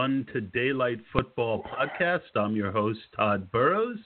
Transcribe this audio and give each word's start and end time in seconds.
Run 0.00 0.26
to 0.32 0.40
Daylight 0.40 1.00
Football 1.12 1.62
Podcast. 1.62 2.34
I'm 2.34 2.56
your 2.56 2.72
host, 2.72 3.00
Todd 3.14 3.52
Burrows. 3.52 3.98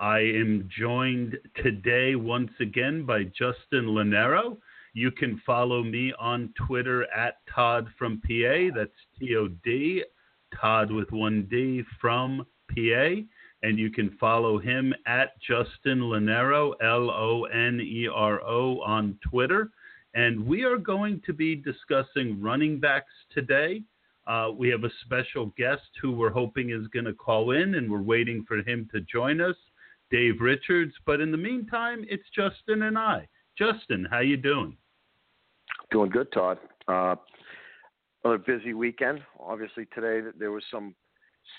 I 0.00 0.20
am 0.20 0.70
joined 0.74 1.36
today 1.62 2.14
once 2.14 2.50
again 2.60 3.04
by 3.04 3.24
Justin 3.24 3.88
Lonero. 3.88 4.56
You 4.94 5.10
can 5.10 5.42
follow 5.44 5.82
me 5.82 6.14
on 6.18 6.54
Twitter 6.66 7.06
at 7.14 7.40
Todd 7.54 7.88
from 7.98 8.22
PA. 8.22 8.74
That's 8.74 8.96
T 9.18 9.36
O 9.36 9.48
D, 9.62 10.02
Todd 10.58 10.90
with 10.90 11.12
one 11.12 11.46
D 11.50 11.82
from 12.00 12.46
PA. 12.74 13.08
And 13.62 13.78
you 13.78 13.90
can 13.90 14.16
follow 14.18 14.58
him 14.58 14.94
at 15.06 15.38
Justin 15.42 16.00
Lonero, 16.00 16.72
L 16.82 17.10
O 17.10 17.44
N 17.52 17.80
E 17.82 18.08
R 18.10 18.40
O, 18.40 18.80
on 18.80 19.18
Twitter 19.28 19.72
and 20.14 20.46
we 20.46 20.62
are 20.62 20.78
going 20.78 21.20
to 21.26 21.32
be 21.32 21.56
discussing 21.56 22.40
running 22.40 22.78
backs 22.78 23.12
today. 23.32 23.82
Uh, 24.26 24.50
we 24.56 24.68
have 24.70 24.84
a 24.84 24.90
special 25.04 25.52
guest 25.58 25.82
who 26.00 26.12
we're 26.12 26.30
hoping 26.30 26.70
is 26.70 26.86
going 26.88 27.04
to 27.04 27.12
call 27.12 27.50
in, 27.50 27.74
and 27.74 27.90
we're 27.90 28.02
waiting 28.02 28.44
for 28.48 28.56
him 28.58 28.88
to 28.92 29.00
join 29.02 29.40
us, 29.40 29.56
Dave 30.10 30.40
Richards. 30.40 30.94
But 31.04 31.20
in 31.20 31.30
the 31.30 31.36
meantime, 31.36 32.04
it's 32.08 32.24
Justin 32.34 32.82
and 32.82 32.98
I. 32.98 33.28
Justin, 33.58 34.06
how 34.10 34.20
you 34.20 34.36
doing? 34.36 34.76
Doing 35.90 36.10
good, 36.10 36.32
Todd. 36.32 36.58
Uh, 36.88 37.16
another 38.24 38.38
busy 38.38 38.72
weekend. 38.72 39.20
Obviously, 39.38 39.86
today 39.94 40.26
there 40.38 40.50
was 40.50 40.64
some 40.70 40.94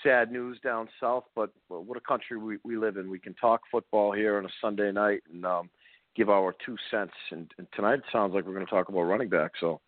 sad 0.02 0.32
news 0.32 0.58
down 0.62 0.88
south, 1.00 1.24
but 1.34 1.50
what 1.68 1.96
a 1.96 2.00
country 2.00 2.36
we, 2.36 2.58
we 2.64 2.76
live 2.76 2.96
in. 2.96 3.08
We 3.08 3.20
can 3.20 3.34
talk 3.34 3.62
football 3.70 4.12
here 4.12 4.38
on 4.38 4.44
a 4.44 4.50
Sunday 4.60 4.90
night 4.90 5.22
and 5.32 5.46
um, 5.46 5.70
give 6.16 6.28
our 6.28 6.54
two 6.64 6.76
cents. 6.90 7.12
And, 7.30 7.50
and 7.58 7.66
tonight 7.74 8.00
it 8.00 8.04
sounds 8.12 8.34
like 8.34 8.44
we're 8.44 8.54
going 8.54 8.66
to 8.66 8.70
talk 8.70 8.88
about 8.88 9.02
running 9.02 9.28
back. 9.28 9.52
So 9.60 9.80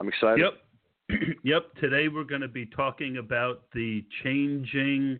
I'm 0.00 0.08
excited. 0.08 0.40
Yep. 0.40 0.52
yep. 1.44 1.74
Today 1.80 2.08
we're 2.08 2.24
going 2.24 2.40
to 2.40 2.48
be 2.48 2.66
talking 2.66 3.18
about 3.18 3.62
the 3.72 4.04
changing 4.22 5.18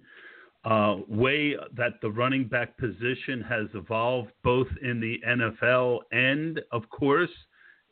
uh, 0.64 0.96
way 1.08 1.56
that 1.74 1.94
the 2.02 2.10
running 2.10 2.46
back 2.46 2.76
position 2.76 3.40
has 3.48 3.66
evolved, 3.74 4.30
both 4.44 4.68
in 4.82 5.00
the 5.00 5.18
NFL 5.26 6.00
and, 6.12 6.60
of 6.72 6.88
course, 6.90 7.30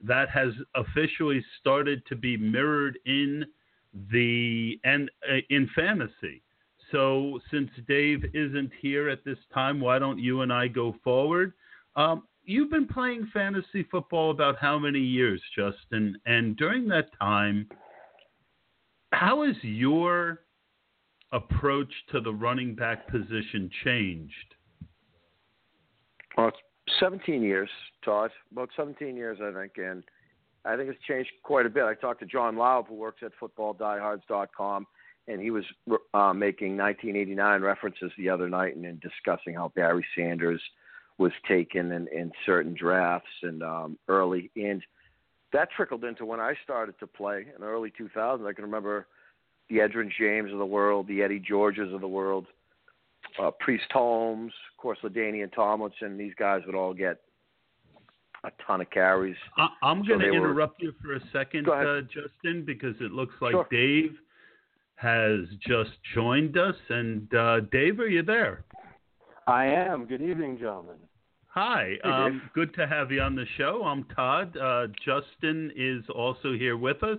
that 0.03 0.29
has 0.29 0.53
officially 0.75 1.45
started 1.61 2.05
to 2.07 2.17
be 2.17 2.37
mirrored 2.37 2.99
in 3.07 3.45
the 4.13 4.79
and 4.85 5.11
uh, 5.29 5.37
in 5.51 5.69
fantasy. 5.75 6.43
So, 6.93 7.41
since 7.51 7.71
Dave 7.87 8.25
isn't 8.33 8.71
here 8.81 9.09
at 9.09 9.25
this 9.25 9.39
time, 9.53 9.81
why 9.81 9.99
don't 9.99 10.19
you 10.19 10.43
and 10.43 10.53
I 10.53 10.69
go 10.69 10.95
forward? 11.03 11.53
Um, 11.97 12.25
you've 12.45 12.71
been 12.71 12.87
playing 12.87 13.29
fantasy 13.33 13.83
football 13.91 14.31
about 14.31 14.57
how 14.61 14.79
many 14.79 15.01
years, 15.01 15.43
Justin? 15.57 16.17
And 16.27 16.57
during 16.57 16.87
that 16.89 17.09
time, 17.19 17.67
how 19.19 19.43
has 19.45 19.57
your 19.63 20.43
approach 21.33 21.93
to 22.13 22.21
the 22.21 22.33
running 22.33 22.75
back 22.75 23.09
position 23.09 23.69
changed? 23.85 24.55
Well, 26.37 26.49
it's 26.49 26.59
17 27.01 27.43
years, 27.43 27.69
Todd. 28.05 28.31
About 28.53 28.71
17 28.77 29.17
years, 29.17 29.39
I 29.43 29.53
think, 29.53 29.73
and 29.77 30.05
I 30.65 30.77
think 30.77 30.89
it's 30.89 31.03
changed 31.03 31.31
quite 31.43 31.67
a 31.67 31.69
bit. 31.69 31.83
I 31.83 31.95
talked 31.95 32.21
to 32.21 32.27
John 32.27 32.55
Laub, 32.55 32.87
who 32.87 32.95
works 32.95 33.23
at 33.25 33.33
FootballDiehards.com, 33.43 34.87
and 35.27 35.41
he 35.41 35.51
was 35.51 35.65
uh, 36.15 36.33
making 36.33 36.77
1989 36.77 37.61
references 37.61 38.13
the 38.19 38.29
other 38.29 38.49
night 38.49 38.77
and, 38.77 38.85
and 38.85 39.01
discussing 39.01 39.55
how 39.55 39.73
Barry 39.75 40.07
Sanders 40.17 40.63
was 41.19 41.33
taken 41.49 41.91
in, 41.91 42.07
in 42.09 42.31
certain 42.47 42.75
drafts 42.79 43.29
and 43.43 43.65
um, 43.65 43.99
early. 44.07 44.53
And 44.55 44.81
that 45.53 45.69
trickled 45.77 46.05
into 46.05 46.25
when 46.25 46.41
I 46.41 46.55
started 46.65 46.99
to 47.01 47.07
play 47.07 47.47
in 47.55 47.61
the 47.61 47.67
early 47.67 47.93
2000s. 47.99 48.47
I 48.47 48.53
can 48.53 48.65
remember 48.65 49.07
the 49.71 49.77
Edgerrin 49.79 50.11
James 50.19 50.53
of 50.53 50.59
the 50.59 50.67
world, 50.67 51.07
the 51.09 51.23
Eddie 51.23 51.39
Georges 51.41 51.93
of 51.93 52.01
the 52.01 52.09
world, 52.09 52.47
uh, 53.43 53.51
Priest 53.61 53.87
Holmes, 53.93 54.53
of 54.73 54.81
course, 54.83 54.99
LaDainian 55.03 55.53
Tomlinson. 55.55 56.17
These 56.19 56.35
guys 56.39 56.63
would 56.67 56.75
all 56.75 56.95
get 56.95 57.19
a 58.45 58.51
ton 58.67 58.81
of 58.81 58.91
carries. 58.91 59.37
I, 59.57 59.69
I'm 59.83 60.03
So 60.03 60.09
going 60.09 60.21
to 60.21 60.25
they 60.27 60.31
were- 60.31 60.37
interrupt 60.51 60.81
you 60.83 60.93
for 61.03 61.15
a 61.15 61.21
second, 61.33 61.69
uh, 61.69 62.03
Justin, 62.03 62.65
because 62.65 62.95
it 63.01 63.11
looks 63.13 63.35
like 63.41 63.53
Sure. 63.53 63.67
Dave 63.71 64.17
has 64.97 65.41
just 65.67 65.91
joined 66.15 66.57
us. 66.59 66.75
And 66.89 67.33
uh, 67.35 67.61
Dave, 67.73 68.01
are 68.01 68.09
you 68.09 68.23
there? 68.23 68.65
I 69.47 69.67
am. 69.67 70.05
Good 70.07 70.23
evening, 70.23 70.59
gentlemen. 70.59 70.97
Hi, 71.49 71.95
um, 72.05 72.43
good 72.55 72.75
to 72.75 72.87
have 72.87 73.11
you 73.11 73.21
on 73.23 73.35
the 73.35 73.47
show. 73.57 73.83
I'm 73.85 74.05
Todd. 74.15 74.57
Uh, 74.57 74.87
Justin 75.05 75.73
is 75.75 76.05
also 76.15 76.53
here 76.53 76.77
with 76.77 77.03
us, 77.03 77.19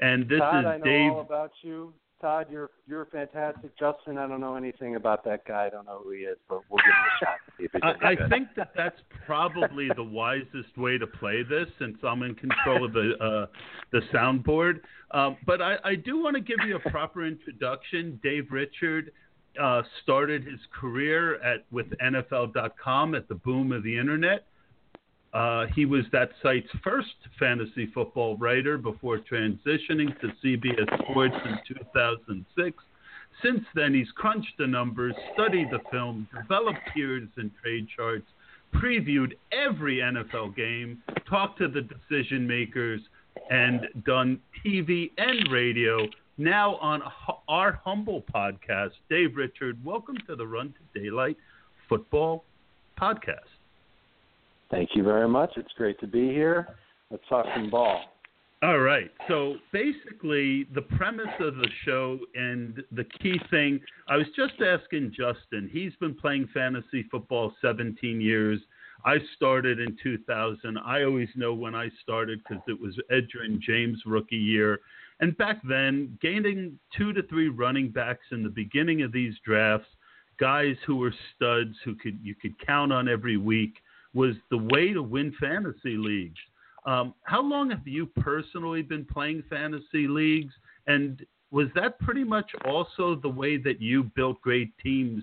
and 0.00 0.28
this 0.28 0.40
Todd, 0.40 0.60
is 0.60 0.66
I 0.66 0.76
know 0.78 0.84
Dave. 0.84 1.12
all 1.12 1.20
about 1.20 1.52
you. 1.62 1.92
Todd, 2.20 2.46
you're 2.50 2.70
you're 2.88 3.04
fantastic. 3.06 3.78
Justin, 3.78 4.18
I 4.18 4.26
don't 4.26 4.40
know 4.40 4.56
anything 4.56 4.96
about 4.96 5.22
that 5.26 5.44
guy. 5.46 5.66
I 5.66 5.70
don't 5.70 5.84
know 5.84 6.00
who 6.02 6.10
he 6.10 6.20
is, 6.20 6.38
but 6.48 6.62
we'll 6.68 6.78
give 6.78 6.86
him 6.86 7.04
a 7.04 7.24
shot. 7.24 7.36
See 7.58 7.64
if 7.64 7.72
he's 7.72 7.82
I, 7.84 8.24
I 8.24 8.28
think 8.28 8.48
that 8.56 8.72
that's 8.74 8.98
probably 9.24 9.88
the 9.94 10.02
wisest 10.02 10.76
way 10.76 10.98
to 10.98 11.06
play 11.06 11.42
this, 11.42 11.68
since 11.78 11.98
I'm 12.02 12.22
in 12.24 12.34
control 12.34 12.86
of 12.86 12.92
the 12.92 13.12
uh, 13.20 13.46
the 13.92 14.00
soundboard. 14.12 14.80
Um, 15.12 15.36
but 15.46 15.62
I, 15.62 15.76
I 15.84 15.94
do 15.94 16.20
want 16.20 16.34
to 16.34 16.40
give 16.40 16.58
you 16.66 16.76
a 16.76 16.90
proper 16.90 17.24
introduction. 17.24 18.18
Dave 18.22 18.48
Richard 18.50 19.12
uh, 19.60 19.82
started 20.02 20.44
his 20.44 20.60
career 20.78 21.40
at 21.42 21.64
with 21.70 21.86
NFL.com 22.02 23.14
at 23.14 23.28
the 23.28 23.34
boom 23.34 23.72
of 23.72 23.82
the 23.82 23.96
internet. 23.98 24.44
Uh, 25.34 25.66
he 25.74 25.84
was 25.84 26.04
that 26.10 26.30
site's 26.42 26.68
first 26.82 27.14
fantasy 27.38 27.86
football 27.92 28.36
writer 28.38 28.78
before 28.78 29.18
transitioning 29.18 30.18
to 30.20 30.28
CBS 30.42 31.10
Sports 31.10 31.34
in 31.44 31.58
2006. 31.76 32.82
Since 33.42 33.60
then, 33.74 33.94
he's 33.94 34.10
crunched 34.16 34.56
the 34.58 34.66
numbers, 34.66 35.14
studied 35.34 35.70
the 35.70 35.80
film, 35.90 36.26
developed 36.34 36.80
tiers 36.94 37.28
and 37.36 37.50
trade 37.62 37.86
charts, 37.94 38.26
previewed 38.74 39.32
every 39.52 39.98
NFL 39.98 40.56
game, 40.56 41.02
talked 41.28 41.58
to 41.58 41.68
the 41.68 41.82
decision 41.82 42.46
makers, 42.46 43.00
and 43.50 43.86
done 44.04 44.40
TV 44.64 45.10
and 45.18 45.50
radio. 45.52 46.06
Now 46.40 46.76
on 46.76 47.02
our 47.48 47.80
humble 47.84 48.22
podcast, 48.32 48.92
Dave 49.10 49.34
Richard, 49.34 49.84
welcome 49.84 50.16
to 50.28 50.36
the 50.36 50.46
Run 50.46 50.72
to 50.72 51.00
Daylight 51.00 51.36
Football 51.88 52.44
Podcast. 52.96 53.40
Thank 54.70 54.90
you 54.94 55.02
very 55.02 55.28
much. 55.28 55.50
It's 55.56 55.72
great 55.76 55.98
to 55.98 56.06
be 56.06 56.28
here. 56.28 56.68
Let's 57.10 57.24
talk 57.28 57.44
some 57.56 57.70
ball. 57.70 58.02
All 58.62 58.78
right. 58.78 59.10
So 59.26 59.56
basically, 59.72 60.68
the 60.76 60.82
premise 60.82 61.26
of 61.40 61.56
the 61.56 61.68
show 61.84 62.20
and 62.36 62.84
the 62.92 63.04
key 63.20 63.40
thing, 63.50 63.80
I 64.08 64.16
was 64.16 64.26
just 64.36 64.62
asking 64.64 65.10
Justin. 65.16 65.68
He's 65.72 65.92
been 65.98 66.14
playing 66.14 66.50
fantasy 66.54 67.04
football 67.10 67.52
17 67.60 68.20
years. 68.20 68.60
I 69.04 69.16
started 69.34 69.80
in 69.80 69.96
2000. 70.00 70.78
I 70.86 71.02
always 71.02 71.28
know 71.34 71.52
when 71.52 71.74
I 71.74 71.88
started 72.00 72.40
because 72.48 72.62
it 72.68 72.80
was 72.80 72.96
Edgerrin 73.10 73.60
James' 73.60 74.02
rookie 74.06 74.36
year. 74.36 74.78
And 75.20 75.36
back 75.36 75.60
then, 75.68 76.16
gaining 76.22 76.78
two 76.96 77.12
to 77.12 77.22
three 77.24 77.48
running 77.48 77.90
backs 77.90 78.26
in 78.30 78.42
the 78.42 78.48
beginning 78.48 79.02
of 79.02 79.12
these 79.12 79.34
drafts, 79.44 79.88
guys 80.38 80.76
who 80.86 80.96
were 80.96 81.14
studs 81.34 81.74
who 81.84 81.94
could 81.96 82.18
you 82.22 82.34
could 82.34 82.54
count 82.64 82.92
on 82.92 83.08
every 83.08 83.36
week, 83.36 83.74
was 84.14 84.36
the 84.50 84.58
way 84.58 84.92
to 84.92 85.02
win 85.02 85.34
fantasy 85.40 85.96
leagues. 85.96 86.38
Um, 86.86 87.14
how 87.24 87.42
long 87.42 87.70
have 87.70 87.86
you 87.86 88.06
personally 88.06 88.82
been 88.82 89.04
playing 89.04 89.42
fantasy 89.50 90.06
leagues? 90.06 90.54
And 90.86 91.26
was 91.50 91.66
that 91.74 91.98
pretty 91.98 92.24
much 92.24 92.50
also 92.64 93.16
the 93.16 93.28
way 93.28 93.56
that 93.58 93.80
you 93.80 94.04
built 94.04 94.40
great 94.40 94.76
teams 94.78 95.22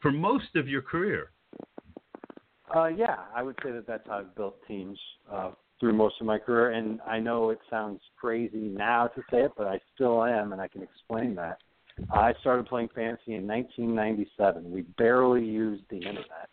for 0.00 0.10
most 0.10 0.56
of 0.56 0.68
your 0.68 0.82
career? 0.82 1.30
Uh, 2.74 2.86
yeah, 2.86 3.16
I 3.34 3.42
would 3.42 3.56
say 3.62 3.70
that 3.70 3.86
that's 3.86 4.06
how 4.08 4.18
I've 4.18 4.34
built 4.34 4.56
teams 4.66 4.98
uh, 5.30 5.50
through 5.80 5.92
most 5.92 6.16
of 6.20 6.26
my 6.26 6.38
career. 6.38 6.70
And 6.70 7.00
I 7.06 7.18
know 7.18 7.50
it 7.50 7.58
sounds 7.70 8.00
crazy 8.18 8.56
now 8.58 9.08
to 9.08 9.22
say 9.30 9.42
it, 9.42 9.52
but 9.56 9.66
I 9.66 9.80
still 9.94 10.24
am, 10.24 10.52
and 10.52 10.60
I 10.60 10.68
can 10.68 10.82
explain 10.82 11.34
that. 11.36 11.58
I 12.12 12.32
started 12.40 12.66
playing 12.66 12.88
fantasy 12.94 13.34
in 13.34 13.46
1997. 13.46 14.70
We 14.70 14.82
barely 14.98 15.44
used 15.44 15.84
the 15.90 15.96
internet. 15.96 16.48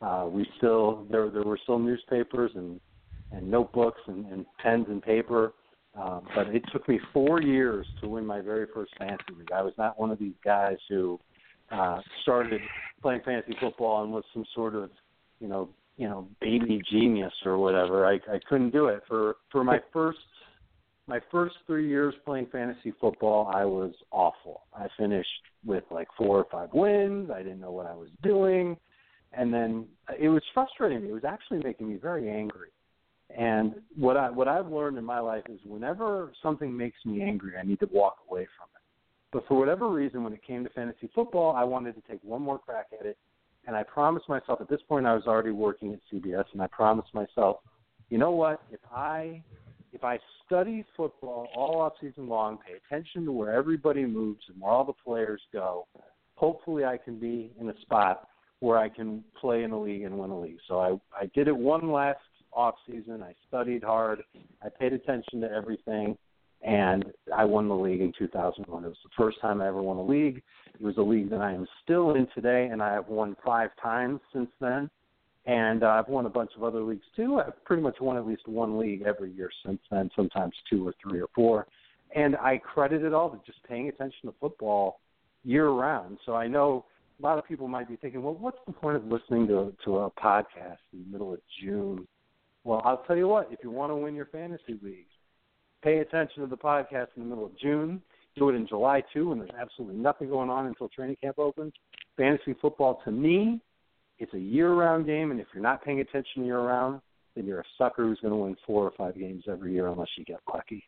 Uh, 0.00 0.26
we 0.30 0.46
still 0.56 1.06
there 1.10 1.28
there 1.28 1.42
were 1.42 1.58
still 1.62 1.78
newspapers 1.78 2.50
and 2.54 2.80
and 3.32 3.50
notebooks 3.50 4.00
and, 4.06 4.24
and 4.26 4.46
pens 4.62 4.86
and 4.88 5.02
paper. 5.02 5.52
Um, 5.94 6.22
but 6.34 6.48
it 6.48 6.62
took 6.72 6.88
me 6.88 7.00
four 7.12 7.42
years 7.42 7.86
to 8.00 8.08
win 8.08 8.24
my 8.24 8.40
very 8.40 8.66
first 8.72 8.92
fantasy 8.98 9.34
league. 9.36 9.52
I 9.52 9.62
was 9.62 9.74
not 9.76 9.98
one 9.98 10.10
of 10.10 10.18
these 10.18 10.34
guys 10.44 10.76
who 10.88 11.18
uh, 11.70 12.00
started 12.22 12.60
playing 13.02 13.22
fantasy 13.24 13.56
football 13.60 14.04
and 14.04 14.12
was 14.12 14.24
some 14.32 14.44
sort 14.54 14.74
of, 14.76 14.90
you 15.40 15.48
know, 15.48 15.68
you 16.00 16.08
know, 16.08 16.28
baby 16.40 16.80
genius 16.90 17.32
or 17.44 17.58
whatever. 17.58 18.06
I, 18.06 18.14
I 18.32 18.40
couldn't 18.48 18.70
do 18.70 18.86
it 18.86 19.02
for 19.06 19.36
for 19.52 19.62
my 19.64 19.78
first 19.92 20.18
my 21.06 21.20
first 21.30 21.56
three 21.66 21.88
years 21.88 22.14
playing 22.24 22.46
fantasy 22.50 22.92
football. 23.00 23.50
I 23.54 23.64
was 23.64 23.92
awful. 24.10 24.62
I 24.74 24.86
finished 24.98 25.28
with 25.64 25.84
like 25.90 26.08
four 26.16 26.38
or 26.38 26.46
five 26.50 26.70
wins. 26.72 27.30
I 27.30 27.42
didn't 27.42 27.60
know 27.60 27.72
what 27.72 27.86
I 27.86 27.94
was 27.94 28.08
doing, 28.22 28.76
and 29.32 29.52
then 29.52 29.86
it 30.18 30.28
was 30.28 30.42
frustrating 30.54 31.02
me. 31.02 31.10
It 31.10 31.14
was 31.14 31.24
actually 31.24 31.62
making 31.62 31.88
me 31.88 31.96
very 31.96 32.30
angry 32.30 32.70
and 33.36 33.74
what 33.96 34.16
I 34.16 34.30
what 34.30 34.48
I've 34.48 34.68
learned 34.68 34.98
in 34.98 35.04
my 35.04 35.20
life 35.20 35.44
is 35.48 35.60
whenever 35.64 36.32
something 36.42 36.76
makes 36.76 36.98
me 37.04 37.22
angry, 37.22 37.52
I 37.60 37.64
need 37.64 37.80
to 37.80 37.88
walk 37.92 38.16
away 38.28 38.46
from 38.58 38.68
it. 38.74 38.82
But 39.32 39.46
for 39.46 39.58
whatever 39.58 39.88
reason, 39.88 40.24
when 40.24 40.32
it 40.32 40.44
came 40.44 40.64
to 40.64 40.70
fantasy 40.70 41.08
football, 41.14 41.54
I 41.54 41.62
wanted 41.64 41.94
to 41.94 42.02
take 42.10 42.22
one 42.24 42.42
more 42.42 42.58
crack 42.58 42.86
at 42.98 43.06
it. 43.06 43.16
And 43.70 43.76
I 43.76 43.84
promised 43.84 44.28
myself 44.28 44.60
at 44.60 44.68
this 44.68 44.80
point 44.88 45.06
I 45.06 45.14
was 45.14 45.28
already 45.28 45.52
working 45.52 45.92
at 45.92 46.00
CBS, 46.12 46.42
and 46.54 46.60
I 46.60 46.66
promised 46.66 47.14
myself, 47.14 47.58
you 48.08 48.18
know 48.18 48.32
what? 48.32 48.60
If 48.72 48.80
I 48.92 49.44
if 49.92 50.02
I 50.02 50.18
study 50.44 50.84
football 50.96 51.46
all 51.54 51.80
off 51.80 51.92
season 52.00 52.28
long, 52.28 52.58
pay 52.66 52.72
attention 52.84 53.24
to 53.26 53.30
where 53.30 53.52
everybody 53.52 54.04
moves 54.04 54.42
and 54.48 54.60
where 54.60 54.72
all 54.72 54.84
the 54.84 54.92
players 54.92 55.40
go, 55.52 55.86
hopefully 56.34 56.84
I 56.84 56.96
can 56.96 57.20
be 57.20 57.52
in 57.60 57.70
a 57.70 57.80
spot 57.82 58.26
where 58.58 58.76
I 58.76 58.88
can 58.88 59.22
play 59.40 59.62
in 59.62 59.70
a 59.70 59.80
league 59.80 60.02
and 60.02 60.18
win 60.18 60.30
a 60.30 60.40
league. 60.40 60.58
So 60.66 60.80
I 60.80 61.16
I 61.16 61.30
did 61.32 61.46
it 61.46 61.56
one 61.56 61.92
last 61.92 62.18
off 62.52 62.74
season. 62.88 63.22
I 63.22 63.34
studied 63.46 63.84
hard. 63.84 64.24
I 64.64 64.68
paid 64.68 64.94
attention 64.94 65.42
to 65.42 65.48
everything, 65.48 66.18
and 66.62 67.04
I 67.34 67.44
won 67.44 67.68
the 67.68 67.74
league 67.74 68.00
in 68.00 68.12
2001. 68.18 68.84
It 68.84 68.88
was 68.88 68.96
the 69.02 69.10
first 69.16 69.40
time 69.40 69.60
I 69.60 69.68
ever 69.68 69.82
won 69.82 69.96
a 69.96 70.04
league. 70.04 70.42
It 70.74 70.82
was 70.82 70.96
a 70.98 71.02
league 71.02 71.30
that 71.30 71.40
I 71.40 71.52
am 71.52 71.66
still 71.82 72.14
in 72.14 72.26
today, 72.34 72.68
and 72.70 72.82
I 72.82 72.92
have 72.92 73.08
won 73.08 73.36
five 73.44 73.70
times 73.82 74.20
since 74.32 74.50
then. 74.60 74.90
And 75.46 75.82
uh, 75.82 75.88
I've 75.88 76.08
won 76.08 76.26
a 76.26 76.30
bunch 76.30 76.50
of 76.56 76.62
other 76.62 76.82
leagues 76.82 77.06
too. 77.16 77.40
I've 77.40 77.64
pretty 77.64 77.82
much 77.82 77.96
won 78.00 78.16
at 78.16 78.26
least 78.26 78.46
one 78.46 78.78
league 78.78 79.02
every 79.02 79.32
year 79.32 79.50
since 79.64 79.80
then, 79.90 80.10
sometimes 80.14 80.54
two 80.68 80.86
or 80.86 80.94
three 81.02 81.20
or 81.20 81.28
four. 81.34 81.66
And 82.14 82.36
I 82.36 82.58
credit 82.58 83.02
it 83.02 83.14
all 83.14 83.30
to 83.30 83.40
just 83.46 83.62
paying 83.66 83.88
attention 83.88 84.28
to 84.28 84.34
football 84.38 85.00
year 85.44 85.70
round. 85.70 86.18
So 86.26 86.34
I 86.34 86.46
know 86.46 86.84
a 87.18 87.22
lot 87.22 87.38
of 87.38 87.46
people 87.48 87.68
might 87.68 87.88
be 87.88 87.96
thinking, 87.96 88.22
well, 88.22 88.36
what's 88.38 88.58
the 88.66 88.72
point 88.72 88.96
of 88.96 89.06
listening 89.06 89.46
to 89.48 89.72
to 89.84 89.98
a 89.98 90.10
podcast 90.10 90.78
in 90.92 91.04
the 91.04 91.10
middle 91.10 91.32
of 91.32 91.40
June 91.62 92.06
well, 92.64 92.82
I'll 92.84 93.02
tell 93.06 93.16
you 93.16 93.28
what, 93.28 93.48
if 93.50 93.60
you 93.62 93.70
want 93.70 93.90
to 93.90 93.96
win 93.96 94.14
your 94.14 94.26
fantasy 94.26 94.78
league, 94.82 95.06
pay 95.82 95.98
attention 95.98 96.42
to 96.42 96.48
the 96.48 96.56
podcast 96.56 97.08
in 97.16 97.22
the 97.22 97.28
middle 97.28 97.46
of 97.46 97.58
June. 97.58 98.02
Do 98.36 98.48
it 98.48 98.54
in 98.54 98.66
July 98.66 99.02
too, 99.12 99.30
when 99.30 99.38
there's 99.38 99.50
absolutely 99.58 99.96
nothing 99.96 100.28
going 100.28 100.50
on 100.50 100.66
until 100.66 100.88
training 100.88 101.16
camp 101.20 101.38
opens. 101.38 101.72
Fantasy 102.16 102.54
football, 102.60 103.00
to 103.04 103.10
me, 103.10 103.60
it's 104.18 104.32
a 104.34 104.38
year-round 104.38 105.06
game, 105.06 105.30
and 105.30 105.40
if 105.40 105.46
you're 105.54 105.62
not 105.62 105.84
paying 105.84 106.00
attention 106.00 106.44
year-round, 106.44 107.00
then 107.34 107.46
you're 107.46 107.60
a 107.60 107.64
sucker 107.78 108.02
who's 108.04 108.20
going 108.20 108.32
to 108.32 108.36
win 108.36 108.56
four 108.66 108.84
or 108.84 108.92
five 108.96 109.18
games 109.18 109.44
every 109.50 109.72
year 109.72 109.88
unless 109.88 110.08
you 110.16 110.24
get 110.24 110.40
lucky. 110.52 110.84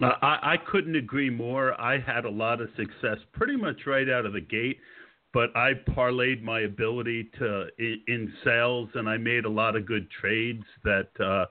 Uh, 0.00 0.12
I, 0.22 0.52
I 0.52 0.56
couldn't 0.70 0.96
agree 0.96 1.30
more. 1.30 1.78
I 1.80 1.98
had 1.98 2.24
a 2.24 2.30
lot 2.30 2.60
of 2.60 2.68
success 2.76 3.18
pretty 3.32 3.56
much 3.56 3.80
right 3.86 4.08
out 4.08 4.26
of 4.26 4.32
the 4.32 4.40
gate 4.40 4.78
but 5.36 5.54
I 5.54 5.72
parlayed 5.90 6.42
my 6.42 6.60
ability 6.60 7.30
to 7.38 7.66
in, 7.78 8.00
in 8.08 8.32
sales, 8.42 8.88
and 8.94 9.06
I 9.06 9.18
made 9.18 9.44
a 9.44 9.50
lot 9.50 9.76
of 9.76 9.84
good 9.84 10.08
trades 10.10 10.64
that 10.82 11.08
uh, 11.20 11.44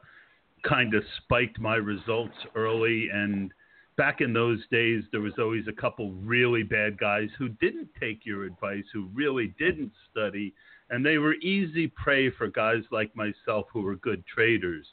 kind 0.67 0.93
of 0.93 1.03
spiked 1.17 1.59
my 1.59 1.75
results 1.75 2.35
early. 2.55 3.09
And 3.13 3.51
back 3.97 4.21
in 4.21 4.33
those 4.33 4.59
days, 4.71 5.03
there 5.11 5.21
was 5.21 5.33
always 5.39 5.67
a 5.67 5.81
couple 5.81 6.11
really 6.13 6.63
bad 6.63 6.97
guys 6.97 7.29
who 7.37 7.49
didn't 7.49 7.89
take 7.99 8.25
your 8.25 8.43
advice, 8.45 8.83
who 8.93 9.09
really 9.13 9.53
didn't 9.59 9.91
study, 10.11 10.53
and 10.89 11.05
they 11.05 11.17
were 11.17 11.35
easy 11.35 11.87
prey 11.87 12.29
for 12.29 12.47
guys 12.47 12.83
like 12.91 13.15
myself 13.15 13.65
who 13.71 13.81
were 13.81 13.95
good 13.95 14.23
traders. 14.27 14.85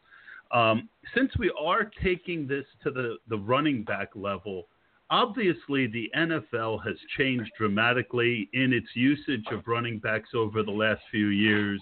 Um, 0.52 0.88
since 1.14 1.30
we 1.38 1.50
are 1.58 1.90
taking 2.02 2.46
this 2.46 2.66
to 2.82 2.90
the, 2.90 3.16
the 3.28 3.38
running 3.38 3.84
back 3.84 4.10
level, 4.14 4.68
obviously 5.10 5.86
the 5.86 6.10
NFL 6.16 6.84
has 6.86 6.96
changed 7.16 7.50
dramatically 7.56 8.48
in 8.52 8.72
its 8.72 8.88
usage 8.94 9.44
of 9.50 9.66
running 9.66 9.98
backs 9.98 10.30
over 10.34 10.62
the 10.62 10.70
last 10.70 11.00
few 11.10 11.28
years. 11.28 11.80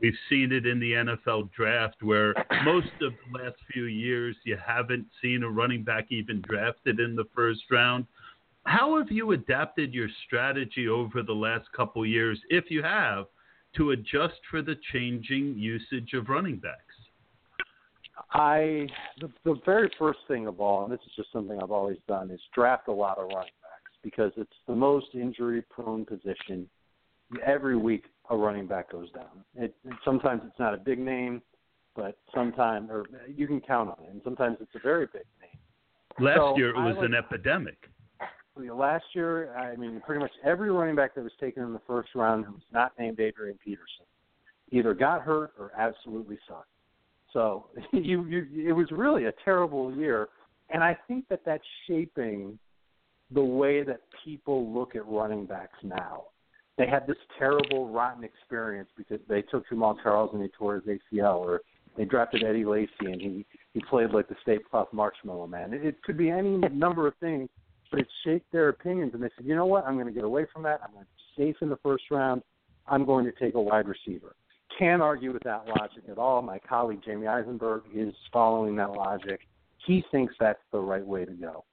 We've 0.00 0.14
seen 0.28 0.52
it 0.52 0.66
in 0.66 0.80
the 0.80 0.92
NFL 0.92 1.52
draft 1.52 2.02
where 2.02 2.34
most 2.64 2.90
of 3.02 3.12
the 3.12 3.38
last 3.38 3.56
few 3.72 3.84
years 3.84 4.34
you 4.44 4.56
haven't 4.64 5.06
seen 5.20 5.42
a 5.42 5.48
running 5.48 5.84
back 5.84 6.06
even 6.10 6.42
drafted 6.42 6.98
in 6.98 7.14
the 7.14 7.26
first 7.34 7.62
round. 7.70 8.06
How 8.64 8.96
have 8.98 9.10
you 9.10 9.32
adapted 9.32 9.92
your 9.92 10.08
strategy 10.26 10.88
over 10.88 11.22
the 11.22 11.32
last 11.32 11.70
couple 11.76 12.06
years, 12.06 12.40
if 12.48 12.70
you 12.70 12.82
have, 12.82 13.26
to 13.76 13.90
adjust 13.90 14.40
for 14.50 14.62
the 14.62 14.76
changing 14.92 15.56
usage 15.56 16.12
of 16.14 16.28
running 16.28 16.56
backs? 16.56 16.78
I 18.32 18.86
the, 19.20 19.28
the 19.44 19.60
very 19.64 19.90
first 19.98 20.20
thing 20.28 20.46
of 20.46 20.60
all, 20.60 20.84
and 20.84 20.92
this 20.92 21.00
is 21.06 21.12
just 21.16 21.32
something 21.32 21.58
I've 21.62 21.70
always 21.70 21.98
done, 22.08 22.30
is 22.30 22.40
draft 22.54 22.88
a 22.88 22.92
lot 22.92 23.18
of 23.18 23.24
running 23.28 23.52
backs 23.62 23.92
because 24.02 24.32
it's 24.36 24.50
the 24.66 24.74
most 24.74 25.06
injury-prone 25.14 26.04
position. 26.04 26.68
Every 27.44 27.76
week, 27.76 28.04
a 28.32 28.36
running 28.36 28.66
back 28.66 28.90
goes 28.90 29.10
down. 29.12 29.44
It, 29.54 29.74
sometimes 30.04 30.42
it's 30.46 30.58
not 30.58 30.74
a 30.74 30.78
big 30.78 30.98
name, 30.98 31.42
but 31.94 32.16
sometimes, 32.34 32.88
or 32.90 33.04
you 33.28 33.46
can 33.46 33.60
count 33.60 33.90
on 33.90 34.04
it, 34.04 34.10
and 34.10 34.20
sometimes 34.24 34.56
it's 34.60 34.74
a 34.74 34.80
very 34.82 35.06
big 35.06 35.24
name. 35.40 36.26
Last 36.26 36.38
so 36.38 36.56
year, 36.56 36.70
it 36.70 36.80
was 36.80 36.96
like, 36.96 37.06
an 37.06 37.14
epidemic. 37.14 37.76
Last 38.56 39.04
year, 39.14 39.54
I 39.56 39.76
mean, 39.76 40.00
pretty 40.04 40.20
much 40.20 40.30
every 40.44 40.70
running 40.70 40.96
back 40.96 41.14
that 41.14 41.22
was 41.22 41.32
taken 41.40 41.62
in 41.62 41.72
the 41.72 41.80
first 41.86 42.10
round 42.14 42.44
who 42.44 42.52
was 42.52 42.62
not 42.72 42.92
named 42.98 43.20
Adrian 43.20 43.58
Peterson 43.62 44.06
either 44.70 44.94
got 44.94 45.20
hurt 45.20 45.52
or 45.58 45.70
absolutely 45.76 46.38
sucked. 46.48 46.66
So 47.32 47.66
you, 47.92 48.24
you, 48.24 48.68
it 48.68 48.72
was 48.72 48.90
really 48.90 49.26
a 49.26 49.32
terrible 49.44 49.94
year, 49.94 50.28
and 50.70 50.82
I 50.82 50.96
think 51.06 51.28
that 51.28 51.40
that's 51.44 51.64
shaping 51.86 52.58
the 53.30 53.42
way 53.42 53.82
that 53.82 54.00
people 54.24 54.72
look 54.72 54.96
at 54.96 55.06
running 55.06 55.46
backs 55.46 55.78
now. 55.82 56.24
They 56.78 56.86
had 56.86 57.06
this 57.06 57.16
terrible, 57.38 57.88
rotten 57.90 58.24
experience 58.24 58.88
because 58.96 59.20
they 59.28 59.42
took 59.42 59.68
Jamaal 59.68 59.96
Charles 60.02 60.30
and 60.32 60.42
he 60.42 60.48
tore 60.48 60.76
his 60.76 60.84
ACL, 60.84 61.36
or 61.36 61.60
they 61.96 62.04
drafted 62.04 62.44
Eddie 62.44 62.64
Lacy 62.64 62.90
and 63.00 63.20
he 63.20 63.46
he 63.74 63.80
played 63.88 64.10
like 64.10 64.28
the 64.28 64.36
Stay 64.42 64.58
Puft 64.72 64.92
Marshmallow 64.92 65.46
Man. 65.46 65.72
It, 65.72 65.84
it 65.84 66.02
could 66.02 66.18
be 66.18 66.30
any 66.30 66.58
number 66.72 67.06
of 67.06 67.14
things, 67.20 67.48
but 67.90 68.00
it 68.00 68.08
shaped 68.24 68.50
their 68.52 68.68
opinions, 68.68 69.12
and 69.14 69.22
they 69.22 69.30
said, 69.36 69.46
you 69.46 69.54
know 69.54 69.66
what, 69.66 69.86
I'm 69.86 69.94
going 69.94 70.06
to 70.06 70.12
get 70.12 70.24
away 70.24 70.46
from 70.52 70.62
that. 70.64 70.80
I'm 70.84 70.92
going 70.92 71.04
to 71.04 71.10
be 71.10 71.44
safe 71.44 71.56
in 71.62 71.70
the 71.70 71.78
first 71.82 72.04
round. 72.10 72.42
I'm 72.86 73.06
going 73.06 73.24
to 73.24 73.32
take 73.32 73.54
a 73.54 73.60
wide 73.60 73.86
receiver 73.88 74.34
can't 74.78 75.02
argue 75.02 75.32
with 75.32 75.42
that 75.44 75.66
logic 75.68 76.04
at 76.10 76.18
all. 76.18 76.42
My 76.42 76.58
colleague 76.58 77.00
Jamie 77.04 77.26
Eisenberg 77.26 77.82
is 77.94 78.14
following 78.32 78.76
that 78.76 78.90
logic. 78.90 79.40
He 79.86 80.04
thinks 80.10 80.34
that's 80.38 80.58
the 80.72 80.78
right 80.78 81.06
way 81.06 81.24
to 81.24 81.32
go. 81.32 81.64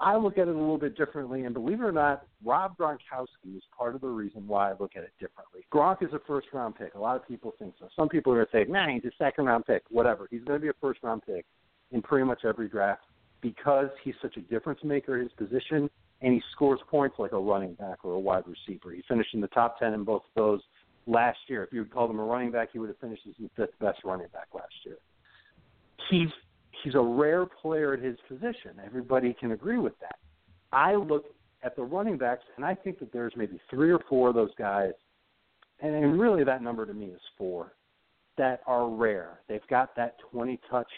I 0.00 0.16
look 0.16 0.38
at 0.38 0.46
it 0.46 0.54
a 0.54 0.58
little 0.58 0.78
bit 0.78 0.96
differently, 0.96 1.44
and 1.44 1.52
believe 1.52 1.80
it 1.80 1.84
or 1.84 1.92
not, 1.92 2.24
Rob 2.44 2.76
Gronkowski 2.78 3.56
is 3.56 3.62
part 3.76 3.96
of 3.96 4.00
the 4.00 4.08
reason 4.08 4.46
why 4.46 4.70
I 4.70 4.74
look 4.78 4.92
at 4.96 5.02
it 5.02 5.12
differently. 5.18 5.66
Gronk 5.72 6.02
is 6.02 6.12
a 6.12 6.20
first 6.24 6.48
round 6.52 6.76
pick. 6.76 6.94
A 6.94 6.98
lot 6.98 7.16
of 7.16 7.26
people 7.26 7.52
think 7.58 7.74
so. 7.80 7.88
Some 7.96 8.08
people 8.08 8.32
are 8.32 8.36
going 8.36 8.46
to 8.46 8.52
say, 8.52 8.70
nah, 8.70 8.88
he's 8.88 9.04
a 9.04 9.10
second 9.18 9.46
round 9.46 9.66
pick, 9.66 9.82
whatever. 9.90 10.28
He's 10.30 10.44
going 10.44 10.60
to 10.60 10.62
be 10.62 10.68
a 10.68 10.74
first 10.80 11.00
round 11.02 11.22
pick 11.26 11.44
in 11.90 12.00
pretty 12.00 12.24
much 12.24 12.44
every 12.44 12.68
draft 12.68 13.02
because 13.40 13.88
he's 14.04 14.14
such 14.22 14.36
a 14.36 14.40
difference 14.42 14.80
maker 14.84 15.16
at 15.16 15.22
his 15.22 15.32
position 15.32 15.90
and 16.20 16.34
he 16.34 16.42
scores 16.52 16.80
points 16.88 17.16
like 17.18 17.32
a 17.32 17.38
running 17.38 17.74
back 17.74 18.04
or 18.04 18.12
a 18.12 18.18
wide 18.18 18.44
receiver. 18.46 18.92
He 18.92 19.02
finished 19.08 19.34
in 19.34 19.40
the 19.40 19.48
top 19.48 19.78
10 19.78 19.94
in 19.94 20.04
both 20.04 20.22
of 20.22 20.34
those 20.34 20.60
last 21.06 21.38
year. 21.48 21.64
If 21.64 21.72
you 21.72 21.80
would 21.80 21.92
call 21.92 22.10
him 22.10 22.18
a 22.18 22.24
running 22.24 22.50
back, 22.50 22.68
he 22.72 22.78
would 22.78 22.88
have 22.88 22.98
finished 22.98 23.22
as 23.28 23.34
the 23.38 23.48
fifth 23.56 23.78
best 23.80 24.00
running 24.04 24.26
back 24.32 24.48
last 24.52 24.74
year. 24.84 24.96
He's 26.10 26.28
he's 26.82 26.94
a 26.94 27.00
rare 27.00 27.46
player 27.46 27.94
at 27.94 28.00
his 28.00 28.16
position. 28.28 28.72
Everybody 28.84 29.34
can 29.38 29.52
agree 29.52 29.78
with 29.78 29.98
that. 30.00 30.18
I 30.72 30.94
look 30.94 31.26
at 31.62 31.76
the 31.76 31.82
running 31.82 32.18
backs, 32.18 32.44
and 32.56 32.64
I 32.64 32.74
think 32.74 32.98
that 33.00 33.12
there's 33.12 33.32
maybe 33.36 33.60
three 33.70 33.90
or 33.90 34.00
four 34.08 34.28
of 34.28 34.34
those 34.34 34.54
guys, 34.58 34.92
and, 35.80 36.18
really 36.18 36.44
that 36.44 36.62
number 36.62 36.86
to 36.86 36.94
me 36.94 37.06
is 37.06 37.20
four, 37.36 37.72
that 38.36 38.60
are 38.66 38.88
rare. 38.88 39.40
They've 39.48 39.66
got 39.68 39.94
that 39.96 40.16
20 40.32 40.60
touch 40.70 40.90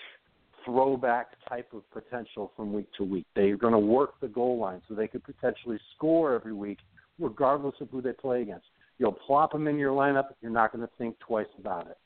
throwback 0.64 1.28
type 1.48 1.72
of 1.72 1.82
potential 1.90 2.52
from 2.54 2.72
week 2.72 2.88
to 2.98 3.04
week. 3.04 3.26
They're 3.34 3.56
going 3.56 3.72
to 3.72 3.78
work 3.78 4.20
the 4.20 4.28
goal 4.28 4.58
line 4.58 4.82
so 4.88 4.94
they 4.94 5.08
could 5.08 5.24
potentially 5.24 5.78
score 5.96 6.34
every 6.34 6.52
week, 6.52 6.78
regardless 7.18 7.74
of 7.80 7.88
who 7.90 8.02
they 8.02 8.12
play 8.12 8.42
against 8.42 8.66
You'll 9.00 9.12
plop 9.12 9.52
them 9.52 9.66
in 9.66 9.78
your 9.78 9.92
lineup. 9.92 10.26
You're 10.42 10.52
not 10.52 10.72
going 10.72 10.86
to 10.86 10.92
think 10.98 11.18
twice 11.20 11.46
about 11.58 11.86
it. 11.86 11.96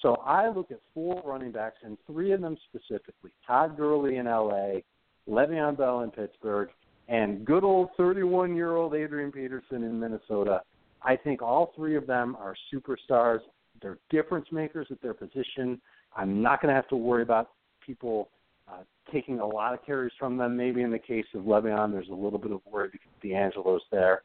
So 0.00 0.16
I 0.26 0.48
look 0.48 0.70
at 0.70 0.80
four 0.92 1.22
running 1.24 1.52
backs, 1.52 1.78
and 1.82 1.96
three 2.06 2.32
of 2.32 2.40
them 2.40 2.56
specifically 2.68 3.30
Todd 3.46 3.76
Gurley 3.76 4.16
in 4.16 4.26
LA, 4.26 4.80
Le'Veon 5.28 5.76
Bell 5.76 6.00
in 6.00 6.10
Pittsburgh, 6.10 6.68
and 7.08 7.44
good 7.44 7.64
old 7.64 7.90
31 7.96 8.54
year 8.54 8.76
old 8.76 8.94
Adrian 8.94 9.32
Peterson 9.32 9.82
in 9.82 9.98
Minnesota. 9.98 10.60
I 11.02 11.16
think 11.16 11.42
all 11.42 11.72
three 11.76 11.96
of 11.96 12.06
them 12.06 12.36
are 12.38 12.54
superstars. 12.72 13.40
They're 13.82 13.98
difference 14.10 14.46
makers 14.50 14.86
at 14.90 15.00
their 15.02 15.14
position. 15.14 15.80
I'm 16.16 16.40
not 16.40 16.62
going 16.62 16.70
to 16.70 16.74
have 16.74 16.88
to 16.88 16.96
worry 16.96 17.22
about 17.22 17.50
people 17.84 18.30
uh, 18.68 18.82
taking 19.12 19.40
a 19.40 19.46
lot 19.46 19.74
of 19.74 19.84
carries 19.84 20.12
from 20.18 20.36
them. 20.36 20.56
Maybe 20.56 20.82
in 20.82 20.90
the 20.90 20.98
case 20.98 21.26
of 21.34 21.42
Le'Veon, 21.42 21.92
there's 21.92 22.08
a 22.08 22.14
little 22.14 22.38
bit 22.38 22.52
of 22.52 22.60
worry 22.70 22.88
because 22.90 23.10
DeAngelo's 23.22 23.82
there. 23.90 24.22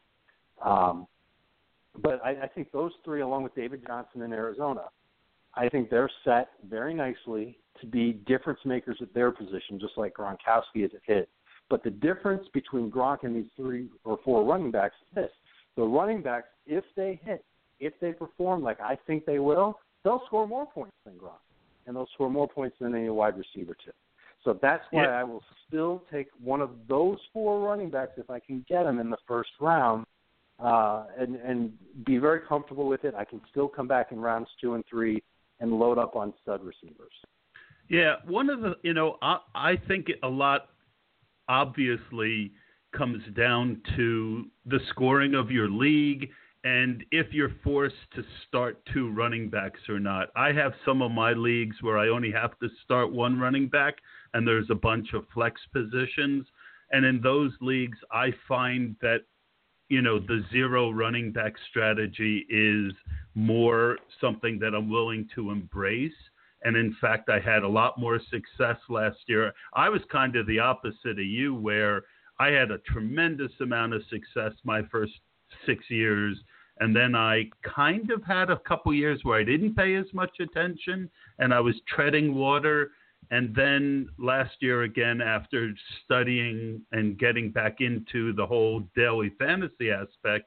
Um, 0.64 1.08
but 2.02 2.24
I, 2.24 2.44
I 2.44 2.48
think 2.48 2.72
those 2.72 2.92
three, 3.04 3.22
along 3.22 3.44
with 3.44 3.56
David 3.56 3.84
Johnson 3.86 4.22
in 4.22 4.32
Arizona, 4.32 4.86
I 5.56 5.70
think 5.70 5.90
they're 5.90 6.10
set 6.24 6.50
very 6.70 6.94
nicely 6.94 7.58
to 7.82 7.88
be 7.88 8.14
difference 8.14 8.60
makers 8.66 8.98
at 9.02 9.14
their 9.14 9.32
position, 9.32 9.80
just 9.80 9.98
like 9.98 10.14
Gronkowski 10.14 10.86
is 10.86 10.92
at 10.94 11.02
his. 11.06 11.26
But 11.70 11.84
the 11.84 11.92
difference 11.92 12.48
between 12.54 12.92
Gronk 12.92 13.24
and 13.24 13.36
these 13.36 13.50
three 13.56 13.90
or 14.04 14.20
four 14.24 14.44
running 14.44 14.72
backs 14.72 14.96
is 15.10 15.16
this: 15.16 15.32
the 15.76 15.84
running 15.84 16.22
backs, 16.22 16.48
if 16.66 16.84
they 16.96 17.20
hit, 17.24 17.44
if 17.80 17.94
they 18.02 18.12
perform 18.12 18.64
like 18.64 18.80
I 18.80 18.98
think 19.08 19.26
they 19.26 19.40
will, 19.40 19.80
they'll 20.04 20.24
score 20.26 20.48
more 20.48 20.66
points 20.66 20.96
than 21.06 21.16
Gronk, 21.16 21.40
and 21.86 21.96
they'll 21.96 22.10
score 22.14 22.30
more 22.30 22.48
points 22.48 22.78
than 22.80 22.96
any 22.96 23.10
wide 23.10 23.36
receiver 23.38 23.76
too. 23.86 23.92
So 24.44 24.58
that's 24.62 24.84
why 24.92 25.04
Yeah. 25.04 25.20
I 25.20 25.24
will 25.24 25.44
still 25.68 26.04
take 26.12 26.28
one 26.42 26.62
of 26.62 26.72
those 26.88 27.20
four 27.34 27.60
running 27.60 27.90
backs 27.90 28.14
if 28.18 28.30
I 28.30 28.40
can 28.40 28.66
get 28.68 28.84
them 28.84 29.00
in 29.00 29.10
the 29.10 29.18
first 29.28 29.52
round, 29.60 30.06
uh, 30.60 31.06
and 31.18 31.36
and 31.36 31.78
be 32.06 32.18
very 32.18 32.40
comfortable 32.40 32.88
with 32.88 33.04
it. 33.04 33.14
I 33.16 33.26
can 33.26 33.42
still 33.52 33.68
come 33.68 33.88
back 33.88 34.12
in 34.12 34.20
rounds 34.20 34.50
two 34.60 34.74
and 34.76 34.84
three 34.90 35.22
and 35.60 35.74
load 35.74 35.98
up 35.98 36.16
on 36.16 36.34
stud 36.42 36.62
receivers. 36.64 37.14
Yeah, 37.90 38.16
one 38.26 38.50
of 38.50 38.62
the 38.62 38.76
you 38.84 38.94
know 38.94 39.18
I 39.22 39.40
I 39.56 39.76
think 39.88 40.08
a 40.24 40.28
lot 40.28 40.70
obviously 41.48 42.52
comes 42.96 43.22
down 43.36 43.82
to 43.96 44.46
the 44.66 44.80
scoring 44.90 45.36
of 45.36 45.52
your 45.52 45.70
league 45.70 46.30
and 46.64 47.06
if 47.12 47.28
you're 47.32 47.52
forced 47.64 47.96
to 48.16 48.24
start 48.48 48.82
two 48.94 49.12
running 49.12 49.50
backs 49.50 49.80
or 49.88 50.00
not. 50.00 50.30
I 50.36 50.52
have 50.54 50.74
some 50.86 51.02
of 51.02 51.12
my 51.12 51.34
leagues 51.34 51.78
where 51.82 51.98
I 51.98 52.10
only 52.10 52.32
have 52.32 52.58
to 52.60 52.70
start 52.84 53.12
one 53.12 53.40
running 53.40 53.68
back 53.68 53.96
and 54.34 54.48
there's 54.48 54.70
a 54.70 54.76
bunch 54.76 55.14
of 55.14 55.26
flex 55.34 55.62
positions 55.72 56.46
and 56.92 57.06
in 57.06 57.22
those 57.22 57.52
leagues 57.62 57.98
I 58.12 58.34
find 58.48 58.96
that 59.02 59.22
you 59.90 60.02
know 60.02 60.20
the 60.20 60.44
zero 60.52 60.92
running 60.92 61.32
back 61.32 61.54
strategy 61.70 62.46
is 62.50 62.94
more 63.36 63.98
something 64.22 64.60
that 64.60 64.74
I'm 64.74 64.90
willing 64.90 65.28
to 65.36 65.52
embrace 65.52 66.14
and 66.64 66.76
in 66.76 66.96
fact, 67.00 67.30
I 67.30 67.40
had 67.40 67.64
a 67.64 67.68
lot 67.68 67.98
more 67.98 68.20
success 68.30 68.78
last 68.90 69.18
year. 69.28 69.54
I 69.74 69.90
was 69.90 70.02
kind 70.12 70.36
of 70.36 70.46
the 70.46 70.60
opposite 70.60 71.12
of 71.12 71.20
you, 71.20 71.56
where 71.56 72.04
I 72.40 72.48
had 72.48 72.72
a 72.72 72.80
tremendous 72.80 73.52
amount 73.62 73.94
of 73.94 74.04
success 74.10 74.54
my 74.64 74.82
first 74.92 75.14
six 75.66 75.86
years. 75.90 76.38
And 76.82 76.96
then 76.96 77.16
I 77.16 77.50
kind 77.64 78.12
of 78.12 78.24
had 78.24 78.50
a 78.50 78.60
couple 78.60 78.94
years 78.94 79.20
where 79.24 79.40
I 79.40 79.44
didn't 79.44 79.76
pay 79.76 79.96
as 79.96 80.06
much 80.14 80.40
attention 80.40 81.10
and 81.40 81.54
I 81.54 81.60
was 81.60 81.76
treading 81.88 82.36
water. 82.36 82.92
And 83.32 83.54
then 83.56 84.10
last 84.18 84.56
year, 84.60 84.84
again, 84.84 85.22
after 85.22 85.72
studying 86.04 86.82
and 86.92 87.18
getting 87.18 87.52
back 87.52 87.78
into 87.80 88.34
the 88.34 88.46
whole 88.46 88.82
daily 88.96 89.32
fantasy 89.38 89.92
aspect, 89.92 90.46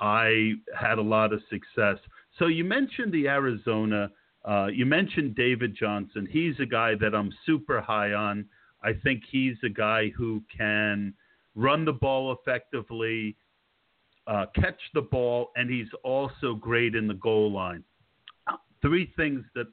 I 0.00 0.52
had 0.78 0.98
a 0.98 1.02
lot 1.02 1.32
of 1.32 1.40
success. 1.50 1.98
So 2.38 2.46
you 2.46 2.64
mentioned 2.64 3.12
the 3.12 3.28
Arizona. 3.28 4.10
Uh, 4.44 4.68
you 4.72 4.86
mentioned 4.86 5.34
David 5.34 5.76
Johnson. 5.76 6.28
He's 6.30 6.58
a 6.60 6.66
guy 6.66 6.94
that 7.00 7.14
I'm 7.14 7.32
super 7.44 7.80
high 7.80 8.12
on. 8.12 8.44
I 8.82 8.92
think 8.92 9.22
he's 9.30 9.56
a 9.64 9.68
guy 9.68 10.10
who 10.10 10.42
can 10.56 11.14
run 11.54 11.84
the 11.84 11.92
ball 11.92 12.32
effectively, 12.32 13.36
uh, 14.26 14.46
catch 14.54 14.80
the 14.94 15.02
ball, 15.02 15.50
and 15.56 15.70
he's 15.70 15.88
also 16.02 16.54
great 16.54 16.94
in 16.94 17.06
the 17.06 17.14
goal 17.14 17.52
line. 17.52 17.84
Three 18.80 19.12
things 19.16 19.44
that 19.54 19.66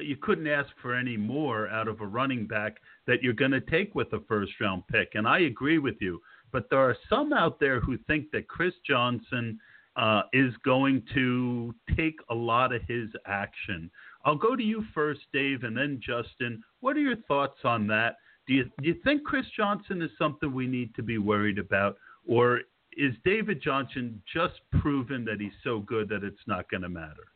you 0.00 0.16
couldn't 0.16 0.46
ask 0.46 0.70
for 0.80 0.94
any 0.94 1.16
more 1.16 1.68
out 1.68 1.88
of 1.88 2.00
a 2.00 2.06
running 2.06 2.46
back 2.46 2.76
that 3.06 3.22
you're 3.22 3.32
going 3.32 3.50
to 3.50 3.60
take 3.60 3.94
with 3.94 4.12
a 4.12 4.20
first 4.28 4.52
round 4.60 4.86
pick. 4.88 5.12
And 5.14 5.26
I 5.26 5.40
agree 5.40 5.78
with 5.78 5.96
you. 6.00 6.20
But 6.52 6.68
there 6.70 6.80
are 6.80 6.96
some 7.08 7.32
out 7.32 7.58
there 7.58 7.80
who 7.80 7.96
think 8.06 8.30
that 8.32 8.48
Chris 8.48 8.74
Johnson 8.86 9.58
uh, 9.96 10.22
is 10.32 10.52
going 10.64 11.02
to 11.14 11.74
take 11.96 12.18
a 12.30 12.34
lot 12.34 12.72
of 12.72 12.82
his 12.88 13.08
action. 13.26 13.90
I'll 14.24 14.36
go 14.36 14.54
to 14.56 14.62
you 14.62 14.84
first, 14.94 15.20
Dave, 15.32 15.64
and 15.64 15.76
then 15.76 16.00
Justin. 16.04 16.62
What 16.80 16.96
are 16.96 17.00
your 17.00 17.16
thoughts 17.28 17.58
on 17.64 17.86
that? 17.88 18.16
Do 18.46 18.54
you, 18.54 18.64
do 18.80 18.88
you 18.88 18.96
think 19.04 19.24
Chris 19.24 19.46
Johnson 19.56 20.02
is 20.02 20.10
something 20.18 20.52
we 20.52 20.66
need 20.66 20.94
to 20.96 21.02
be 21.02 21.18
worried 21.18 21.58
about, 21.58 21.96
or 22.26 22.60
is 22.96 23.14
David 23.24 23.62
Johnson 23.62 24.20
just 24.32 24.54
proven 24.80 25.24
that 25.24 25.40
he's 25.40 25.52
so 25.62 25.80
good 25.80 26.08
that 26.08 26.24
it's 26.24 26.46
not 26.46 26.70
going 26.70 26.82
to 26.82 26.88
matter? 26.88 27.32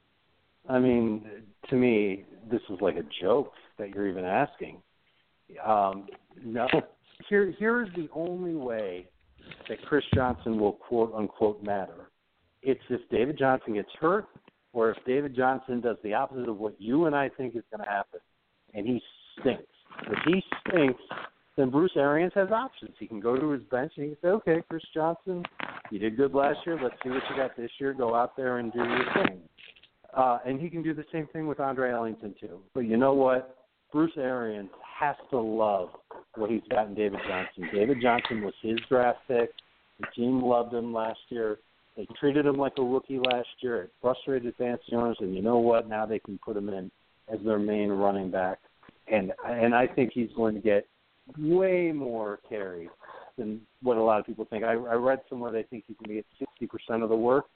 I 0.69 0.79
mean, 0.79 1.25
to 1.71 1.77
me, 1.77 2.25
this 2.51 2.61
is 2.71 2.81
like 2.81 2.97
a 2.97 3.05
joke 3.23 3.53
that 3.79 3.91
you're 3.91 4.09
even 4.09 4.25
asking. 4.25 4.83
Um, 5.65 6.07
no, 6.45 6.67
here 7.29 7.55
here's 7.59 7.89
the 7.95 8.09
only 8.15 8.55
way 8.55 9.09
that 9.69 9.81
Chris 9.83 10.05
Johnson 10.15 10.59
will 10.59 10.73
quote 10.73 11.15
unquote 11.15 11.63
matter. 11.63 12.11
It's 12.63 12.81
if 12.91 13.01
David 13.11 13.39
Johnson 13.39 13.75
gets 13.75 13.91
hurt, 14.01 14.27
or 14.73 14.91
if 14.91 14.97
David 15.07 15.37
Johnson 15.37 15.81
does 15.81 15.97
the 16.03 16.15
opposite 16.15 16.49
of 16.49 16.59
what 16.59 16.75
you 16.79 17.07
and 17.07 17.15
I 17.15 17.29
think 17.29 17.55
is 17.55 17.63
going 17.71 17.85
to 17.85 17.91
happen, 17.91 18.21
and 18.75 18.87
he 18.87 19.01
stinks. 19.41 19.63
If 20.03 20.19
he 20.27 20.43
stinks, 20.69 21.01
then 21.57 21.71
Bruce 21.71 21.93
Arians 21.97 22.33
has 22.35 22.51
options. 22.51 22.95
He 22.99 23.07
can 23.07 23.21
go 23.21 23.37
to 23.37 23.51
his 23.51 23.63
bench 23.71 23.93
and 23.97 24.05
he 24.05 24.11
can 24.11 24.19
say, 24.21 24.29
"Okay, 24.29 24.63
Chris 24.69 24.83
Johnson, 24.93 25.45
you 25.91 25.99
did 25.99 26.17
good 26.17 26.35
last 26.35 26.59
year. 26.67 26.79
Let's 26.83 26.97
see 27.03 27.11
what 27.11 27.23
you 27.31 27.37
got 27.37 27.57
this 27.57 27.71
year. 27.79 27.95
Go 27.95 28.15
out 28.15 28.37
there 28.37 28.59
and 28.59 28.73
do 28.73 28.79
your 28.79 29.05
thing." 29.15 29.41
Uh, 30.17 30.39
and 30.47 30.59
he 30.59 30.71
can 30.71 30.83
do 30.83 30.95
the 30.95 31.05
same 31.13 31.27
thing 31.33 31.47
with 31.47 31.61
Andre 31.61 31.93
Ellington 31.93 32.35
too. 32.41 32.59
But 32.75 32.81
you 32.81 32.97
know 32.97 33.13
what? 33.13 33.57
Bruce 33.93 34.13
Arians 34.17 34.71
has 34.99 35.15
to 35.31 35.39
love 35.39 35.91
what 36.37 36.51
he's 36.51 36.63
got 36.71 36.89
in 36.89 36.95
David 36.95 37.21
Johnson. 37.29 37.69
David 37.73 37.99
Johnson 38.01 38.43
was 38.43 38.55
his 38.63 38.79
draft 38.89 39.19
pick. 39.29 39.51
The 40.01 40.07
team 40.15 40.43
loved 40.43 40.75
him 40.75 40.93
last 40.93 41.21
year. 41.29 41.59
They 41.97 42.07
treated 42.19 42.45
him 42.45 42.57
like 42.57 42.75
a 42.79 42.83
rookie 42.83 43.19
last 43.19 43.49
year. 43.61 43.83
It 43.85 43.93
frustrated 44.03 44.55
fantasy 44.57 44.95
owners, 44.95 45.17
and 45.21 45.35
you 45.35 45.43
know 45.43 45.59
what? 45.59 45.89
Now 45.89 46.05
they 46.05 46.19
can 46.19 46.39
put 46.45 46.57
him 46.57 46.69
in 46.69 46.91
as 47.33 47.39
their 47.45 47.59
main 47.59 47.91
running 47.91 48.31
back, 48.31 48.59
and 49.11 49.33
and 49.47 49.75
I 49.75 49.87
think 49.87 50.13
he's 50.13 50.31
going 50.37 50.55
to 50.55 50.61
get 50.61 50.87
way 51.39 51.93
more 51.93 52.41
carries 52.49 52.91
than 53.39 53.61
what 53.83 53.97
a 53.97 54.03
lot 54.03 54.21
of 54.21 54.27
people 54.27 54.47
think. 54.49 54.65
I, 54.65 54.73
I 54.73 54.95
read 54.95 55.21
somewhere 55.29 55.53
they 55.53 55.63
think 55.65 55.85
he 55.87 55.95
can 55.95 56.15
get 56.15 56.27
sixty 56.39 56.67
percent 56.67 57.03
of 57.03 57.09
the 57.09 57.17
work. 57.17 57.47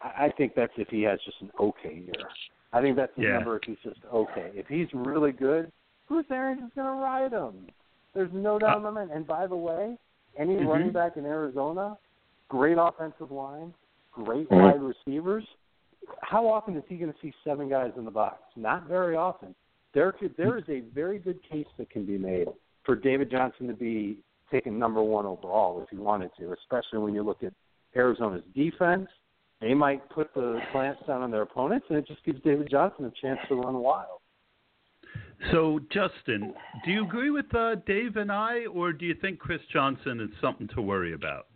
I, 0.00 0.26
I 0.26 0.32
think 0.36 0.54
that's 0.54 0.72
if 0.76 0.88
he 0.88 1.02
has 1.02 1.18
just 1.24 1.40
an 1.40 1.50
okay 1.58 1.94
year. 1.94 2.26
I 2.72 2.80
think 2.80 2.96
that's 2.96 3.14
the 3.16 3.22
Yeah. 3.22 3.34
number 3.34 3.56
if 3.56 3.62
he's 3.64 3.78
just 3.82 4.00
okay. 4.12 4.50
If 4.54 4.66
he's 4.68 4.88
really 4.94 5.32
good, 5.32 5.70
Bruce 6.08 6.26
Arians 6.30 6.62
is 6.62 6.70
going 6.74 6.86
to 6.86 7.02
ride 7.02 7.32
him. 7.32 7.66
There's 8.14 8.32
no 8.32 8.58
doubt 8.58 8.78
in 8.78 8.82
my 8.82 8.90
mind. 8.90 9.10
And 9.12 9.26
by 9.26 9.46
the 9.46 9.56
way, 9.56 9.96
any 10.36 10.56
Mhm. 10.56 10.68
running 10.68 10.92
back 10.92 11.16
in 11.16 11.24
Arizona, 11.24 11.98
great 12.48 12.78
offensive 12.78 13.30
line, 13.30 13.74
great 14.12 14.48
Mhm. 14.48 14.62
wide 14.62 14.82
receivers. 14.82 15.46
How 16.22 16.46
often 16.46 16.76
is 16.76 16.84
he 16.86 16.96
going 16.96 17.12
to 17.12 17.18
see 17.20 17.32
seven 17.44 17.68
guys 17.68 17.92
in 17.96 18.04
the 18.04 18.10
box? 18.10 18.42
Not 18.56 18.84
very 18.84 19.16
often. 19.16 19.54
There 19.92 20.12
could 20.12 20.36
there 20.36 20.56
is 20.56 20.68
a 20.68 20.80
very 20.80 21.18
good 21.18 21.42
case 21.42 21.66
that 21.76 21.90
can 21.90 22.04
be 22.04 22.18
made 22.18 22.48
for 22.84 22.94
David 22.94 23.30
Johnson 23.30 23.66
to 23.68 23.74
be 23.74 24.18
taken 24.50 24.78
number 24.78 25.02
one 25.02 25.26
overall 25.26 25.80
if 25.82 25.88
he 25.90 25.96
wanted 25.96 26.34
to, 26.36 26.52
especially 26.52 26.98
when 26.98 27.14
you 27.14 27.22
look 27.22 27.42
at 27.42 27.52
Arizona's 27.94 28.44
defense. 28.54 29.10
They 29.60 29.74
might 29.74 30.08
put 30.10 30.32
the 30.34 30.58
clamps 30.72 31.02
down 31.06 31.22
on 31.22 31.30
their 31.30 31.42
opponents, 31.42 31.86
and 31.90 31.98
it 31.98 32.06
just 32.06 32.24
gives 32.24 32.40
David 32.42 32.68
Johnson 32.70 33.04
a 33.04 33.12
chance 33.20 33.38
to 33.48 33.56
run 33.56 33.74
wild. 33.74 34.20
So, 35.50 35.80
Justin, 35.92 36.54
do 36.84 36.90
you 36.90 37.04
agree 37.04 37.30
with 37.30 37.52
uh, 37.54 37.76
Dave 37.86 38.16
and 38.16 38.30
I, 38.30 38.66
or 38.66 38.92
do 38.92 39.06
you 39.06 39.14
think 39.14 39.38
Chris 39.38 39.60
Johnson 39.72 40.20
is 40.20 40.28
something 40.40 40.68
to 40.74 40.82
worry 40.82 41.12
about? 41.14 41.46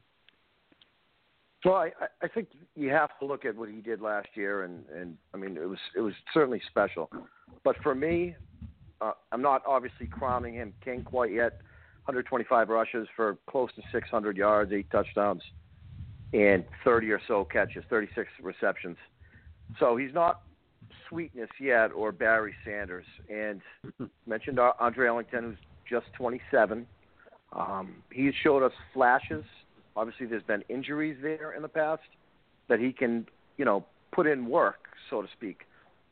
Well, 1.64 1.74
I, 1.76 1.86
I- 2.00 2.08
I 2.24 2.28
think 2.28 2.48
you 2.74 2.90
have 2.90 3.10
to 3.20 3.26
look 3.26 3.44
at 3.44 3.54
what 3.56 3.68
he 3.68 3.80
did 3.80 4.00
last 4.00 4.28
year, 4.34 4.64
and 4.64 4.84
and 4.94 5.16
I 5.32 5.36
mean 5.36 5.56
it 5.56 5.68
was 5.68 5.78
it 5.96 6.00
was 6.00 6.14
certainly 6.32 6.60
special. 6.68 7.10
But 7.62 7.76
for 7.82 7.94
me, 7.94 8.34
uh, 9.00 9.12
I'm 9.32 9.42
not 9.42 9.62
obviously 9.66 10.06
crowning 10.06 10.54
him 10.54 10.72
king 10.82 11.04
quite 11.04 11.32
yet. 11.32 11.60
125 12.06 12.68
rushes 12.68 13.08
for 13.16 13.38
close 13.48 13.70
to 13.76 13.82
600 13.92 14.36
yards, 14.36 14.72
eight 14.74 14.90
touchdowns, 14.90 15.42
and 16.34 16.64
30 16.84 17.10
or 17.12 17.20
so 17.26 17.44
catches, 17.44 17.84
36 17.88 18.28
receptions. 18.42 18.96
So 19.78 19.96
he's 19.96 20.12
not 20.12 20.42
sweetness 21.08 21.48
yet 21.60 21.92
or 21.92 22.12
Barry 22.12 22.54
Sanders. 22.64 23.06
And 23.30 23.62
mentioned 24.26 24.58
Andre 24.58 25.08
Ellington, 25.08 25.44
who's 25.44 25.58
just 25.88 26.12
27. 26.14 26.86
Um, 27.52 27.94
he's 28.12 28.34
showed 28.42 28.62
us 28.62 28.72
flashes. 28.92 29.44
Obviously, 29.96 30.26
there's 30.26 30.42
been 30.42 30.64
injuries 30.68 31.16
there 31.22 31.52
in 31.52 31.62
the 31.62 31.68
past 31.68 32.02
that 32.68 32.80
he 32.80 32.92
can 32.92 33.26
you 33.56 33.64
know, 33.64 33.84
put 34.12 34.26
in 34.26 34.46
work, 34.46 34.88
so 35.10 35.22
to 35.22 35.28
speak. 35.32 35.62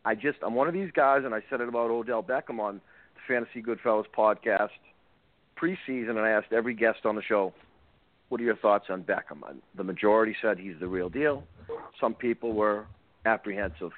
I 0.04 0.14
just 0.14 0.38
I'm 0.44 0.54
one 0.54 0.68
of 0.68 0.74
these 0.74 0.90
guys, 0.92 1.22
and 1.24 1.34
I 1.34 1.42
said 1.48 1.60
it 1.60 1.68
about 1.68 1.90
Odell 1.90 2.22
Beckham 2.22 2.58
on 2.58 2.80
the 3.14 3.20
Fantasy 3.28 3.62
Goodfellas 3.62 4.04
podcast 4.16 4.70
preseason, 5.60 6.10
and 6.10 6.20
I 6.20 6.30
asked 6.30 6.52
every 6.52 6.74
guest 6.74 7.00
on 7.04 7.14
the 7.14 7.22
show, 7.22 7.52
"What 8.32 8.40
are 8.40 8.44
your 8.44 8.56
thoughts 8.56 8.86
on 8.88 9.02
Beckham?" 9.02 9.42
The 9.74 9.84
majority 9.84 10.34
said 10.40 10.58
he's 10.58 10.78
the 10.80 10.88
real 10.88 11.10
deal. 11.10 11.44
Some 12.00 12.14
people 12.14 12.54
were 12.54 12.86
apprehensive. 13.26 13.92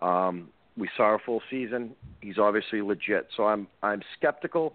Um, 0.00 0.48
we 0.78 0.88
saw 0.96 1.16
a 1.16 1.18
full 1.18 1.42
season. 1.50 1.94
He's 2.22 2.38
obviously 2.38 2.80
legit, 2.80 3.28
so 3.36 3.46
I'm 3.46 3.66
I'm 3.82 4.00
skeptical 4.16 4.72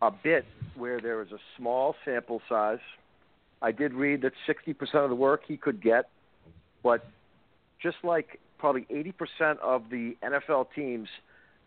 a 0.00 0.12
bit 0.12 0.44
where 0.76 1.00
there 1.00 1.20
is 1.22 1.32
a 1.32 1.40
small 1.56 1.96
sample 2.04 2.40
size. 2.48 2.78
I 3.60 3.72
did 3.72 3.92
read 3.94 4.22
that 4.22 4.34
60% 4.48 4.78
of 5.02 5.10
the 5.10 5.16
work 5.16 5.42
he 5.48 5.56
could 5.56 5.82
get, 5.82 6.08
but 6.84 7.04
just 7.82 7.96
like 8.04 8.38
probably 8.60 8.86
80% 8.92 9.58
of 9.58 9.90
the 9.90 10.16
NFL 10.22 10.68
teams, 10.72 11.08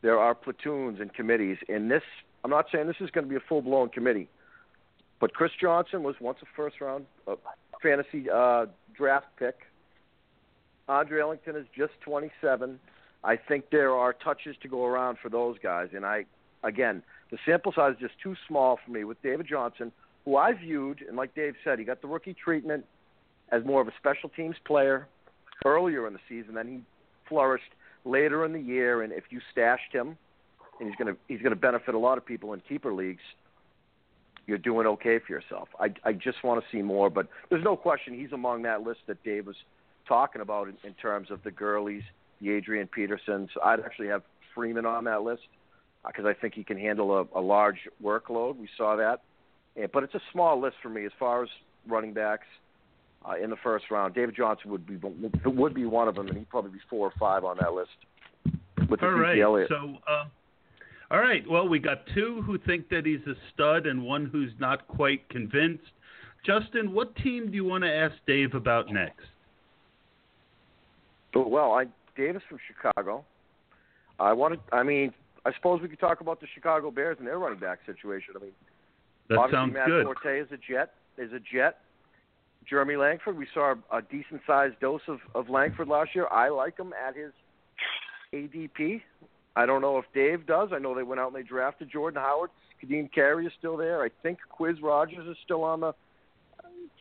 there 0.01 0.17
are 0.17 0.33
platoons 0.33 1.01
and 1.01 1.13
committees. 1.13 1.57
In 1.67 1.89
this, 1.89 2.03
I'm 2.45 2.51
not 2.51 2.67
saying 2.71 2.87
this 2.87 3.01
is 3.01 3.11
going 3.11 3.25
to 3.25 3.29
be 3.29 3.35
a 3.35 3.43
full 3.49 3.61
blown 3.61 3.89
committee, 3.89 4.29
but 5.21 5.33
Chris 5.33 5.51
Johnson 5.61 6.03
was 6.03 6.15
once 6.19 6.39
a 6.41 6.45
first 6.55 6.81
round 6.81 7.05
uh, 7.27 7.35
fantasy 7.81 8.29
uh, 8.29 8.65
draft 8.97 9.27
pick. 9.37 9.55
Andre 10.89 11.21
Ellington 11.21 11.55
is 11.55 11.65
just 11.77 11.93
27. 12.01 12.79
I 13.23 13.37
think 13.37 13.65
there 13.71 13.91
are 13.91 14.13
touches 14.13 14.55
to 14.63 14.67
go 14.67 14.83
around 14.83 15.19
for 15.21 15.29
those 15.29 15.57
guys, 15.59 15.89
and 15.95 16.05
I, 16.05 16.25
again, 16.63 17.03
the 17.29 17.37
sample 17.45 17.71
size 17.71 17.93
is 17.93 17.99
just 17.99 18.15
too 18.21 18.35
small 18.47 18.79
for 18.83 18.91
me 18.91 19.03
with 19.03 19.21
David 19.21 19.45
Johnson, 19.47 19.91
who 20.25 20.35
I 20.37 20.53
viewed, 20.53 21.05
and 21.07 21.15
like 21.15 21.35
Dave 21.35 21.53
said, 21.63 21.77
he 21.77 21.85
got 21.85 22.01
the 22.01 22.07
rookie 22.07 22.33
treatment 22.33 22.83
as 23.51 23.63
more 23.63 23.79
of 23.79 23.87
a 23.87 23.93
special 23.97 24.29
teams 24.29 24.55
player 24.65 25.07
earlier 25.65 26.07
in 26.07 26.13
the 26.13 26.19
season. 26.27 26.55
Then 26.55 26.67
he 26.67 26.79
flourished 27.29 27.71
later 28.05 28.43
in 28.43 28.53
the 28.53 28.59
year, 28.59 29.03
and 29.03 29.13
if 29.13 29.25
you 29.29 29.39
stashed 29.51 29.93
him, 29.93 30.17
and 30.79 30.89
he's 30.89 30.95
going 30.95 31.13
to 31.13 31.19
he's 31.27 31.41
going 31.41 31.51
to 31.51 31.59
benefit 31.59 31.93
a 31.93 31.99
lot 31.99 32.17
of 32.17 32.25
people 32.25 32.53
in 32.53 32.61
keeper 32.67 32.91
leagues. 32.91 33.21
You're 34.51 34.57
doing 34.57 34.85
okay 34.85 35.17
for 35.25 35.31
yourself. 35.31 35.69
I 35.79 35.93
I 36.03 36.11
just 36.11 36.43
want 36.43 36.61
to 36.61 36.67
see 36.75 36.81
more, 36.81 37.09
but 37.09 37.29
there's 37.49 37.63
no 37.63 37.77
question 37.77 38.13
he's 38.13 38.33
among 38.33 38.63
that 38.63 38.81
list 38.83 38.99
that 39.07 39.23
Dave 39.23 39.47
was 39.47 39.55
talking 40.09 40.41
about 40.41 40.67
in, 40.67 40.75
in 40.83 40.93
terms 40.95 41.31
of 41.31 41.41
the 41.43 41.51
Gurleys, 41.51 42.03
the 42.41 42.51
Adrian 42.51 42.89
Petersons. 42.93 43.49
I'd 43.63 43.79
actually 43.79 44.09
have 44.09 44.23
Freeman 44.53 44.85
on 44.85 45.05
that 45.05 45.21
list 45.21 45.43
because 46.05 46.25
I 46.25 46.33
think 46.33 46.53
he 46.53 46.65
can 46.65 46.77
handle 46.77 47.17
a, 47.17 47.39
a 47.39 47.39
large 47.39 47.77
workload. 48.03 48.57
We 48.57 48.67
saw 48.75 48.97
that, 48.97 49.21
and, 49.77 49.89
but 49.89 50.03
it's 50.03 50.15
a 50.15 50.21
small 50.33 50.59
list 50.59 50.75
for 50.83 50.89
me 50.89 51.05
as 51.05 51.13
far 51.17 51.43
as 51.43 51.49
running 51.87 52.11
backs 52.11 52.47
uh, 53.25 53.35
in 53.41 53.51
the 53.51 53.57
first 53.63 53.85
round. 53.89 54.13
David 54.13 54.35
Johnson 54.35 54.69
would 54.69 54.85
be 54.85 54.97
would 55.45 55.73
be 55.73 55.85
one 55.85 56.09
of 56.09 56.15
them, 56.15 56.27
and 56.27 56.37
he'd 56.37 56.49
probably 56.49 56.71
be 56.71 56.81
four 56.89 57.07
or 57.07 57.13
five 57.17 57.45
on 57.45 57.55
that 57.61 57.71
list. 57.71 57.91
With 58.89 59.01
all 59.01 59.11
right, 59.11 59.39
Elliott. 59.39 59.69
so 59.69 59.95
uh, 60.09 60.25
all 61.11 61.19
right. 61.19 61.43
Well, 61.47 61.67
we 61.67 61.79
got 61.79 62.05
two 62.15 62.41
who 62.45 62.57
think 62.57 62.87
that 62.89 63.05
he's 63.05 63.19
a 63.27 63.35
stud, 63.53 63.85
and 63.85 64.03
one 64.03 64.25
who's 64.25 64.53
not 64.59 64.87
quite 64.87 65.27
convinced. 65.29 65.83
Justin, 66.45 66.93
what 66.93 67.15
team 67.17 67.51
do 67.51 67.55
you 67.55 67.65
want 67.65 67.83
to 67.83 67.93
ask 67.93 68.15
Dave 68.25 68.55
about 68.55 68.91
next? 68.91 69.25
Oh, 71.35 71.47
well, 71.47 71.73
I 71.73 71.85
Davis 72.15 72.41
from 72.47 72.59
Chicago. 72.67 73.25
I 74.19 74.33
wanted. 74.33 74.59
I 74.71 74.83
mean, 74.83 75.13
I 75.45 75.53
suppose 75.53 75.81
we 75.81 75.89
could 75.89 75.99
talk 75.99 76.21
about 76.21 76.39
the 76.39 76.47
Chicago 76.53 76.91
Bears 76.91 77.17
and 77.19 77.27
their 77.27 77.39
running 77.39 77.59
back 77.59 77.79
situation. 77.85 78.33
I 78.35 78.43
mean, 78.43 78.51
that 79.29 79.37
obviously 79.37 79.57
sounds 79.57 79.73
Matt 79.73 79.87
good. 79.87 80.05
Forte 80.05 80.39
is 80.39 80.47
a 80.51 80.57
jet. 80.57 80.93
Is 81.17 81.33
a 81.33 81.39
jet. 81.39 81.79
Jeremy 82.69 82.95
Langford, 82.95 83.37
we 83.37 83.47
saw 83.53 83.75
a 83.91 84.01
decent 84.01 84.41
sized 84.45 84.79
dose 84.79 85.01
of, 85.07 85.19
of 85.35 85.49
Langford 85.49 85.87
last 85.87 86.11
year. 86.13 86.27
I 86.31 86.49
like 86.49 86.77
him 86.77 86.93
at 86.93 87.15
his 87.15 87.31
ADP. 88.33 89.01
I 89.55 89.65
don't 89.65 89.81
know 89.81 89.97
if 89.97 90.05
Dave 90.13 90.45
does. 90.47 90.69
I 90.73 90.79
know 90.79 90.95
they 90.95 91.03
went 91.03 91.19
out 91.19 91.33
and 91.33 91.35
they 91.35 91.47
drafted 91.47 91.91
Jordan 91.91 92.21
Howard. 92.21 92.49
Ka'Deem 92.79 93.11
Carey 93.11 93.45
is 93.45 93.51
still 93.59 93.77
there. 93.77 94.03
I 94.03 94.09
think 94.23 94.39
Quizz 94.57 94.81
Rodgers 94.81 95.27
is 95.27 95.37
still 95.43 95.63
on 95.63 95.81
the. 95.81 95.93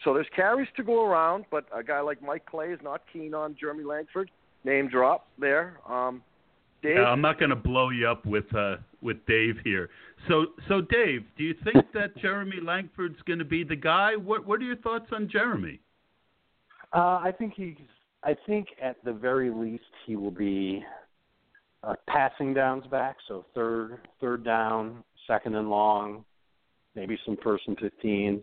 So 0.04 0.14
there's 0.14 0.26
carries 0.34 0.68
to 0.76 0.82
go 0.82 1.04
around, 1.04 1.44
but 1.50 1.66
a 1.74 1.82
guy 1.82 2.00
like 2.00 2.22
Mike 2.22 2.46
Clay 2.46 2.68
is 2.68 2.80
not 2.82 3.02
keen 3.12 3.34
on 3.34 3.56
Jeremy 3.58 3.84
Langford. 3.84 4.30
Name 4.64 4.88
drop 4.88 5.26
there. 5.38 5.78
Um, 5.88 6.22
Dave, 6.82 6.98
Uh, 6.98 7.02
I'm 7.02 7.20
not 7.20 7.38
going 7.38 7.50
to 7.50 7.56
blow 7.56 7.90
you 7.90 8.08
up 8.08 8.24
with 8.26 8.52
uh, 8.54 8.76
with 9.02 9.24
Dave 9.26 9.56
here. 9.64 9.90
So, 10.28 10.46
so 10.68 10.80
Dave, 10.80 11.24
do 11.36 11.44
you 11.44 11.54
think 11.64 11.92
that 11.92 12.16
Jeremy 12.18 12.60
Langford's 12.62 13.20
going 13.26 13.38
to 13.38 13.44
be 13.44 13.64
the 13.64 13.76
guy? 13.76 14.16
What 14.16 14.46
What 14.46 14.60
are 14.60 14.64
your 14.64 14.76
thoughts 14.76 15.06
on 15.12 15.28
Jeremy? 15.28 15.80
Uh, 16.92 17.20
I 17.22 17.32
think 17.36 17.54
he's. 17.54 17.76
I 18.22 18.36
think 18.46 18.68
at 18.82 19.02
the 19.02 19.12
very 19.12 19.50
least 19.50 19.84
he 20.06 20.16
will 20.16 20.30
be 20.30 20.84
a 21.82 21.94
passing 22.08 22.54
downs 22.54 22.84
back, 22.90 23.16
so 23.26 23.44
third 23.54 23.98
third 24.20 24.44
down, 24.44 25.02
second 25.26 25.54
and 25.56 25.70
long, 25.70 26.24
maybe 26.94 27.18
some 27.24 27.36
first 27.42 27.64
and 27.66 27.78
fifteens. 27.78 28.42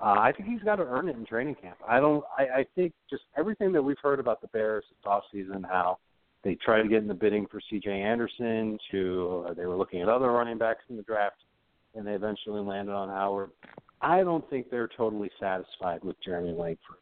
Uh, 0.00 0.16
I 0.18 0.32
think 0.32 0.48
he's 0.48 0.62
got 0.62 0.76
to 0.76 0.84
earn 0.84 1.08
it 1.08 1.16
in 1.16 1.26
training 1.26 1.56
camp. 1.56 1.78
I 1.86 2.00
don't. 2.00 2.24
I, 2.38 2.60
I 2.60 2.66
think 2.74 2.92
just 3.08 3.22
everything 3.36 3.72
that 3.72 3.82
we've 3.82 3.98
heard 4.02 4.20
about 4.20 4.40
the 4.40 4.48
Bears 4.48 4.84
this 4.88 4.98
off 5.04 5.24
season, 5.32 5.64
how 5.68 5.98
they 6.42 6.54
tried 6.54 6.82
to 6.82 6.88
get 6.88 7.02
in 7.02 7.08
the 7.08 7.14
bidding 7.14 7.46
for 7.50 7.60
C.J. 7.68 7.90
Anderson, 7.90 8.78
to 8.90 9.46
uh, 9.48 9.54
they 9.54 9.66
were 9.66 9.76
looking 9.76 10.00
at 10.00 10.08
other 10.08 10.30
running 10.30 10.58
backs 10.58 10.84
in 10.88 10.96
the 10.96 11.02
draft, 11.02 11.36
and 11.94 12.06
they 12.06 12.12
eventually 12.12 12.60
landed 12.60 12.92
on 12.92 13.08
Howard. 13.08 13.50
I 14.00 14.22
don't 14.22 14.48
think 14.48 14.70
they're 14.70 14.88
totally 14.96 15.30
satisfied 15.38 16.02
with 16.02 16.16
Jeremy 16.24 16.52
Langford 16.52 16.96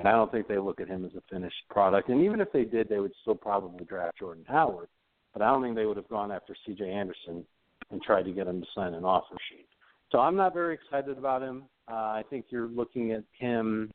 and 0.00 0.08
I 0.08 0.12
don't 0.12 0.32
think 0.32 0.48
they 0.48 0.58
look 0.58 0.80
at 0.80 0.88
him 0.88 1.04
as 1.04 1.12
a 1.14 1.22
finished 1.30 1.62
product. 1.68 2.08
And 2.08 2.24
even 2.24 2.40
if 2.40 2.50
they 2.52 2.64
did, 2.64 2.88
they 2.88 3.00
would 3.00 3.12
still 3.20 3.34
probably 3.34 3.84
draft 3.84 4.18
Jordan 4.18 4.44
Howard. 4.48 4.88
But 5.32 5.42
I 5.42 5.50
don't 5.50 5.62
think 5.62 5.76
they 5.76 5.86
would 5.86 5.96
have 5.96 6.08
gone 6.08 6.32
after 6.32 6.54
C.J. 6.66 6.88
Anderson 6.88 7.44
and 7.90 8.02
tried 8.02 8.24
to 8.24 8.32
get 8.32 8.46
him 8.46 8.60
to 8.60 8.66
sign 8.74 8.94
an 8.94 9.04
offer 9.04 9.36
sheet. 9.48 9.66
So 10.10 10.18
I'm 10.18 10.36
not 10.36 10.54
very 10.54 10.74
excited 10.74 11.16
about 11.18 11.42
him. 11.42 11.64
Uh, 11.90 11.94
I 11.94 12.24
think 12.30 12.46
you're 12.50 12.68
looking 12.68 13.12
at 13.12 13.24
him 13.38 13.90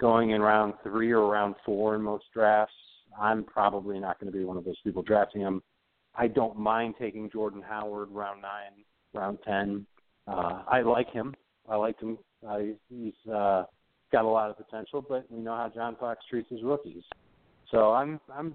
going 0.00 0.30
in 0.30 0.42
round 0.42 0.74
three 0.82 1.10
or 1.10 1.26
round 1.28 1.54
four 1.64 1.94
in 1.94 2.02
most 2.02 2.24
drafts. 2.32 2.74
I'm 3.18 3.44
probably 3.44 3.98
not 3.98 4.18
going 4.18 4.32
to 4.32 4.36
be 4.36 4.44
one 4.44 4.56
of 4.56 4.64
those 4.64 4.80
people 4.82 5.02
drafting 5.02 5.40
him. 5.40 5.62
I 6.16 6.28
don't 6.28 6.58
mind 6.58 6.94
taking 6.98 7.30
Jordan 7.30 7.62
Howard 7.62 8.10
round 8.10 8.42
nine, 8.42 8.84
round 9.12 9.38
ten. 9.44 9.86
Uh, 10.26 10.62
I 10.68 10.82
like 10.82 11.10
him. 11.10 11.34
I 11.68 11.76
like 11.76 11.98
him. 12.00 12.18
Uh, 12.46 12.58
he's 12.88 13.14
uh, 13.32 13.64
got 14.12 14.24
a 14.24 14.28
lot 14.28 14.50
of 14.50 14.56
potential, 14.56 15.04
but 15.06 15.26
we 15.30 15.40
know 15.40 15.56
how 15.56 15.70
John 15.74 15.96
Fox 15.98 16.20
treats 16.28 16.50
his 16.50 16.62
rookies. 16.62 17.02
So 17.70 17.92
I'm 17.92 18.20
I'm 18.32 18.54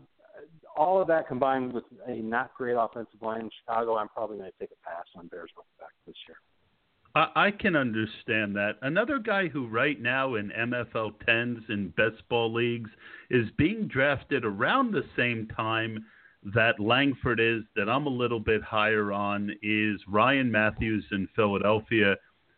all 0.80 1.02
of 1.02 1.08
that 1.10 1.28
combined 1.28 1.74
with 1.74 1.84
a 2.08 2.16
not 2.16 2.54
great 2.56 2.76
offensive 2.80 3.22
line 3.22 3.42
in 3.42 3.50
Chicago, 3.60 3.98
I'm 3.98 4.08
probably 4.08 4.38
going 4.38 4.50
to 4.50 4.58
take 4.58 4.72
a 4.72 4.90
pass 4.90 5.06
on 5.16 5.28
Bears 5.28 5.52
running 5.56 5.70
back 5.78 5.92
this 6.08 6.16
year. 6.28 6.38
I, 7.16 7.52
can 7.52 7.76
understand 7.76 8.56
that. 8.56 8.74
Another 8.84 9.20
guy 9.20 9.48
who 9.48 9.68
right 9.68 10.00
now 10.00 10.36
in 10.36 10.52
MFL 10.52 11.14
10s 11.28 11.68
and 11.68 11.94
best 11.96 12.22
ball 12.30 12.54
leagues 12.54 12.92
is 13.30 13.48
being 13.58 13.88
drafted 13.88 14.46
around 14.46 14.94
the 14.94 15.04
same 15.18 15.48
time 15.48 16.06
that 16.54 16.80
Langford 16.80 17.40
is, 17.40 17.64
that 17.76 17.90
I'm 17.90 18.06
a 18.06 18.12
little 18.12 18.40
bit 18.40 18.62
higher 18.62 19.12
on, 19.12 19.52
is 19.62 20.00
Ryan 20.08 20.50
Mathews 20.50 21.04
in 21.12 21.28
Philadelphia. 21.36 22.16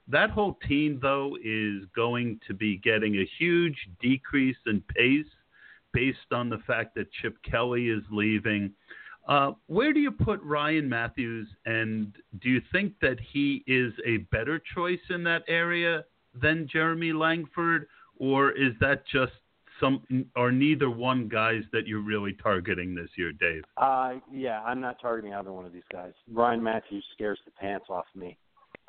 That 0.10 0.30
whole 0.30 0.60
team, 0.68 1.00
though, 1.02 1.38
is 1.44 1.86
going 1.96 2.40
to 2.48 2.54
be 2.54 2.78
getting 2.78 3.16
a 3.16 3.30
huge 3.40 3.78
decrease 4.02 4.58
in 4.68 4.84
pace 4.96 5.26
based 5.94 6.32
on 6.32 6.50
the 6.50 6.60
fact 6.68 6.96
that 6.96 7.12
Chip 7.22 7.38
Kelly 7.44 7.90
is 7.90 8.04
leaving. 8.12 8.72
Uh, 9.28 9.52
where 9.68 9.94
do 9.94 10.00
you 10.00 10.12
put 10.12 10.42
Ryan 10.42 10.90
Mathews, 10.90 11.48
and 11.66 12.14
do 12.42 12.50
you 12.50 12.62
think 12.72 12.94
that 13.02 13.18
he 13.32 13.64
is 13.68 13.94
a 14.06 14.18
better 14.32 14.62
choice 14.74 15.00
in 15.10 15.24
that 15.24 15.44
area 15.48 16.04
than 16.42 16.68
Jeremy 16.72 17.14
Langford, 17.14 17.88
or 18.18 18.52
is 18.52 18.74
that 18.80 19.04
just 19.06 19.34
some, 19.80 20.04
or 20.36 20.52
neither 20.52 20.90
one 20.90 21.28
guys 21.28 21.64
that 21.72 21.88
you're 21.88 22.02
really 22.02 22.34
targeting 22.34 22.96
this 22.96 23.10
year, 23.16 23.32
Dave? 23.32 23.64
Uh, 23.78 24.14
yeah, 24.32 24.62
I'm 24.62 24.82
not 24.82 25.00
targeting 25.02 25.34
either 25.34 25.52
one 25.52 25.66
of 25.66 25.74
these 25.74 25.84
guys. 25.92 26.14
Ryan 26.32 26.64
Mathews 26.64 27.06
scares 27.14 27.40
the 27.46 27.52
pants 27.52 27.86
off 27.90 28.06
me. 28.16 28.38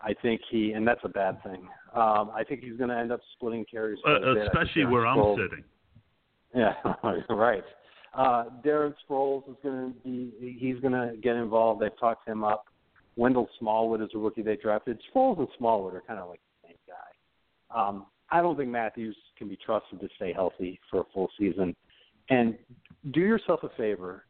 I 0.05 0.15
think 0.21 0.41
he, 0.51 0.73
and 0.73 0.87
that's 0.87 1.01
a 1.05 1.09
bad 1.09 1.43
thing. 1.43 1.69
Um, 1.95 2.31
I 2.35 2.43
think 2.47 2.63
he's 2.63 2.77
going 2.77 2.91
to 2.91 2.97
end 2.97 3.13
up 3.13 3.21
splitting 3.35 3.65
carries, 3.71 3.99
Uh, 4.05 4.19
bit. 4.19 4.29
I 4.29 4.35
think 4.35 4.47
especially 4.47 4.85
where 4.87 5.07
I'm 5.07 5.37
sitting. 5.37 5.65
Yeah, 6.55 6.75
right. 7.31 7.65
Uh, 8.15 8.45
Darren 8.65 8.95
Sproles 9.09 9.49
is 9.49 9.57
going 9.63 9.93
to 9.93 9.99
be, 10.05 10.57
he's 10.59 10.79
going 10.81 10.93
to 10.93 11.17
get 11.23 11.37
involved. 11.37 11.81
They've 11.81 11.99
talked 11.99 12.29
him 12.29 12.45
up. 12.45 12.67
Wendell 13.17 13.49
Smallwood 13.59 14.03
is 14.03 14.09
a 14.15 14.19
rookie 14.19 14.43
they 14.43 14.57
drafted. 14.57 15.01
Sproles 15.15 15.39
and 15.39 15.49
Smallwood 15.59 15.95
are 15.95 16.03
kind 16.07 16.19
of 16.19 16.29
like 16.29 16.41
the 16.63 16.69
same 16.69 16.77
guy. 16.87 17.79
Um, 17.79 18.07
I 18.31 18.41
don't 18.41 18.57
think 18.57 18.71
Mathews 18.71 19.17
can 19.39 19.49
be 19.49 19.57
trusted 19.57 20.01
to 20.01 20.09
stay 20.17 20.33
healthy 20.33 20.81
for 20.91 21.01
a 21.01 21.05
full 21.13 21.29
season. 21.39 21.75
And 22.31 22.57
do 23.13 23.21
yourself 23.21 23.61
a 23.63 23.69
favor 23.77 24.25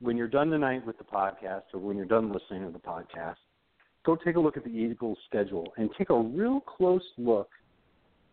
when 0.00 0.16
you're 0.16 0.28
done 0.28 0.50
tonight 0.50 0.86
with 0.86 0.98
the 0.98 1.04
podcast 1.04 1.62
or 1.72 1.80
when 1.80 1.96
you're 1.96 2.06
done 2.06 2.32
listening 2.32 2.66
to 2.66 2.72
the 2.72 2.78
podcast, 2.78 3.36
go 4.04 4.16
take 4.16 4.36
a 4.36 4.40
look 4.40 4.56
at 4.56 4.64
the 4.64 4.70
Eagles' 4.70 5.18
schedule 5.26 5.72
and 5.76 5.90
take 5.96 6.10
a 6.10 6.18
real 6.18 6.60
close 6.60 7.02
look 7.16 7.48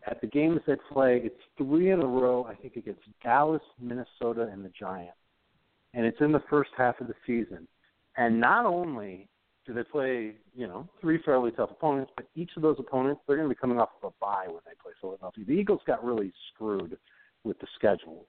at 0.06 0.20
the 0.20 0.26
games 0.26 0.60
they 0.66 0.76
play, 0.92 1.20
it's 1.24 1.34
three 1.58 1.90
in 1.90 2.00
a 2.00 2.06
row. 2.06 2.44
I 2.44 2.54
think 2.54 2.76
against 2.76 3.02
Dallas, 3.22 3.62
Minnesota, 3.80 4.48
and 4.52 4.64
the 4.64 4.70
Giants, 4.78 5.16
and 5.94 6.06
it's 6.06 6.20
in 6.20 6.32
the 6.32 6.42
first 6.48 6.70
half 6.76 7.00
of 7.00 7.08
the 7.08 7.14
season. 7.26 7.66
And 8.16 8.40
not 8.40 8.66
only 8.66 9.28
do 9.66 9.74
they 9.74 9.82
play, 9.82 10.34
you 10.54 10.66
know, 10.66 10.88
three 11.00 11.20
fairly 11.24 11.50
tough 11.50 11.70
opponents, 11.70 12.12
but 12.16 12.26
each 12.36 12.50
of 12.56 12.62
those 12.62 12.76
opponents 12.78 13.20
they're 13.26 13.36
going 13.36 13.48
to 13.48 13.54
be 13.54 13.58
coming 13.58 13.80
off 13.80 13.90
of 14.02 14.12
a 14.12 14.24
bye 14.24 14.46
when 14.46 14.60
they 14.64 14.72
play 14.80 14.92
Philadelphia. 15.00 15.44
The 15.44 15.52
Eagles 15.52 15.80
got 15.86 16.04
really 16.04 16.32
screwed 16.54 16.96
with 17.44 17.58
the 17.58 17.66
schedule. 17.74 18.26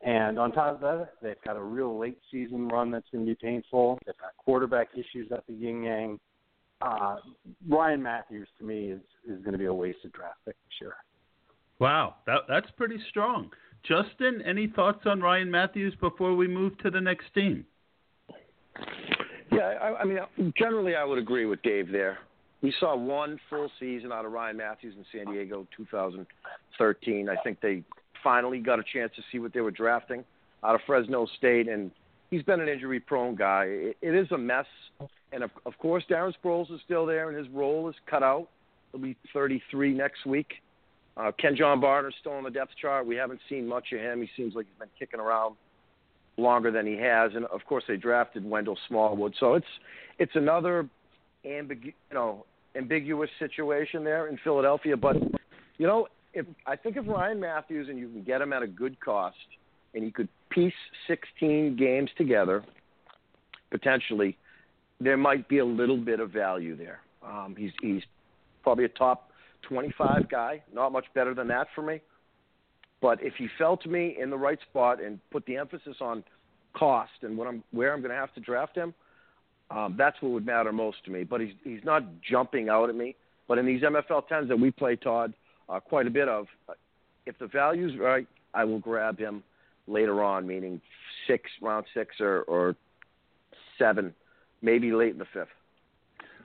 And 0.00 0.38
on 0.38 0.52
top 0.52 0.74
of 0.74 0.80
that, 0.80 1.12
they've 1.22 1.40
got 1.44 1.56
a 1.56 1.62
real 1.62 1.98
late 1.98 2.18
season 2.30 2.68
run 2.68 2.90
that's 2.90 3.06
going 3.10 3.24
to 3.24 3.30
be 3.30 3.36
painful. 3.40 3.98
They've 4.04 4.18
got 4.18 4.36
quarterback 4.36 4.88
issues 4.94 5.30
at 5.32 5.46
the 5.46 5.54
yin 5.54 5.84
yang. 5.84 6.20
Uh, 6.84 7.16
Ryan 7.68 8.02
Mathews 8.02 8.48
to 8.58 8.64
me 8.64 8.90
is 8.90 9.00
is 9.26 9.40
going 9.40 9.52
to 9.52 9.58
be 9.58 9.64
a 9.64 9.74
wasted 9.74 10.12
draft 10.12 10.36
pick 10.44 10.54
for 10.54 10.84
sure. 10.84 10.96
Wow, 11.78 12.16
that 12.26 12.42
that's 12.48 12.70
pretty 12.76 12.98
strong. 13.08 13.50
Justin, 13.88 14.42
any 14.44 14.66
thoughts 14.66 15.00
on 15.06 15.20
Ryan 15.20 15.50
Mathews 15.50 15.94
before 16.00 16.34
we 16.34 16.46
move 16.46 16.76
to 16.78 16.90
the 16.90 17.00
next 17.00 17.26
team? 17.34 17.64
Yeah, 19.50 19.74
I, 19.80 20.00
I 20.00 20.04
mean, 20.04 20.18
generally 20.58 20.94
I 20.94 21.04
would 21.04 21.18
agree 21.18 21.46
with 21.46 21.62
Dave 21.62 21.90
there. 21.90 22.18
We 22.62 22.74
saw 22.80 22.96
one 22.96 23.38
full 23.50 23.70
season 23.78 24.10
out 24.10 24.24
of 24.24 24.32
Ryan 24.32 24.56
Mathews 24.56 24.94
in 24.96 25.04
San 25.12 25.32
Diego, 25.32 25.66
2013. 25.76 27.28
I 27.28 27.36
think 27.42 27.60
they 27.60 27.82
finally 28.22 28.58
got 28.58 28.78
a 28.78 28.84
chance 28.90 29.12
to 29.16 29.22
see 29.30 29.38
what 29.38 29.52
they 29.52 29.60
were 29.60 29.70
drafting 29.70 30.24
out 30.64 30.74
of 30.74 30.80
Fresno 30.86 31.26
State, 31.36 31.68
and 31.68 31.90
he's 32.34 32.42
been 32.42 32.60
an 32.60 32.68
injury-prone 32.68 33.36
guy. 33.36 33.64
It, 33.66 33.96
it 34.02 34.14
is 34.14 34.30
a 34.32 34.38
mess, 34.38 34.66
and 35.32 35.44
of, 35.44 35.50
of 35.66 35.78
course, 35.78 36.04
Darren 36.10 36.32
Sproles 36.42 36.72
is 36.72 36.80
still 36.84 37.06
there, 37.06 37.28
and 37.28 37.38
his 37.38 37.48
role 37.54 37.88
is 37.88 37.94
cut 38.10 38.22
out. 38.22 38.48
He'll 38.92 39.00
be 39.00 39.16
33 39.32 39.94
next 39.94 40.26
week. 40.26 40.54
Uh, 41.16 41.30
Kenjon 41.40 41.80
Barner's 41.80 42.14
still 42.20 42.32
on 42.32 42.42
the 42.42 42.50
depth 42.50 42.72
chart. 42.80 43.06
We 43.06 43.14
haven't 43.14 43.40
seen 43.48 43.68
much 43.68 43.92
of 43.92 44.00
him. 44.00 44.20
He 44.20 44.28
seems 44.36 44.54
like 44.54 44.66
he's 44.66 44.78
been 44.78 44.88
kicking 44.98 45.20
around 45.20 45.54
longer 46.36 46.72
than 46.72 46.86
he 46.86 46.96
has, 46.96 47.32
and 47.36 47.44
of 47.46 47.64
course 47.68 47.84
they 47.86 47.96
drafted 47.96 48.44
Wendell 48.44 48.76
Smallwood. 48.88 49.34
So 49.38 49.54
it's 49.54 49.66
it's 50.18 50.34
another 50.34 50.88
ambigu- 51.46 51.94
you 52.10 52.14
know 52.14 52.44
ambiguous 52.74 53.30
situation 53.38 54.02
there 54.02 54.26
in 54.26 54.36
Philadelphia. 54.42 54.96
But 54.96 55.16
you 55.78 55.86
know, 55.86 56.08
if 56.32 56.46
I 56.66 56.74
think 56.74 56.96
if 56.96 57.06
Ryan 57.06 57.38
Mathews 57.38 57.88
and 57.88 57.96
you 57.96 58.08
can 58.08 58.24
get 58.24 58.40
him 58.40 58.52
at 58.52 58.64
a 58.64 58.66
good 58.66 58.98
cost, 58.98 59.36
and 59.94 60.02
you 60.02 60.10
could 60.10 60.28
piece 60.54 60.72
16 61.08 61.76
games 61.76 62.10
together, 62.16 62.64
potentially, 63.70 64.36
there 65.00 65.16
might 65.16 65.48
be 65.48 65.58
a 65.58 65.64
little 65.64 65.96
bit 65.96 66.20
of 66.20 66.30
value 66.30 66.76
there. 66.76 67.00
Um, 67.22 67.54
he's 67.58 67.72
he's 67.80 68.02
probably 68.62 68.84
a 68.84 68.88
top 68.88 69.30
25 69.62 70.28
guy, 70.28 70.62
not 70.72 70.92
much 70.92 71.06
better 71.14 71.34
than 71.34 71.48
that 71.48 71.68
for 71.74 71.82
me. 71.82 72.00
But 73.00 73.22
if 73.22 73.34
he 73.36 73.48
fell 73.58 73.76
to 73.78 73.88
me 73.88 74.16
in 74.18 74.30
the 74.30 74.36
right 74.36 74.58
spot 74.70 75.02
and 75.02 75.18
put 75.30 75.44
the 75.46 75.56
emphasis 75.56 75.96
on 76.00 76.24
cost 76.74 77.12
and 77.22 77.36
what 77.36 77.46
I'm 77.46 77.62
where 77.72 77.92
I'm 77.92 78.00
going 78.00 78.10
to 78.10 78.16
have 78.16 78.32
to 78.34 78.40
draft 78.40 78.76
him, 78.76 78.94
um, 79.70 79.96
that's 79.98 80.16
what 80.20 80.32
would 80.32 80.46
matter 80.46 80.72
most 80.72 81.04
to 81.04 81.10
me. 81.10 81.24
But 81.24 81.40
he's 81.40 81.54
he's 81.64 81.84
not 81.84 82.04
jumping 82.22 82.68
out 82.68 82.88
at 82.88 82.94
me. 82.94 83.16
But 83.46 83.58
in 83.58 83.66
these 83.66 83.82
MFL 83.82 84.26
tens 84.28 84.48
that 84.48 84.58
we 84.58 84.70
play, 84.70 84.96
Todd, 84.96 85.34
uh, 85.68 85.80
quite 85.80 86.06
a 86.06 86.10
bit 86.10 86.28
of, 86.28 86.46
uh, 86.66 86.72
if 87.26 87.38
the 87.38 87.46
value's 87.46 87.98
right, 87.98 88.26
I 88.54 88.64
will 88.64 88.78
grab 88.78 89.18
him 89.18 89.42
later 89.86 90.22
on, 90.22 90.46
meaning 90.46 90.80
six 91.26 91.50
round 91.60 91.86
six 91.94 92.16
or 92.20 92.42
or 92.42 92.76
seven, 93.78 94.14
maybe 94.62 94.92
late 94.92 95.12
in 95.12 95.18
the 95.18 95.26
fifth. 95.32 95.48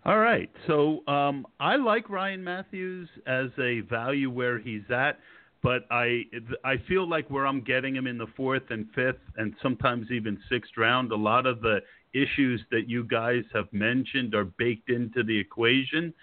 All 0.06 0.20
right. 0.20 0.50
So 0.68 1.06
um, 1.08 1.46
I 1.60 1.76
like 1.76 2.10
Ryan 2.10 2.44
Mathews 2.44 3.10
as 3.28 3.50
a 3.60 3.82
value 3.82 4.30
where 4.30 4.58
he's 4.58 4.90
at 4.90 5.20
but 5.62 5.86
I 5.92 6.24
I 6.64 6.76
feel 6.88 7.08
like 7.08 7.30
where 7.30 7.46
I'm 7.46 7.62
getting 7.62 7.96
him 7.96 8.08
in 8.08 8.18
the 8.18 8.28
fourth 8.38 8.64
and 8.70 8.88
fifth 8.96 9.22
and 9.38 9.54
sometimes 9.62 10.10
even 10.12 10.40
sixth 10.50 10.72
round, 10.78 11.12
a 11.12 11.18
lot 11.18 11.46
of 11.46 11.62
the 11.62 11.80
issues 12.14 12.62
that 12.72 12.88
you 12.88 13.04
guys 13.04 13.44
have 13.54 13.72
mentioned 13.72 14.34
are 14.34 14.46
baked 14.46 14.90
into 14.90 15.24
the 15.24 15.38
equation. 15.38 16.14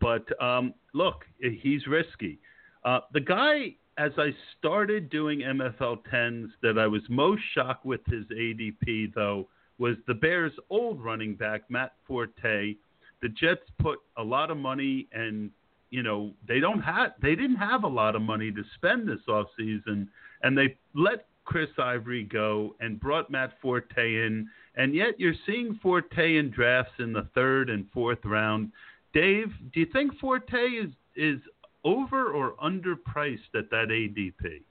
But 0.00 0.24
um, 0.42 0.74
look, 0.94 1.24
he's 1.40 1.86
risky. 1.86 2.38
Uh, 2.84 3.00
the 3.12 3.20
guy, 3.20 3.76
as 3.98 4.12
I 4.18 4.34
started 4.58 5.08
doing 5.10 5.40
MFL 5.40 5.98
tens, 6.10 6.50
that 6.62 6.78
I 6.78 6.86
was 6.86 7.02
most 7.08 7.42
shocked 7.54 7.84
with 7.84 8.04
his 8.06 8.24
ADP 8.26 9.14
though 9.14 9.48
was 9.78 9.96
the 10.06 10.14
Bears' 10.14 10.52
old 10.70 11.02
running 11.02 11.34
back 11.34 11.62
Matt 11.68 11.92
Forte. 12.06 12.74
The 13.22 13.28
Jets 13.28 13.68
put 13.78 13.98
a 14.16 14.22
lot 14.22 14.50
of 14.50 14.56
money 14.56 15.06
and 15.12 15.50
you 15.90 16.02
know 16.02 16.32
they 16.46 16.60
don't 16.60 16.80
have 16.80 17.12
they 17.22 17.34
didn't 17.34 17.56
have 17.56 17.84
a 17.84 17.88
lot 17.88 18.16
of 18.16 18.22
money 18.22 18.50
to 18.52 18.62
spend 18.74 19.08
this 19.08 19.20
off 19.28 19.46
season, 19.56 20.08
and 20.42 20.56
they 20.56 20.76
let 20.94 21.26
Chris 21.44 21.70
Ivory 21.78 22.24
go 22.24 22.74
and 22.80 23.00
brought 23.00 23.30
Matt 23.30 23.52
Forte 23.62 23.96
in, 23.96 24.48
and 24.74 24.94
yet 24.94 25.18
you're 25.18 25.34
seeing 25.46 25.78
Forte 25.82 26.36
in 26.36 26.50
drafts 26.50 26.94
in 26.98 27.12
the 27.12 27.28
third 27.34 27.70
and 27.70 27.86
fourth 27.92 28.24
round. 28.24 28.72
Dave, 29.14 29.52
do 29.72 29.80
you 29.80 29.86
think 29.92 30.18
Forte 30.18 30.52
is 30.52 30.90
is 31.14 31.40
over 31.86 32.32
or 32.32 32.54
underpriced 32.56 33.54
at 33.54 33.70
that 33.70 33.86
ADP? 33.88 34.62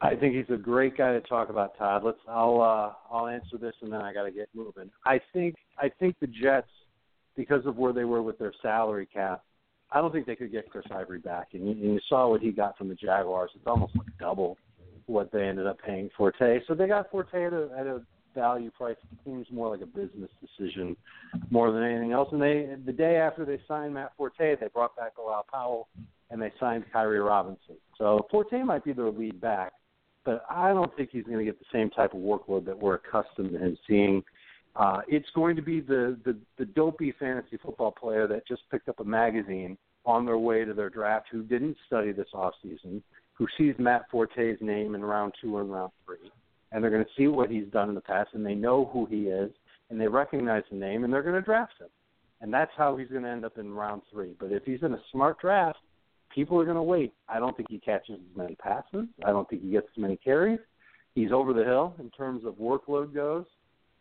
I 0.00 0.16
think 0.16 0.34
he's 0.34 0.52
a 0.52 0.58
great 0.58 0.98
guy 0.98 1.12
to 1.12 1.20
talk 1.20 1.48
about, 1.48 1.78
Todd. 1.78 2.02
Let's 2.04 2.18
I'll 2.28 2.60
uh, 2.60 3.14
I'll 3.14 3.28
answer 3.28 3.56
this 3.56 3.74
and 3.82 3.92
then 3.92 4.00
I 4.00 4.12
got 4.12 4.24
to 4.24 4.32
get 4.32 4.48
moving. 4.52 4.90
I 5.06 5.20
think 5.32 5.54
I 5.78 5.88
think 6.00 6.16
the 6.20 6.26
Jets, 6.26 6.68
because 7.36 7.64
of 7.66 7.76
where 7.76 7.92
they 7.92 8.04
were 8.04 8.20
with 8.20 8.36
their 8.38 8.52
salary 8.60 9.06
cap, 9.06 9.44
I 9.92 10.00
don't 10.00 10.12
think 10.12 10.26
they 10.26 10.34
could 10.34 10.50
get 10.50 10.68
Chris 10.68 10.84
Ivory 10.90 11.20
back. 11.20 11.48
And 11.52 11.64
you, 11.64 11.70
and 11.70 11.94
you 11.94 12.00
saw 12.08 12.28
what 12.28 12.40
he 12.40 12.50
got 12.50 12.76
from 12.76 12.88
the 12.88 12.96
Jaguars. 12.96 13.52
It's 13.54 13.66
almost 13.66 13.94
like 13.94 14.08
double 14.18 14.58
what 15.06 15.30
they 15.30 15.44
ended 15.44 15.68
up 15.68 15.78
paying 15.86 16.10
Forte. 16.16 16.60
So 16.66 16.74
they 16.74 16.88
got 16.88 17.10
Forte 17.10 17.34
at 17.34 17.52
a, 17.52 17.68
at 17.78 17.86
a 17.86 18.02
value 18.34 18.70
price. 18.70 18.96
It 19.12 19.18
seems 19.24 19.46
more 19.52 19.68
like 19.68 19.82
a 19.82 19.86
business 19.86 20.30
decision 20.40 20.96
more 21.50 21.70
than 21.70 21.84
anything 21.84 22.10
else. 22.10 22.28
And 22.32 22.42
they 22.42 22.74
the 22.84 22.92
day 22.92 23.16
after 23.16 23.44
they 23.44 23.60
signed 23.68 23.94
Matt 23.94 24.12
Forte, 24.16 24.56
they 24.56 24.68
brought 24.74 24.96
back 24.96 25.14
Bilal 25.14 25.46
Powell 25.52 25.88
and 26.32 26.42
they 26.42 26.50
signed 26.58 26.84
Khiry 26.92 27.24
Robinson. 27.24 27.76
So 27.96 28.26
Forte 28.30 28.60
might 28.64 28.82
be 28.82 28.92
their 28.92 29.10
lead 29.10 29.40
back, 29.40 29.72
but 30.24 30.44
I 30.50 30.72
don't 30.72 30.94
think 30.96 31.10
he's 31.12 31.24
going 31.24 31.38
to 31.38 31.44
get 31.44 31.58
the 31.60 31.66
same 31.72 31.90
type 31.90 32.14
of 32.14 32.20
workload 32.20 32.64
that 32.64 32.76
we're 32.76 32.94
accustomed 32.94 33.52
to 33.52 33.58
him 33.58 33.78
seeing 33.86 34.24
uh, 34.74 35.02
it's 35.06 35.28
going 35.34 35.54
to 35.54 35.62
be 35.62 35.80
the, 35.80 36.18
the 36.24 36.36
the 36.58 36.64
dopey 36.64 37.14
fantasy 37.18 37.58
football 37.62 37.92
player 37.92 38.26
that 38.26 38.46
just 38.48 38.62
picked 38.70 38.88
up 38.88 39.00
a 39.00 39.04
magazine 39.04 39.76
on 40.06 40.24
their 40.24 40.38
way 40.38 40.64
to 40.64 40.72
their 40.72 40.88
draft 40.88 41.26
who 41.30 41.42
didn't 41.42 41.76
study 41.86 42.10
this 42.10 42.28
off 42.32 42.54
season, 42.62 43.02
who 43.34 43.46
sees 43.58 43.74
Matt 43.78 44.10
Forte's 44.10 44.60
name 44.60 44.94
in 44.94 45.04
round 45.04 45.34
two 45.40 45.58
and 45.58 45.70
round 45.70 45.92
three, 46.06 46.30
and 46.72 46.82
they're 46.82 46.90
going 46.90 47.04
to 47.04 47.10
see 47.16 47.28
what 47.28 47.50
he's 47.50 47.66
done 47.66 47.90
in 47.90 47.94
the 47.94 48.00
past, 48.00 48.30
and 48.32 48.44
they 48.44 48.54
know 48.54 48.90
who 48.92 49.04
he 49.06 49.24
is, 49.24 49.50
and 49.90 50.00
they 50.00 50.08
recognize 50.08 50.62
the 50.70 50.76
name, 50.76 51.04
and 51.04 51.12
they're 51.12 51.22
going 51.22 51.34
to 51.34 51.42
draft 51.42 51.74
him, 51.78 51.88
and 52.40 52.52
that's 52.52 52.72
how 52.76 52.96
he's 52.96 53.08
going 53.08 53.24
to 53.24 53.28
end 53.28 53.44
up 53.44 53.58
in 53.58 53.74
round 53.74 54.00
three. 54.10 54.34
But 54.40 54.52
if 54.52 54.64
he's 54.64 54.82
in 54.82 54.94
a 54.94 55.02
smart 55.12 55.38
draft, 55.38 55.78
people 56.34 56.60
are 56.60 56.64
going 56.64 56.76
to 56.76 56.82
wait. 56.82 57.12
I 57.28 57.38
don't 57.38 57.56
think 57.56 57.70
he 57.70 57.78
catches 57.78 58.14
as 58.14 58.36
many 58.36 58.54
passes. 58.56 59.06
I 59.24 59.30
don't 59.30 59.48
think 59.48 59.62
he 59.62 59.70
gets 59.70 59.86
as 59.96 60.00
many 60.00 60.16
carries. 60.16 60.60
He's 61.14 61.32
over 61.32 61.52
the 61.52 61.64
hill 61.64 61.94
in 61.98 62.10
terms 62.10 62.44
of 62.44 62.54
workload 62.54 63.14
goes 63.14 63.44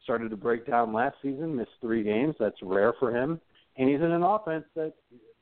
started 0.04 0.30
to 0.30 0.38
break 0.38 0.66
down 0.66 0.94
last 0.94 1.16
season, 1.22 1.56
missed 1.56 1.72
three 1.80 2.04
games. 2.04 2.36
That's 2.40 2.56
rare 2.62 2.94
for 3.00 3.16
him. 3.16 3.40
And 3.78 3.90
he's 3.90 4.00
in 4.00 4.12
an 4.12 4.24
offense 4.24 4.66
that 4.76 4.94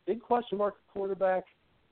big 0.05 0.21
question 0.21 0.57
mark 0.57 0.75
quarterback, 0.91 1.45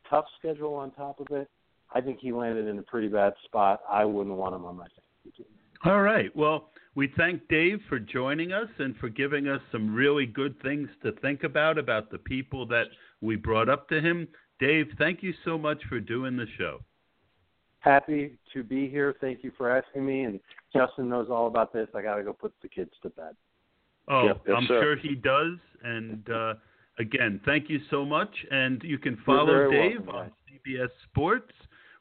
tough 0.10 0.26
schedule 0.40 0.74
on 0.76 0.92
top 0.92 1.20
of 1.20 1.28
it. 1.32 1.50
I 1.94 2.02
think 2.02 2.20
he 2.20 2.32
landed 2.32 2.68
in 2.68 2.78
a 2.80 2.84
pretty 2.84 3.08
bad 3.08 3.34
spot. 3.46 3.82
I 3.90 4.06
wouldn't 4.06 4.36
want 4.36 4.56
him 4.56 4.66
on 4.66 4.76
my 4.76 4.86
team. 4.86 5.46
All 5.86 6.02
right. 6.02 6.36
Well, 6.36 6.70
we 6.96 7.12
thank 7.16 7.48
Dave 7.48 7.80
for 7.88 8.00
joining 8.00 8.52
us 8.52 8.68
and 8.80 8.96
for 8.98 9.10
giving 9.10 9.48
us 9.48 9.62
some 9.72 9.94
really 9.94 10.26
good 10.26 10.60
things 10.62 10.90
to 11.04 11.14
think 11.14 11.44
about 11.44 11.78
about 11.78 12.12
the 12.12 12.18
people 12.18 12.66
that 12.68 12.86
we 13.22 13.36
brought 13.36 13.70
up 13.70 13.88
to 13.90 14.02
him. 14.02 14.28
Dave, 14.60 14.88
thank 14.98 15.22
you 15.22 15.34
so 15.46 15.58
much 15.58 15.82
for 15.88 16.00
doing 16.00 16.36
the 16.36 16.48
show. 16.58 16.80
Happy 17.80 18.38
to 18.54 18.64
be 18.64 18.90
here. 18.90 19.16
Thank 19.22 19.44
you 19.44 19.52
for 19.58 19.70
asking 19.76 20.06
me. 20.06 20.24
And 20.24 20.40
Justin 20.76 21.10
knows 21.10 21.28
all 21.30 21.48
about 21.48 21.72
this. 21.72 21.88
I 21.96 22.02
got 22.02 22.16
to 22.16 22.24
go 22.24 22.34
put 22.34 22.54
the 22.62 22.68
kids 22.68 22.92
to 23.04 23.10
bed. 23.10 23.36
Oh, 24.08 24.28
Yep, 24.28 24.42
yes, 24.48 24.56
I'm 24.58 24.68
sir. 24.68 24.82
sure 24.82 24.96
he 24.98 25.16
does. 25.16 25.58
And 25.84 26.30
uh, 26.30 26.54
again, 27.00 27.40
thank 27.46 27.70
you 27.70 27.80
so 27.92 28.04
much. 28.04 28.30
And 28.52 28.82
you 28.84 28.98
can 28.98 29.18
follow 29.26 29.70
Dave 29.70 30.06
welcome, 30.06 30.16
on 30.16 30.32
CBS 30.68 30.90
Sports, 31.10 31.54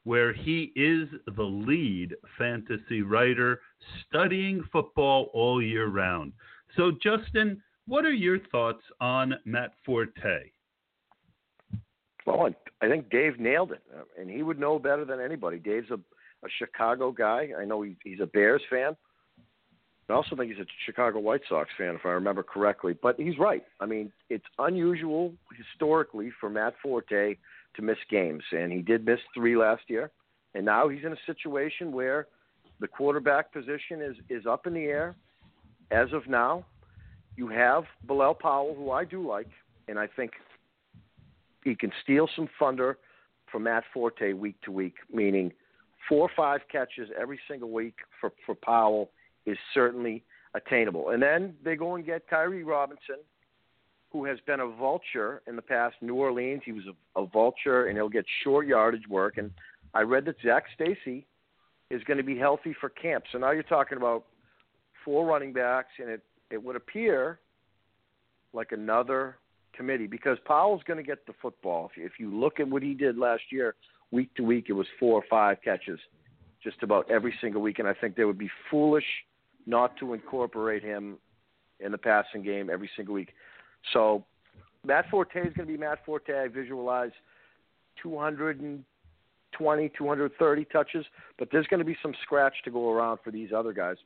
where 0.03 0.33
he 0.33 0.71
is 0.75 1.07
the 1.35 1.43
lead 1.43 2.15
fantasy 2.37 3.01
writer 3.01 3.59
studying 4.07 4.63
football 4.71 5.29
all 5.33 5.61
year 5.61 5.87
round. 5.87 6.33
So, 6.75 6.91
Justin, 7.03 7.61
what 7.87 8.03
are 8.03 8.13
your 8.13 8.39
thoughts 8.51 8.81
on 8.99 9.35
Matt 9.45 9.71
Forte? 9.85 10.51
Well, 12.27 12.49
I, 12.81 12.87
think 12.89 13.09
Dave 13.09 13.39
nailed 13.39 13.71
it, 13.71 13.81
uh, 13.97 14.03
and 14.19 14.29
he 14.29 14.43
would 14.43 14.59
know 14.59 14.79
better 14.79 15.05
than 15.05 15.21
anybody. 15.21 15.59
Dave's 15.59 15.89
a, 15.91 15.95
a 15.95 16.49
Chicago 16.59 17.09
guy. 17.09 17.51
I 17.57 17.63
know 17.63 17.81
he, 17.81 17.95
he's 18.03 18.19
a 18.19 18.25
Bears 18.25 18.61
fan. 18.69 18.97
I 20.09 20.13
also 20.13 20.35
think 20.35 20.51
he's 20.51 20.61
a 20.61 20.67
Chicago 20.85 21.19
White 21.19 21.41
Sox 21.47 21.69
fan, 21.77 21.95
if 21.95 22.05
I 22.05 22.09
remember 22.09 22.43
correctly. 22.43 22.97
But 23.01 23.17
he's 23.17 23.39
right. 23.39 23.63
I 23.79 23.85
mean, 23.85 24.11
it's 24.29 24.43
unusual 24.59 25.33
historically 25.55 26.29
for 26.37 26.49
Matt 26.49 26.73
Forte 26.83 27.35
to 27.75 27.81
miss 27.81 27.97
games, 28.09 28.43
and 28.51 28.73
he 28.73 28.81
did 28.81 29.05
miss 29.05 29.19
three 29.33 29.55
last 29.55 29.83
year. 29.87 30.11
And 30.53 30.65
now 30.65 30.89
he's 30.89 31.05
in 31.05 31.13
a 31.13 31.17
situation 31.25 31.93
where 31.93 32.27
the 32.81 32.87
quarterback 32.87 33.53
position 33.53 34.01
is 34.01 34.17
is 34.29 34.45
up 34.45 34.67
in 34.67 34.73
the 34.73 34.85
air. 34.85 35.15
As 35.91 36.11
of 36.11 36.27
now, 36.27 36.65
you 37.37 37.47
have 37.47 37.85
Bilal 38.05 38.35
Powell, 38.35 38.75
who 38.75 38.91
I 38.91 39.05
do 39.05 39.25
like, 39.25 39.47
and 39.87 39.97
I 39.97 40.07
think 40.07 40.31
he 41.67 41.75
can 41.75 41.91
steal 42.01 42.29
some 42.35 42.49
thunder 42.57 42.97
from 43.51 43.63
Matt 43.63 43.83
Forte 43.93 44.33
week 44.33 44.55
to 44.61 44.71
week, 44.71 44.95
meaning 45.11 45.51
four 46.07 46.21
or 46.21 46.31
five 46.35 46.61
catches 46.71 47.09
every 47.19 47.39
single 47.47 47.69
week 47.69 47.95
for, 48.19 48.31
for 48.45 48.55
Powell 48.55 49.11
is 49.45 49.57
certainly 49.73 50.23
attainable. 50.53 51.09
And 51.09 51.21
then 51.21 51.55
they 51.63 51.75
go 51.75 51.95
and 51.95 52.05
get 52.05 52.29
Khiry 52.29 52.65
Robinson, 52.65 53.17
who 54.11 54.25
has 54.25 54.37
been 54.45 54.61
a 54.61 54.67
vulture 54.67 55.41
in 55.47 55.55
the 55.55 55.61
past. 55.61 55.95
New 56.01 56.15
Orleans, 56.15 56.61
he 56.65 56.71
was 56.71 56.85
a, 56.87 57.21
a 57.21 57.25
vulture, 57.25 57.87
and 57.87 57.97
he'll 57.97 58.09
get 58.09 58.25
short 58.43 58.65
yardage 58.65 59.07
work. 59.09 59.37
And 59.37 59.51
I 59.93 60.01
read 60.01 60.25
that 60.25 60.35
Zac 60.43 60.63
Stacy 60.73 61.25
is 61.89 62.03
going 62.03 62.17
to 62.17 62.23
be 62.23 62.37
healthy 62.37 62.73
for 62.79 62.89
camp. 62.89 63.25
So 63.31 63.37
now 63.37 63.51
you're 63.51 63.63
talking 63.63 63.97
about 63.97 64.25
four 65.03 65.25
running 65.25 65.53
backs, 65.53 65.91
and 65.99 66.09
it, 66.09 66.21
it 66.49 66.63
would 66.63 66.75
appear 66.75 67.39
like 68.53 68.71
another 68.71 69.37
committee 69.77 70.07
because 70.07 70.37
Powell's 70.45 70.81
going 70.85 70.97
to 70.97 71.03
get 71.03 71.25
the 71.25 71.33
football. 71.41 71.89
If 71.91 71.97
you, 71.97 72.05
if 72.05 72.13
you 72.19 72.35
look 72.37 72.59
at 72.59 72.67
what 72.67 72.83
he 72.83 72.93
did 72.93 73.17
last 73.17 73.43
year, 73.51 73.75
week 74.11 74.33
to 74.35 74.43
week, 74.43 74.65
it 74.69 74.73
was 74.73 74.87
four 74.99 75.13
or 75.13 75.23
five 75.29 75.57
catches 75.63 75.99
just 76.63 76.81
about 76.83 77.09
every 77.09 77.33
single 77.39 77.61
week. 77.61 77.79
And 77.79 77.87
I 77.87 77.93
think 77.93 78.15
they 78.15 78.25
would 78.25 78.37
be 78.37 78.49
foolish 78.69 79.05
not 79.65 79.95
to 79.97 80.13
incorporate 80.13 80.83
him 80.83 81.17
in 81.79 81.91
the 81.91 81.97
passing 81.97 82.41
game 82.41 82.69
every 82.69 82.89
single 82.95 83.13
week. 83.13 83.29
So 83.93 84.25
Matt 84.85 85.09
Forte 85.09 85.39
is 85.39 85.53
going 85.53 85.67
to 85.67 85.73
be 85.73 85.77
Matt 85.77 86.03
Forte. 86.05 86.33
I 86.33 86.47
visualize 86.47 87.11
220, 88.01 89.91
230 89.97 90.65
touches, 90.65 91.05
but 91.37 91.49
there's 91.51 91.67
going 91.67 91.79
to 91.79 91.85
be 91.85 91.97
some 92.01 92.13
scratch 92.23 92.55
to 92.63 92.71
go 92.71 92.91
around 92.91 93.19
for 93.23 93.31
these 93.31 93.49
other 93.55 93.73
guys. 93.73 93.97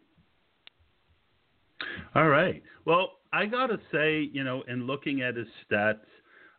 All 2.15 2.27
right. 2.27 2.61
Well, 2.85 3.13
I 3.33 3.45
got 3.45 3.67
to 3.67 3.79
say, 3.91 4.29
you 4.33 4.43
know, 4.43 4.63
in 4.67 4.85
looking 4.85 5.21
at 5.21 5.35
his 5.35 5.47
stats, 5.69 5.99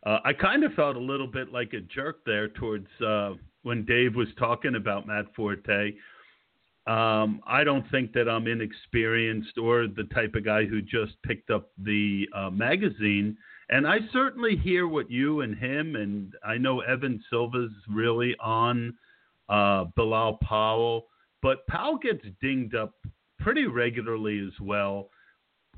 uh, 0.05 0.19
I 0.25 0.33
kind 0.33 0.65
of 0.65 0.73
felt 0.75 0.97
a 0.97 1.01
little 1.01 1.27
bit 1.27 1.53
like 1.53 1.73
a 1.75 1.81
jerk 1.81 2.25
there 2.25 2.49
towards 2.49 2.89
uh, 3.07 3.35
when 3.63 3.85
Dave 3.85 4.15
was 4.15 4.29
talking 4.39 4.75
about 4.75 5.07
Matt 5.07 5.27
Forte. 5.37 5.93
Um, 6.87 7.41
I 7.47 7.63
don't 7.63 7.89
think 7.93 8.13
that 8.15 8.29
I'm 8.29 8.49
inexperienced 8.49 9.57
or 9.57 9.87
the 9.87 10.09
type 10.13 10.35
of 10.35 10.45
guy 10.45 10.65
who 10.65 10.83
just 10.83 11.13
picked 11.23 11.51
up 11.51 11.71
the 11.79 12.29
uh, 12.35 12.51
magazine. 12.51 13.37
And 13.71 13.87
I 13.87 13.99
certainly 14.13 14.57
hear 14.57 14.89
what 14.89 15.09
you 15.09 15.43
and 15.43 15.57
him, 15.57 15.95
and 15.95 16.35
I 16.45 16.59
know 16.59 16.81
Evan 16.81 17.23
Silva's 17.31 17.71
really 17.89 18.35
on 18.41 18.95
uh, 19.49 19.85
Bilal 19.95 20.39
Powell, 20.43 21.07
but 21.41 21.67
Powell 21.69 21.99
gets 21.99 22.25
dinged 22.41 22.75
up 22.75 22.95
pretty 23.39 23.67
regularly 23.67 24.45
as 24.45 24.59
well. 24.61 25.09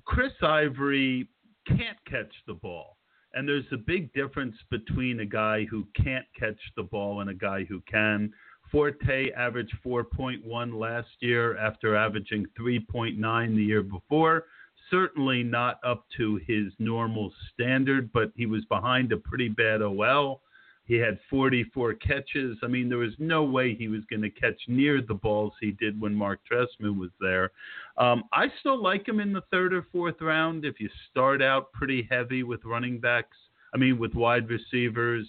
Chris 0.04 0.32
Ivory 0.42 1.28
can't 1.66 1.98
catch 2.08 2.32
the 2.46 2.54
ball. 2.54 2.98
And 3.34 3.48
there's 3.48 3.64
a 3.72 3.76
big 3.76 4.12
difference 4.12 4.56
between 4.70 5.20
a 5.20 5.26
guy 5.26 5.64
who 5.64 5.86
can't 5.96 6.26
catch 6.38 6.60
the 6.76 6.84
ball 6.84 7.20
and 7.20 7.30
a 7.30 7.34
guy 7.34 7.64
who 7.64 7.80
can. 7.90 8.32
Forte 8.70 9.30
averaged 9.32 9.74
4.1 9.84 10.78
last 10.78 11.08
year 11.20 11.56
after 11.58 11.96
averaging 11.96 12.46
3.9 12.58 13.56
the 13.56 13.62
year 13.62 13.82
before. 13.82 14.44
Certainly 14.90 15.42
not 15.42 15.80
up 15.84 16.04
to 16.16 16.40
his 16.46 16.72
normal 16.78 17.32
standard, 17.52 18.12
but 18.12 18.32
he 18.36 18.46
was 18.46 18.64
behind 18.66 19.12
a 19.12 19.16
pretty 19.16 19.48
bad 19.48 19.82
OL. 19.82 20.42
He 20.86 20.96
had 20.96 21.18
44 21.30 21.94
catches. 21.94 22.58
I 22.62 22.66
mean, 22.66 22.88
there 22.88 22.98
was 22.98 23.14
no 23.18 23.42
way 23.42 23.74
he 23.74 23.88
was 23.88 24.02
going 24.10 24.20
to 24.22 24.30
catch 24.30 24.60
near 24.68 25.00
the 25.00 25.14
balls 25.14 25.54
he 25.60 25.70
did 25.72 25.98
when 25.98 26.14
Mark 26.14 26.40
Trestman 26.50 26.98
was 26.98 27.10
there. 27.20 27.52
Um, 27.96 28.24
I 28.32 28.48
still 28.60 28.82
like 28.82 29.08
him 29.08 29.18
in 29.18 29.32
the 29.32 29.44
third 29.50 29.72
or 29.72 29.86
fourth 29.90 30.20
round 30.20 30.66
if 30.66 30.80
you 30.80 30.90
start 31.10 31.40
out 31.40 31.72
pretty 31.72 32.06
heavy 32.10 32.42
with 32.42 32.64
running 32.64 33.00
backs. 33.00 33.36
I 33.74 33.78
mean, 33.78 33.98
with 33.98 34.14
wide 34.14 34.48
receivers. 34.48 35.26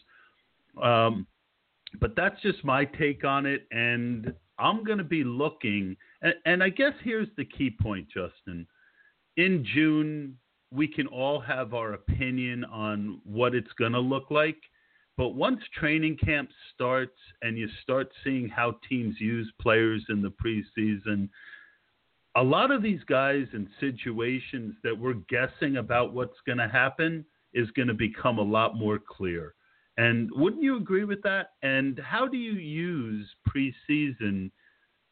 Um, 0.81 1.25
but 2.01 2.15
that's 2.17 2.39
just 2.41 2.63
my 2.65 2.83
take 2.83 3.23
on 3.23 3.45
it. 3.45 3.65
And 3.71 4.33
I'm 4.59 4.83
going 4.83 4.97
to 4.97 5.05
be 5.05 5.23
looking. 5.23 5.95
And, 6.21 6.33
and 6.45 6.63
I 6.63 6.69
guess 6.69 6.93
here's 7.01 7.29
the 7.37 7.45
key 7.45 7.69
point, 7.69 8.07
Justin. 8.09 8.67
In 9.37 9.65
June, 9.73 10.37
we 10.71 10.87
can 10.87 11.07
all 11.07 11.39
have 11.39 11.73
our 11.73 11.93
opinion 11.93 12.65
on 12.65 13.21
what 13.23 13.55
it's 13.55 13.71
going 13.79 13.93
to 13.93 13.99
look 13.99 14.29
like. 14.29 14.57
But 15.17 15.29
once 15.29 15.61
training 15.73 16.17
camp 16.17 16.49
starts 16.73 17.17
and 17.41 17.57
you 17.57 17.67
start 17.83 18.11
seeing 18.23 18.49
how 18.49 18.77
teams 18.87 19.15
use 19.19 19.51
players 19.61 20.03
in 20.09 20.21
the 20.21 20.31
preseason, 20.31 21.29
a 22.35 22.43
lot 22.43 22.71
of 22.71 22.81
these 22.81 23.03
guys 23.05 23.47
in 23.53 23.69
situations 23.79 24.75
that 24.83 24.97
we're 24.97 25.21
guessing 25.29 25.77
about 25.77 26.13
what's 26.13 26.39
going 26.45 26.57
to 26.57 26.67
happen 26.67 27.25
is 27.53 27.71
going 27.71 27.87
to 27.87 27.93
become 27.93 28.39
a 28.39 28.43
lot 28.43 28.75
more 28.75 28.99
clear. 28.99 29.55
And 29.97 30.29
wouldn't 30.33 30.61
you 30.61 30.75
agree 30.75 31.05
with 31.05 31.21
that? 31.21 31.51
And 31.63 31.97
how 31.99 32.27
do 32.27 32.37
you 32.37 32.53
use 32.53 33.33
preseason 33.47 34.51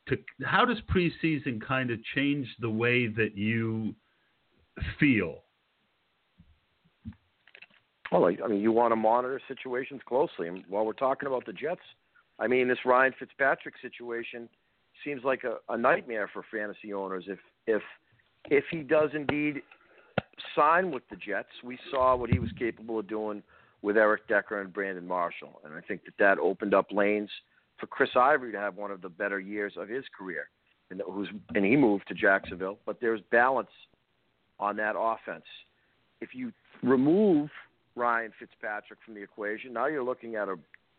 to 0.10 0.18
how 0.44 0.66
does 0.66 0.80
preseason 0.94 1.66
kind 1.66 1.90
of 1.90 2.04
change 2.14 2.48
the 2.60 2.70
way 2.70 3.08
that 3.08 3.38
you 3.38 3.96
feel 5.00 5.44
well, 8.14 8.26
I 8.26 8.48
mean, 8.48 8.62
you 8.62 8.72
want 8.72 8.92
to 8.92 8.96
monitor 8.96 9.42
situations 9.48 10.02
closely. 10.08 10.48
And 10.48 10.64
while 10.70 10.86
we're 10.86 10.94
talking 10.94 11.28
about 11.28 11.46
the 11.48 11.54
Jets, 11.54 11.82
I 12.40 12.48
mean, 12.48 12.68
this 12.68 12.78
Ryan 12.86 13.14
Fitzpatrick 13.18 13.74
situation 13.82 14.48
seems 15.04 15.24
like 15.24 15.44
a, 15.44 15.58
a 15.74 15.78
nightmare 15.78 16.30
for 16.32 16.46
fantasy 16.52 16.94
owners. 16.94 17.26
If 17.28 17.40
if 17.66 17.82
if 18.52 18.66
he 18.70 18.82
does 18.82 19.10
indeed 19.16 19.62
sign 20.56 20.92
with 20.92 21.04
the 21.10 21.16
Jets, 21.16 21.50
we 21.64 21.78
saw 21.90 22.16
what 22.16 22.30
he 22.30 22.38
was 22.38 22.52
capable 22.58 23.00
of 23.00 23.08
doing 23.08 23.42
with 23.82 23.98
Eric 23.98 24.28
Decker 24.28 24.62
and 24.62 24.72
Brandon 24.72 25.08
Marshall, 25.08 25.62
and 25.66 25.74
I 25.74 25.82
think 25.82 26.06
that 26.06 26.14
that 26.20 26.40
opened 26.40 26.74
up 26.74 26.92
lanes 26.92 27.30
for 27.78 27.88
Chris 27.88 28.12
Ivory 28.16 28.52
to 28.52 28.60
have 28.60 28.76
one 28.76 28.92
of 28.92 29.02
the 29.02 29.10
better 29.10 29.40
years 29.40 29.74
of 29.76 29.90
his 29.90 30.06
career, 30.18 30.50
and 30.92 31.02
who's 31.10 31.30
and 31.56 31.66
he 31.66 31.76
moved 31.76 32.08
to 32.10 32.14
Jacksonville. 32.14 32.78
But 32.86 33.02
there's 33.02 33.22
balance 33.32 33.72
on 34.60 34.76
that 34.78 34.94
offense. 34.98 35.46
If 36.22 36.30
you 36.34 36.52
remove 36.84 37.50
Ryan 37.96 38.32
Fitzpatrick 38.40 39.00
from 39.06 39.16
the 39.16 39.22
equation. 39.22 39.74
Now 39.74 39.88
you're 39.88 40.04
looking 40.04 40.36
at 40.36 40.48
a 40.48 40.56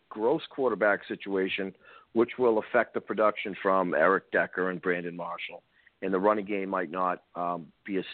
gross 0.08 0.42
quarterback 0.50 1.00
situation, 1.08 1.74
which 2.12 2.32
will 2.38 2.58
affect 2.58 2.94
the 2.94 3.00
production 3.00 3.56
from 3.60 3.94
Eric 3.94 4.30
Decker 4.30 4.70
and 4.70 4.80
Brandon 4.80 5.16
Marshall. 5.16 5.62
And 6.02 6.12
the 6.12 6.18
running 6.18 6.44
game 6.44 6.68
might 6.68 6.90
not 6.90 7.22
um, 7.34 7.66
be 7.84 7.96
as 7.96 8.04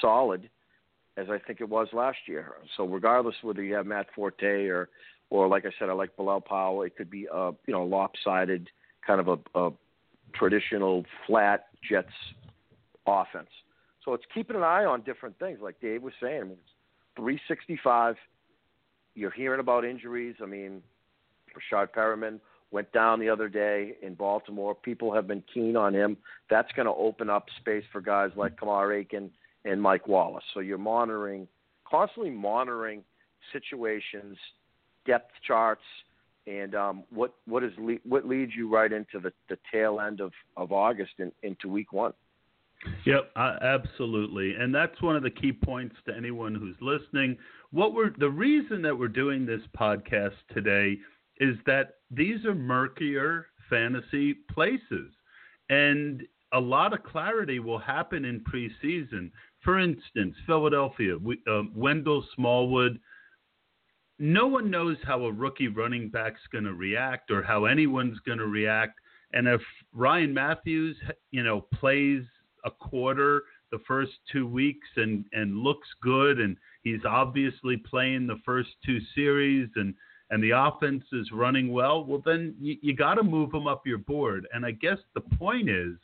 solid 0.00 0.48
as 1.16 1.26
I 1.28 1.38
think 1.38 1.60
it 1.60 1.68
was 1.68 1.88
last 1.92 2.18
year. 2.26 2.52
So 2.76 2.86
regardless 2.86 3.34
whether 3.42 3.62
you 3.62 3.74
have 3.74 3.86
Matt 3.86 4.06
Forte 4.14 4.66
or, 4.68 4.88
or 5.28 5.48
like 5.48 5.66
I 5.66 5.70
said, 5.78 5.88
I 5.88 5.92
like 5.92 6.16
Bilal 6.16 6.40
Powell, 6.40 6.82
it 6.82 6.96
could 6.96 7.10
be 7.10 7.26
a 7.32 7.50
you 7.66 7.74
know 7.74 7.84
lopsided 7.84 8.68
kind 9.06 9.20
of 9.20 9.28
a, 9.28 9.58
a 9.58 9.70
traditional 10.34 11.04
flat 11.26 11.66
Jets 11.88 12.08
offense. 13.06 13.48
So 14.04 14.14
it's 14.14 14.24
keeping 14.32 14.56
an 14.56 14.62
eye 14.62 14.84
on 14.84 15.02
different 15.02 15.38
things, 15.38 15.58
like 15.60 15.80
Dave 15.80 16.02
was 16.02 16.14
saying. 16.22 16.40
I 16.40 16.44
mean, 16.44 16.56
365. 17.16 18.16
You're 19.14 19.30
hearing 19.30 19.60
about 19.60 19.84
injuries. 19.84 20.36
I 20.42 20.46
mean, 20.46 20.82
Breshad 21.54 21.88
Perriman 21.90 22.40
went 22.70 22.92
down 22.92 23.18
the 23.18 23.28
other 23.28 23.48
day 23.48 23.96
in 24.02 24.14
Baltimore. 24.14 24.74
People 24.74 25.12
have 25.12 25.26
been 25.26 25.42
keen 25.52 25.76
on 25.76 25.94
him. 25.94 26.16
That's 26.48 26.70
going 26.72 26.86
to 26.86 26.92
open 26.92 27.28
up 27.28 27.46
space 27.60 27.84
for 27.92 28.00
guys 28.00 28.30
like 28.36 28.56
Kamar 28.56 28.92
Aiken 28.92 29.30
and 29.64 29.82
Mike 29.82 30.06
Wallace. 30.06 30.44
So 30.54 30.60
you're 30.60 30.78
monitoring, 30.78 31.48
constantly 31.88 32.30
monitoring 32.30 33.02
situations, 33.52 34.36
depth 35.06 35.32
charts, 35.46 35.82
and 36.46 36.74
um, 36.74 37.04
what 37.10 37.34
what 37.46 37.62
is 37.62 37.72
le- 37.78 37.98
what 38.04 38.26
leads 38.26 38.52
you 38.56 38.72
right 38.72 38.92
into 38.92 39.18
the, 39.20 39.32
the 39.48 39.58
tail 39.70 40.00
end 40.00 40.20
of, 40.20 40.32
of 40.56 40.72
August 40.72 41.12
and 41.18 41.32
into 41.42 41.68
week 41.68 41.92
one. 41.92 42.12
Yep, 43.04 43.30
uh, 43.36 43.56
absolutely, 43.60 44.54
and 44.54 44.74
that's 44.74 45.02
one 45.02 45.14
of 45.16 45.22
the 45.22 45.30
key 45.30 45.52
points 45.52 45.96
to 46.06 46.16
anyone 46.16 46.54
who's 46.54 46.76
listening. 46.80 47.36
What 47.70 47.92
we're 47.92 48.12
the 48.18 48.30
reason 48.30 48.80
that 48.82 48.98
we're 48.98 49.08
doing 49.08 49.44
this 49.44 49.60
podcast 49.78 50.36
today 50.54 50.98
is 51.38 51.56
that 51.66 51.96
these 52.10 52.44
are 52.46 52.54
murkier 52.54 53.46
fantasy 53.68 54.34
places, 54.50 55.12
and 55.68 56.22
a 56.52 56.60
lot 56.60 56.92
of 56.92 57.02
clarity 57.02 57.58
will 57.58 57.78
happen 57.78 58.24
in 58.24 58.40
preseason. 58.40 59.30
For 59.62 59.78
instance, 59.78 60.34
Philadelphia, 60.46 61.16
we, 61.18 61.38
uh, 61.50 61.62
Wendell 61.74 62.24
Smallwood. 62.34 62.98
No 64.18 64.46
one 64.46 64.70
knows 64.70 64.96
how 65.04 65.24
a 65.24 65.32
rookie 65.32 65.68
running 65.68 66.08
back's 66.08 66.40
going 66.52 66.64
to 66.64 66.74
react 66.74 67.30
or 67.30 67.42
how 67.42 67.66
anyone's 67.66 68.18
going 68.20 68.38
to 68.38 68.46
react. 68.46 68.98
And 69.32 69.46
if 69.46 69.60
Ryan 69.92 70.34
Mathews, 70.34 70.96
you 71.30 71.42
know, 71.42 71.62
plays 71.72 72.22
a 72.64 72.70
quarter 72.70 73.42
the 73.70 73.78
first 73.86 74.12
two 74.32 74.46
weeks 74.46 74.88
and 74.96 75.24
and 75.32 75.56
looks 75.58 75.88
good, 76.02 76.40
and 76.40 76.56
he's 76.82 77.04
obviously 77.06 77.76
playing 77.76 78.26
the 78.26 78.40
first 78.44 78.70
two 78.84 78.98
series, 79.14 79.68
and 79.76 79.94
and 80.30 80.42
the 80.42 80.50
offense 80.50 81.04
is 81.12 81.30
running 81.32 81.72
well, 81.72 82.04
well 82.04 82.22
then 82.24 82.54
you, 82.60 82.76
you 82.82 82.94
got 82.94 83.14
to 83.14 83.22
move 83.22 83.52
him 83.52 83.66
up 83.66 83.86
your 83.86 83.98
board. 83.98 84.46
And 84.52 84.64
I 84.64 84.70
guess 84.70 84.98
the 85.14 85.20
point 85.20 85.68
is 85.68 85.96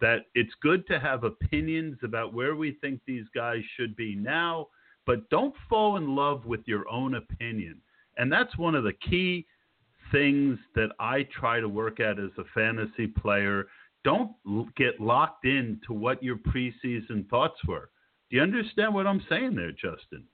that 0.00 0.26
it's 0.34 0.52
good 0.62 0.86
to 0.88 1.00
have 1.00 1.24
opinions 1.24 1.98
about 2.02 2.34
where 2.34 2.56
we 2.56 2.76
think 2.80 3.00
these 3.06 3.24
guys 3.34 3.62
should 3.76 3.96
be 3.96 4.14
now, 4.14 4.68
but 5.06 5.28
don't 5.30 5.54
fall 5.68 5.96
in 5.96 6.14
love 6.14 6.44
with 6.44 6.60
your 6.66 6.88
own 6.90 7.14
opinion. 7.14 7.80
And 8.18 8.30
that's 8.30 8.56
one 8.58 8.74
of 8.74 8.84
the 8.84 8.92
key 8.92 9.46
things 10.12 10.58
that 10.74 10.90
I 10.98 11.26
try 11.38 11.60
to 11.60 11.68
work 11.68 12.00
at 12.00 12.18
as 12.18 12.30
a 12.38 12.44
fantasy 12.54 13.06
player. 13.06 13.66
Don't 14.04 14.32
get 14.76 15.00
locked 15.00 15.44
into 15.44 15.92
what 15.92 16.22
your 16.22 16.36
preseason 16.36 17.28
thoughts 17.28 17.58
were. 17.66 17.90
Do 18.30 18.36
you 18.36 18.42
understand 18.42 18.94
what 18.94 19.06
I'm 19.06 19.22
saying 19.28 19.56
there, 19.56 19.72
Justin? 19.72 20.24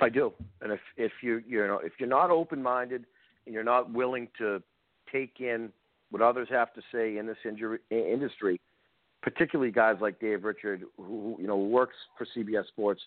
I 0.00 0.08
do. 0.08 0.32
And 0.60 0.72
if 0.72 0.80
if 0.96 1.12
you 1.22 1.42
you 1.46 1.66
know 1.66 1.80
if 1.82 1.92
you're 1.98 2.08
not 2.08 2.30
open 2.30 2.62
minded 2.62 3.04
and 3.46 3.54
you're 3.54 3.64
not 3.64 3.92
willing 3.92 4.28
to 4.38 4.62
take 5.10 5.40
in 5.40 5.70
what 6.10 6.22
others 6.22 6.48
have 6.50 6.72
to 6.74 6.80
say 6.92 7.18
in 7.18 7.26
this 7.26 7.36
injury, 7.44 7.78
industry, 7.90 8.60
particularly 9.22 9.70
guys 9.70 9.96
like 10.00 10.20
Dave 10.20 10.44
Richard, 10.44 10.84
who 10.96 11.36
you 11.40 11.46
know 11.46 11.56
works 11.56 11.96
for 12.16 12.26
CBS 12.36 12.66
Sports, 12.68 13.02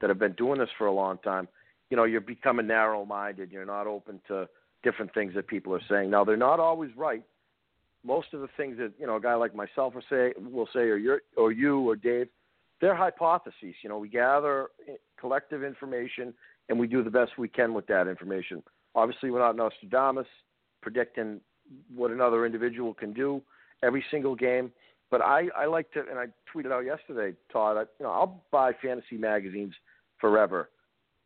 that 0.00 0.10
have 0.10 0.18
been 0.18 0.32
doing 0.32 0.58
this 0.58 0.70
for 0.78 0.86
a 0.86 0.92
long 0.92 1.18
time. 1.18 1.48
You 1.90 1.96
know, 1.96 2.04
you're 2.04 2.20
becoming 2.20 2.66
narrow-minded. 2.66 3.50
You're 3.50 3.66
not 3.66 3.86
open 3.86 4.20
to 4.28 4.48
different 4.82 5.12
things 5.14 5.34
that 5.34 5.46
people 5.46 5.74
are 5.74 5.80
saying. 5.88 6.10
Now, 6.10 6.24
they're 6.24 6.36
not 6.38 6.58
always 6.58 6.90
right. 6.96 7.22
Most 8.04 8.34
of 8.34 8.40
the 8.40 8.48
things 8.56 8.78
that 8.78 8.92
you 8.98 9.06
know 9.06 9.16
a 9.16 9.20
guy 9.20 9.34
like 9.34 9.54
myself 9.54 9.94
will 9.94 10.02
say, 10.10 10.32
will 10.38 10.68
say, 10.72 10.80
or 10.80 10.96
you 10.96 11.18
or 11.36 11.52
you 11.52 11.78
or 11.88 11.96
Dave, 11.96 12.28
they're 12.80 12.96
hypotheses. 12.96 13.74
You 13.82 13.88
know, 13.88 13.98
we 13.98 14.08
gather 14.08 14.68
eh, 14.88 14.94
collective 15.18 15.62
information 15.62 16.34
and 16.68 16.78
we 16.78 16.86
do 16.86 17.02
the 17.02 17.10
best 17.10 17.32
we 17.38 17.48
can 17.48 17.74
with 17.74 17.86
that 17.86 18.08
information. 18.08 18.62
Obviously, 18.94 19.30
we're 19.30 19.38
not 19.38 19.56
Nostradamus 19.56 20.26
predicting 20.82 21.40
what 21.94 22.10
another 22.10 22.44
individual 22.44 22.92
can 22.92 23.12
do 23.12 23.40
every 23.82 24.04
single 24.10 24.34
game. 24.34 24.72
But 25.10 25.20
I, 25.20 25.48
I 25.56 25.66
like 25.66 25.90
to, 25.92 26.00
and 26.00 26.18
I 26.18 26.26
tweeted 26.52 26.72
out 26.72 26.84
yesterday, 26.84 27.36
Todd. 27.52 27.76
I, 27.76 27.80
you 27.80 28.06
know, 28.06 28.10
I'll 28.10 28.42
buy 28.50 28.72
fantasy 28.80 29.16
magazines 29.16 29.74
forever. 30.18 30.70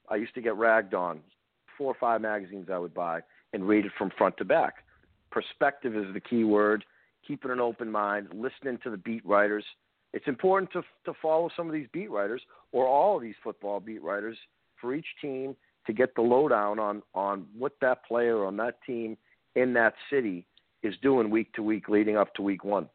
I 0.09 0.17
used 0.17 0.35
to 0.35 0.41
get 0.41 0.57
ragged 0.57 0.95
on 0.95 1.21
four 1.79 1.93
or 1.93 1.97
five 1.99 2.21
magazines 2.21 2.69
I 2.73 2.79
would 2.79 2.95
buy 2.95 3.21
and 3.53 3.67
read 3.67 3.87
it 3.87 3.93
from 3.97 4.11
front 4.19 4.37
to 4.39 4.45
back. 4.45 4.75
Perspective 5.37 5.95
is 5.95 6.15
the 6.15 6.21
key 6.21 6.45
word. 6.45 6.83
Keeping 7.29 7.51
an 7.51 7.61
open 7.61 7.93
mind, 7.93 8.29
listening 8.33 8.79
to 8.83 8.91
the 8.91 8.97
beat 8.97 9.23
writers. 9.27 9.67
It's 10.15 10.27
important 10.29 10.73
to 10.73 10.81
to 11.05 11.13
follow 11.21 11.51
some 11.55 11.67
of 11.67 11.75
these 11.75 11.89
beat 11.93 12.11
writers 12.11 12.41
or 12.73 12.87
all 12.87 13.17
of 13.17 13.23
these 13.23 13.35
football 13.45 13.79
beat 13.79 14.03
writers 14.03 14.39
for 14.81 14.95
each 14.95 15.05
team 15.21 15.55
to 15.87 15.93
get 15.93 16.15
the 16.15 16.23
lowdown 16.23 16.79
on 16.79 17.03
on 17.15 17.45
what 17.55 17.73
that 17.83 18.03
player 18.07 18.47
on 18.47 18.57
that 18.57 18.79
team 18.87 19.19
in 19.57 19.75
that 19.75 19.93
city 20.09 20.47
is 20.83 20.95
doing 21.03 21.29
week 21.29 21.53
to 21.53 21.63
week 21.63 21.91
leading 21.91 22.17
up 22.17 22.33
to 22.37 22.41
week 22.41 22.65
one. 22.65 22.89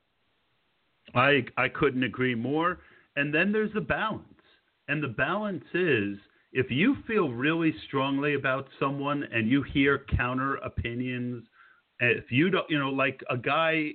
I 1.14 1.46
I 1.58 1.68
couldn't 1.70 2.04
agree 2.04 2.34
more. 2.34 2.80
And 3.18 3.32
then 3.32 3.52
there's 3.52 3.74
the 3.74 3.82
balance. 3.82 4.24
And 4.88 5.04
the 5.04 5.10
balance 5.10 5.66
is 5.76 6.18
if 6.54 6.72
you 6.72 6.98
feel 7.06 7.30
really 7.30 7.76
strongly 7.86 8.34
about 8.34 8.68
someone 8.80 9.28
and 9.32 9.48
you 9.48 9.62
hear 9.62 10.06
counter 10.18 10.56
opinions, 10.56 11.44
if 12.02 12.32
you 12.32 12.50
don't, 12.50 12.70
you 12.70 12.80
know, 12.80 12.90
like 12.90 13.22
a 13.30 13.38
guy, 13.38 13.92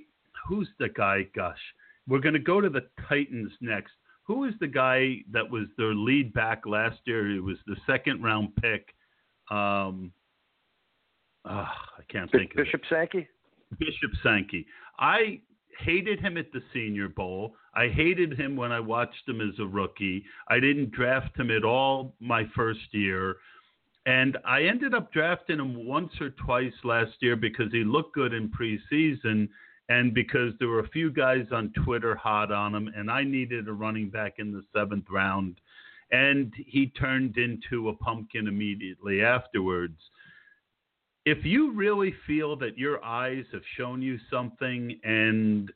who's 0.47 0.69
the 0.79 0.89
guy? 0.89 1.27
Gosh, 1.35 1.59
we're 2.07 2.19
going 2.19 2.33
to 2.33 2.39
go 2.39 2.61
to 2.61 2.69
the 2.69 2.87
Titans 3.07 3.51
next. 3.61 3.91
Who 4.23 4.45
is 4.45 4.53
the 4.59 4.67
guy 4.67 5.17
that 5.31 5.49
was 5.49 5.67
their 5.77 5.93
lead 5.93 6.33
back 6.33 6.65
last 6.65 6.99
year? 7.05 7.29
He 7.29 7.39
was 7.39 7.57
the 7.65 7.77
second 7.85 8.23
round 8.23 8.55
pick. 8.57 8.93
Um, 9.49 10.11
uh, 11.45 11.65
I 11.65 12.03
can't 12.09 12.29
think 12.31 12.55
Bishop 12.55 12.57
of 12.57 12.59
it. 12.59 12.81
Bishop 12.81 12.81
Sankey. 12.89 13.27
Bishop 13.79 14.11
Sankey. 14.23 14.65
I 14.99 15.39
hated 15.79 16.19
him 16.19 16.37
at 16.37 16.51
the 16.51 16.61
Senior 16.73 17.07
Bowl. 17.07 17.55
I 17.73 17.87
hated 17.87 18.37
him 18.37 18.55
when 18.55 18.71
I 18.71 18.79
watched 18.79 19.27
him 19.27 19.39
as 19.41 19.57
a 19.59 19.65
rookie. 19.65 20.25
I 20.49 20.59
didn't 20.59 20.91
draft 20.91 21.37
him 21.37 21.51
at 21.51 21.63
all 21.63 22.15
my 22.19 22.43
first 22.55 22.79
year. 22.91 23.37
And 24.07 24.37
I 24.45 24.63
ended 24.63 24.95
up 24.95 25.13
drafting 25.13 25.59
him 25.59 25.85
once 25.85 26.11
or 26.19 26.31
twice 26.31 26.73
last 26.83 27.11
year 27.19 27.35
because 27.35 27.71
he 27.71 27.83
looked 27.83 28.15
good 28.15 28.33
in 28.33 28.49
preseason 28.49 29.49
and 29.89 30.13
because 30.13 30.53
there 30.57 30.69
were 30.69 30.79
a 30.79 30.89
few 30.89 31.11
guys 31.11 31.45
on 31.51 31.71
Twitter 31.83 32.15
hot 32.15 32.51
on 32.51 32.73
him, 32.73 32.89
and 32.95 33.11
I 33.11 33.23
needed 33.23 33.67
a 33.67 33.73
running 33.73 34.09
back 34.09 34.35
in 34.39 34.51
the 34.51 34.63
seventh 34.73 35.05
round. 35.09 35.59
And 36.11 36.53
he 36.57 36.87
turned 36.87 37.37
into 37.37 37.89
a 37.89 37.93
pumpkin 37.93 38.47
immediately 38.47 39.21
afterwards 39.21 39.99
if 41.27 41.43
you 41.43 41.73
really 41.73 42.13
feel 42.25 42.55
that 42.55 42.77
your 42.77 43.03
eyes 43.03 43.43
have 43.51 43.61
shown 43.75 44.01
you 44.01 44.17
something 44.31 44.97
and 45.03 45.69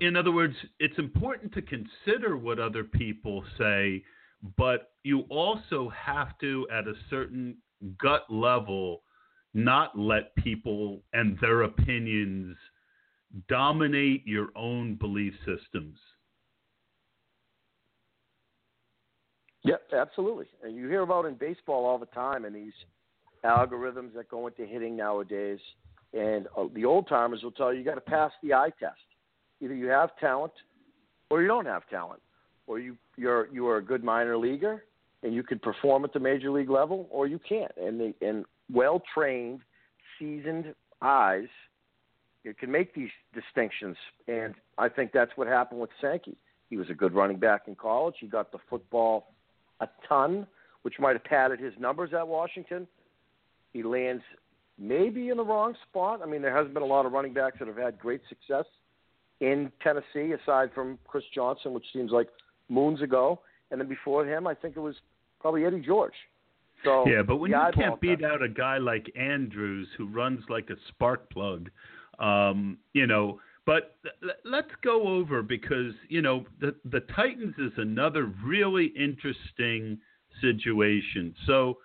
in 0.00 0.16
other 0.16 0.32
words 0.32 0.56
it's 0.80 0.98
important 0.98 1.54
to 1.54 1.62
consider 1.62 2.36
what 2.36 2.58
other 2.58 2.82
people 2.82 3.44
say 3.56 4.02
but 4.56 4.92
you 5.02 5.20
also 5.28 5.90
have 5.90 6.36
to 6.38 6.66
at 6.72 6.86
a 6.86 6.94
certain 7.10 7.56
gut 8.00 8.24
level 8.28 9.02
not 9.54 9.98
let 9.98 10.34
people 10.36 11.02
and 11.12 11.38
their 11.40 11.62
opinions 11.62 12.56
dominate 13.48 14.26
your 14.26 14.48
own 14.54 14.94
belief 14.94 15.34
systems 15.44 15.98
yeah 19.64 19.76
absolutely 19.92 20.46
and 20.62 20.76
you 20.76 20.88
hear 20.88 21.02
about 21.02 21.24
in 21.26 21.34
baseball 21.34 21.84
all 21.84 21.98
the 21.98 22.06
time 22.06 22.44
and 22.44 22.54
these 22.54 22.72
algorithms 23.46 24.12
that 24.14 24.28
go 24.28 24.46
into 24.46 24.66
hitting 24.66 24.96
nowadays. 24.96 25.60
And 26.12 26.46
uh, 26.56 26.66
the 26.74 26.84
old 26.84 27.08
timers 27.08 27.42
will 27.42 27.52
tell 27.52 27.72
you 27.72 27.80
you 27.80 27.84
got 27.84 27.94
to 27.94 28.00
pass 28.00 28.32
the 28.42 28.54
eye 28.54 28.70
test. 28.80 29.00
Either 29.60 29.74
you 29.74 29.86
have 29.86 30.10
talent 30.18 30.52
or 31.30 31.42
you 31.42 31.48
don't 31.48 31.66
have 31.66 31.88
talent, 31.88 32.20
or 32.66 32.78
you 32.78 32.96
you're 33.16 33.48
you 33.52 33.66
are 33.68 33.78
a 33.78 33.82
good 33.84 34.04
minor 34.04 34.36
leaguer 34.36 34.84
and 35.22 35.34
you 35.34 35.42
can 35.42 35.58
perform 35.58 36.04
at 36.04 36.12
the 36.12 36.20
major 36.20 36.50
league 36.50 36.70
level, 36.70 37.08
or 37.10 37.26
you 37.26 37.40
can't. 37.48 37.72
And 37.76 38.00
the 38.00 38.14
and 38.26 38.44
well 38.72 39.02
trained, 39.12 39.60
seasoned 40.18 40.74
eyes, 41.02 41.48
you 42.44 42.54
can 42.54 42.70
make 42.70 42.94
these 42.94 43.10
distinctions. 43.34 43.96
And 44.28 44.54
I 44.78 44.88
think 44.88 45.12
that's 45.12 45.32
what 45.36 45.48
happened 45.48 45.80
with 45.80 45.90
Sankey. 46.00 46.36
He 46.70 46.76
was 46.76 46.90
a 46.90 46.94
good 46.94 47.12
running 47.12 47.38
back 47.38 47.62
in 47.66 47.74
college. 47.74 48.16
He 48.20 48.26
got 48.26 48.52
the 48.52 48.58
football 48.70 49.32
a 49.80 49.88
ton, 50.08 50.46
which 50.82 50.94
might 50.98 51.14
have 51.14 51.24
padded 51.24 51.60
his 51.60 51.74
numbers 51.78 52.10
at 52.12 52.26
Washington. 52.26 52.86
He 53.72 53.82
lands 53.82 54.22
maybe 54.78 55.28
in 55.28 55.36
the 55.36 55.44
wrong 55.44 55.74
spot. 55.88 56.20
I 56.22 56.26
mean, 56.26 56.42
there 56.42 56.54
hasn't 56.54 56.74
been 56.74 56.82
a 56.82 56.86
lot 56.86 57.06
of 57.06 57.12
running 57.12 57.34
backs 57.34 57.58
that 57.58 57.68
have 57.68 57.76
had 57.76 57.98
great 57.98 58.20
success 58.28 58.64
in 59.40 59.70
Tennessee, 59.82 60.32
aside 60.32 60.70
from 60.74 60.98
Chris 61.06 61.24
Johnson, 61.34 61.72
which 61.72 61.84
seems 61.92 62.10
like 62.10 62.28
moons 62.68 63.02
ago. 63.02 63.40
And 63.70 63.80
then 63.80 63.88
before 63.88 64.24
him, 64.26 64.46
I 64.46 64.54
think 64.54 64.76
it 64.76 64.80
was 64.80 64.94
probably 65.40 65.64
Eddie 65.64 65.80
George. 65.80 66.14
So 66.84 67.04
yeah, 67.06 67.22
but 67.22 67.36
when 67.36 67.50
you 67.50 67.60
can't 67.74 68.00
beat 68.00 68.22
out 68.22 68.42
a 68.42 68.48
guy 68.48 68.78
like 68.78 69.10
Andrews 69.16 69.88
who 69.96 70.06
runs 70.06 70.40
like 70.48 70.70
a 70.70 70.76
spark 70.88 71.30
plug, 71.30 71.70
um, 72.18 72.78
you 72.92 73.06
know. 73.06 73.40
But 73.64 73.96
let's 74.44 74.70
go 74.84 75.08
over 75.08 75.42
because 75.42 75.92
you 76.08 76.22
know 76.22 76.44
the 76.60 76.74
the 76.84 77.00
Titans 77.16 77.54
is 77.58 77.72
another 77.78 78.32
really 78.44 78.92
interesting 78.96 79.98
situation. 80.40 81.34
So 81.46 81.78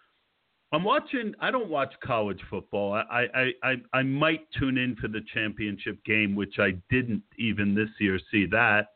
I'm 0.73 0.83
watching. 0.83 1.33
I 1.39 1.51
don't 1.51 1.69
watch 1.69 1.93
college 2.03 2.39
football. 2.49 2.93
I, 2.93 3.25
I 3.33 3.51
I 3.63 3.75
I 3.93 4.03
might 4.03 4.47
tune 4.57 4.77
in 4.77 4.95
for 4.97 5.07
the 5.07 5.21
championship 5.33 6.03
game, 6.05 6.35
which 6.35 6.59
I 6.59 6.71
didn't 6.89 7.23
even 7.39 7.73
this 7.73 7.89
year 7.99 8.19
see 8.29 8.45
that. 8.47 8.89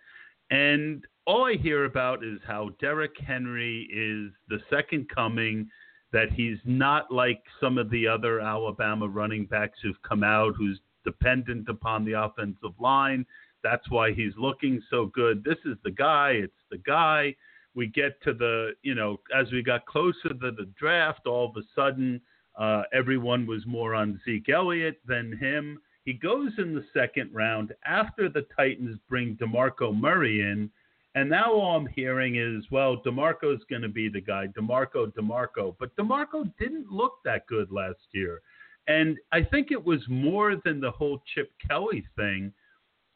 And 0.52 1.04
all 1.26 1.46
I 1.46 1.56
hear 1.56 1.86
about 1.86 2.24
is 2.24 2.40
how 2.46 2.70
Derrick 2.80 3.16
Henry 3.26 3.90
is 3.92 4.32
the 4.48 4.60
second 4.70 5.10
coming. 5.10 5.70
That 6.14 6.32
he's 6.32 6.60
not 6.64 7.12
like 7.12 7.42
some 7.60 7.78
of 7.78 7.90
the 7.90 8.08
other 8.08 8.40
Alabama 8.40 9.08
running 9.08 9.46
backs 9.46 9.80
who've 9.84 10.02
come 10.08 10.24
out, 10.24 10.54
who's 10.58 10.80
dependent 11.04 11.68
upon 11.68 12.06
the 12.06 12.14
offensive 12.14 12.80
line. 12.80 13.26
That's 13.64 13.90
why 13.90 14.14
he's 14.14 14.34
looking 14.38 14.82
so 14.90 15.08
good. 15.08 15.44
This 15.44 15.58
is 15.66 15.76
the 15.84 15.92
guy. 15.92 16.32
It's 16.32 16.54
the 16.72 16.78
guy 16.78 17.36
we 17.74 17.88
get 17.88 18.22
to 18.24 18.34
the, 18.34 18.72
you 18.82 18.96
know, 18.96 19.20
as 19.36 19.52
we 19.52 19.62
got 19.62 19.86
closer 19.86 20.30
to 20.30 20.52
the 20.52 20.70
draft, 20.80 21.28
all 21.28 21.50
of 21.50 21.58
a 21.58 21.66
sudden 21.76 22.22
uh, 22.58 22.84
everyone 22.94 23.46
was 23.46 23.66
more 23.66 23.94
on 23.94 24.22
Zeke 24.24 24.50
Elliott 24.50 25.02
than 25.06 25.38
him. 25.38 25.82
He 26.06 26.14
goes 26.14 26.52
in 26.58 26.74
the 26.74 26.86
second 26.94 27.32
round 27.34 27.74
after 27.86 28.30
the 28.30 28.46
Titans 28.56 28.98
bring 29.10 29.36
DeMarco 29.36 29.94
Murray 29.94 30.42
in. 30.42 30.70
And 31.16 31.30
now 31.30 31.54
all 31.54 31.78
I'm 31.78 31.88
hearing 31.88 32.36
is, 32.36 32.66
well, 32.72 32.98
DeMarco's 32.98 33.64
going 33.70 33.82
to 33.82 33.90
be 33.90 34.10
the 34.10 34.20
guy. 34.20 34.48
DeMarco, 34.48 35.14
DeMarco. 35.14 35.76
But 35.80 35.96
DeMarco 35.96 36.52
didn't 36.60 36.92
look 36.92 37.14
that 37.24 37.48
good 37.48 37.72
last 37.72 38.02
year. 38.12 38.42
And 38.88 39.18
I 39.32 39.42
think 39.42 39.72
it 39.72 39.84
was 39.84 40.02
more 40.10 40.56
than 40.64 40.82
the 40.82 40.92
whole 40.92 41.24
Chip 41.34 41.52
Kelly 41.66 42.06
thing. 42.18 42.52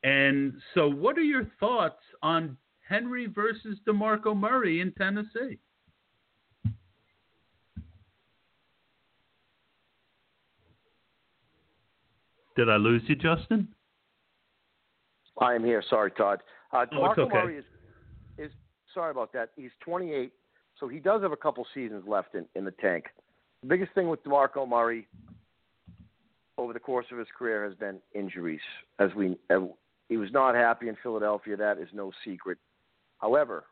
And 0.04 0.54
so, 0.74 0.88
what 0.88 1.18
are 1.18 1.22
your 1.22 1.52
thoughts 1.60 2.02
on 2.24 2.56
Henry 2.88 3.28
versus 3.28 3.78
DeMarco 3.86 4.36
Murray 4.36 4.80
in 4.80 4.94
Tennessee? 4.94 5.60
Did 12.56 12.70
I 12.70 12.78
lose 12.78 13.02
you, 13.08 13.16
Justin? 13.16 13.68
I 15.40 15.54
am 15.54 15.64
here. 15.64 15.84
Sorry, 15.90 16.12
Todd. 16.12 16.42
Uh, 16.72 16.86
Oh, 16.92 16.96
DeMarco 16.96 17.12
it's 17.12 17.20
okay. 17.20 17.34
Murray 17.34 17.58
is, 17.58 17.64
is 17.64 17.79
sorry 18.94 19.12
about 19.12 19.34
that. 19.34 19.50
He's 19.56 19.72
28, 19.82 20.32
so 20.80 20.88
he 20.88 21.00
does 21.00 21.22
have 21.22 21.32
a 21.32 21.38
couple 21.38 21.66
seasons 21.74 22.04
left 22.08 22.36
in, 22.36 22.46
in 22.56 22.66
the 22.66 22.72
tank. 22.72 23.06
The 23.62 23.68
biggest 23.68 23.94
thing 23.94 24.10
with 24.10 24.24
DeMarco 24.24 24.68
Murray 24.68 25.08
over 26.58 26.74
the 26.74 26.80
course 26.80 27.06
of 27.12 27.18
his 27.18 27.28
career 27.38 27.66
has 27.66 27.74
been 27.76 28.00
injuries. 28.14 28.62
As 29.00 29.10
we, 29.16 29.38
he 30.10 30.18
was 30.18 30.32
not 30.32 30.56
happy 30.56 30.90
in 30.90 30.98
Philadelphia. 31.02 31.56
That 31.56 31.78
is 31.80 31.88
no 31.94 32.12
secret. 32.26 32.58
However, 33.20 33.66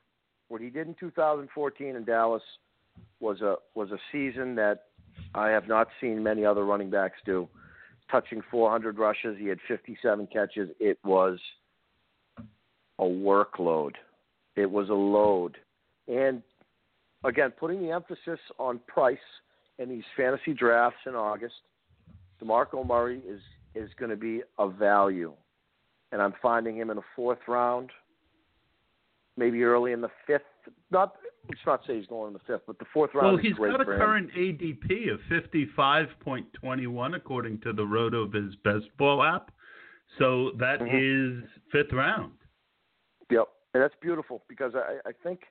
what 0.47 0.61
he 0.61 0.69
did 0.69 0.87
in 0.87 0.95
2014 0.99 1.95
in 1.95 2.03
Dallas 2.05 2.43
was 3.19 3.41
a 3.41 3.55
was 3.75 3.91
a 3.91 3.97
season 4.11 4.55
that 4.55 4.85
I 5.35 5.49
have 5.49 5.67
not 5.67 5.87
seen 5.99 6.23
many 6.23 6.45
other 6.45 6.65
running 6.65 6.89
backs 6.89 7.17
do. 7.25 7.47
Touching 8.09 8.41
400 8.49 8.97
rushes, 8.97 9.37
he 9.37 9.47
had 9.47 9.59
57 9.67 10.27
catches. 10.31 10.69
It 10.79 10.97
was 11.03 11.39
a 12.99 13.03
workload. 13.03 13.93
It 14.57 14.69
was 14.69 14.89
a 14.89 14.93
load. 14.93 15.55
And 16.07 16.41
again, 17.23 17.51
putting 17.51 17.81
the 17.81 17.91
emphasis 17.91 18.39
on 18.57 18.79
price 18.87 19.17
in 19.77 19.87
these 19.87 20.03
fantasy 20.17 20.53
drafts 20.53 20.99
in 21.05 21.13
August, 21.15 21.55
DeMarco 22.43 22.85
Murray 22.85 23.21
is 23.27 23.41
is 23.75 23.89
going 23.99 24.09
to 24.09 24.17
be 24.17 24.41
a 24.57 24.67
value. 24.67 25.33
And 26.11 26.21
I'm 26.21 26.33
finding 26.41 26.75
him 26.77 26.89
in 26.89 26.95
the 26.95 27.03
fourth 27.15 27.39
round, 27.47 27.91
maybe 29.35 29.61
early 29.63 29.91
in 29.91 30.01
the 30.01 30.09
fifth. 30.25 30.41
Not 30.89 31.15
let's 31.47 31.61
not 31.65 31.81
say 31.85 31.97
he's 31.97 32.07
going 32.07 32.27
in 32.27 32.33
the 32.33 32.39
fifth, 32.47 32.63
but 32.65 32.79
the 32.79 32.85
fourth 32.93 33.11
round 33.13 33.27
Well, 33.27 33.37
is 33.37 33.41
he's 33.43 33.53
great 33.53 33.71
got 33.71 33.81
a 33.81 33.85
current 33.85 34.31
ADP 34.33 35.13
of 35.13 35.19
55.21 35.31 37.15
according 37.15 37.59
to 37.61 37.73
the 37.73 37.83
RotoViz 37.83 38.51
Best 38.63 38.85
Ball 38.97 39.23
app. 39.23 39.51
So 40.17 40.51
that 40.57 40.81
is 40.81 41.43
Mhm. 41.43 41.49
fifth 41.71 41.93
round. 41.93 42.33
And 43.77 43.83
that's 43.83 43.93
beautiful 44.01 44.41
because 44.49 44.73
I, 44.73 45.07
I 45.07 45.11
think 45.21 45.41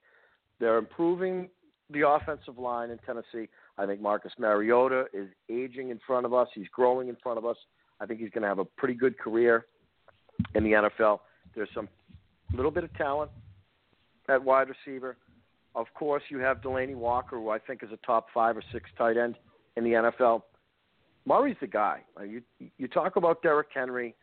they're 0.58 0.78
improving 0.78 1.48
the 1.90 2.08
offensive 2.08 2.58
line 2.58 2.90
in 2.90 2.98
Tennessee. 2.98 3.48
I 3.78 3.86
think 3.86 4.00
Marcus 4.00 4.32
Mariota 4.36 5.04
is 5.12 5.28
aging 5.48 5.90
in 5.90 6.00
front 6.04 6.26
of 6.26 6.34
us. 6.34 6.48
He's 6.52 6.66
growing 6.72 7.08
in 7.08 7.16
front 7.22 7.38
of 7.38 7.46
us. 7.46 7.56
I 8.00 8.06
think 8.06 8.18
he's 8.18 8.30
going 8.30 8.42
to 8.42 8.48
have 8.48 8.58
a 8.58 8.64
pretty 8.64 8.94
good 8.94 9.16
career 9.16 9.66
in 10.56 10.64
the 10.64 10.72
NFL. 10.72 11.20
There's 11.54 11.68
some 11.72 11.88
little 12.52 12.72
bit 12.72 12.82
of 12.82 12.92
talent 12.94 13.30
at 14.28 14.42
wide 14.42 14.66
receiver. 14.68 15.16
Of 15.76 15.86
course, 15.94 16.24
you 16.28 16.38
have 16.38 16.60
Delanie 16.62 16.96
Walker, 16.96 17.36
who 17.36 17.50
I 17.50 17.60
think 17.60 17.84
is 17.84 17.90
a 17.92 17.98
top 18.04 18.26
five 18.34 18.56
or 18.56 18.62
six 18.72 18.90
tight 18.98 19.16
end 19.16 19.36
in 19.76 19.84
the 19.84 19.90
NFL. 19.90 20.42
Murray's 21.26 21.56
the 21.60 21.68
guy. 21.68 22.00
You 22.26 22.42
you 22.58 22.88
talk 22.88 23.14
about 23.14 23.40
Derrick 23.40 23.68
Henry. 23.72 24.16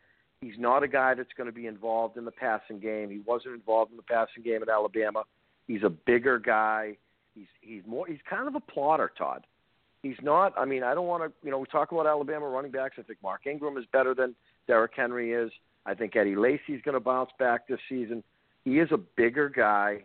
He's 0.44 0.58
not 0.58 0.82
a 0.82 0.88
guy 0.88 1.14
that's 1.14 1.32
going 1.38 1.46
to 1.46 1.54
be 1.54 1.66
involved 1.66 2.18
in 2.18 2.26
the 2.26 2.30
passing 2.30 2.78
game. 2.78 3.08
He 3.08 3.20
wasn't 3.24 3.54
involved 3.54 3.92
in 3.92 3.96
the 3.96 4.02
passing 4.02 4.42
game 4.42 4.60
at 4.62 4.68
Alabama. 4.68 5.22
He's 5.66 5.82
a 5.82 5.88
bigger 5.88 6.38
guy. 6.38 6.98
He's 7.34 7.46
he's 7.62 7.80
more 7.86 8.06
he's 8.06 8.18
kind 8.28 8.46
of 8.46 8.54
a 8.54 8.60
plotter, 8.60 9.10
Todd. 9.16 9.46
He's 10.02 10.18
not. 10.22 10.52
I 10.58 10.66
mean, 10.66 10.82
I 10.82 10.94
don't 10.94 11.06
want 11.06 11.22
to. 11.22 11.32
You 11.42 11.50
know, 11.50 11.58
we 11.58 11.66
talk 11.66 11.92
about 11.92 12.06
Alabama 12.06 12.46
running 12.46 12.70
backs. 12.70 12.96
I 12.98 13.02
think 13.02 13.20
Mark 13.22 13.46
Ingram 13.46 13.78
is 13.78 13.86
better 13.90 14.14
than 14.14 14.34
Derrick 14.66 14.92
Henry 14.94 15.32
is. 15.32 15.50
I 15.86 15.94
think 15.94 16.14
Eddie 16.14 16.36
Lacy's 16.36 16.82
going 16.84 16.92
to 16.92 17.00
bounce 17.00 17.30
back 17.38 17.66
this 17.66 17.80
season. 17.88 18.22
He 18.64 18.80
is 18.80 18.90
a 18.92 18.98
bigger 18.98 19.48
guy. 19.48 20.02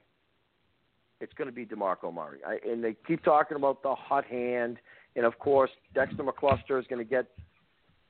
It's 1.19 1.33
going 1.33 1.49
to 1.49 1.53
be 1.53 1.65
Demarco 1.65 2.13
Murray, 2.13 2.39
I, 2.47 2.59
and 2.65 2.81
they 2.81 2.95
keep 3.05 3.25
talking 3.25 3.57
about 3.57 3.83
the 3.83 3.93
hot 3.93 4.23
hand, 4.23 4.77
and 5.17 5.25
of 5.25 5.37
course 5.37 5.69
Dexter 5.93 6.23
McCluster 6.23 6.79
is 6.79 6.87
going 6.87 7.05
to 7.05 7.09
get 7.09 7.25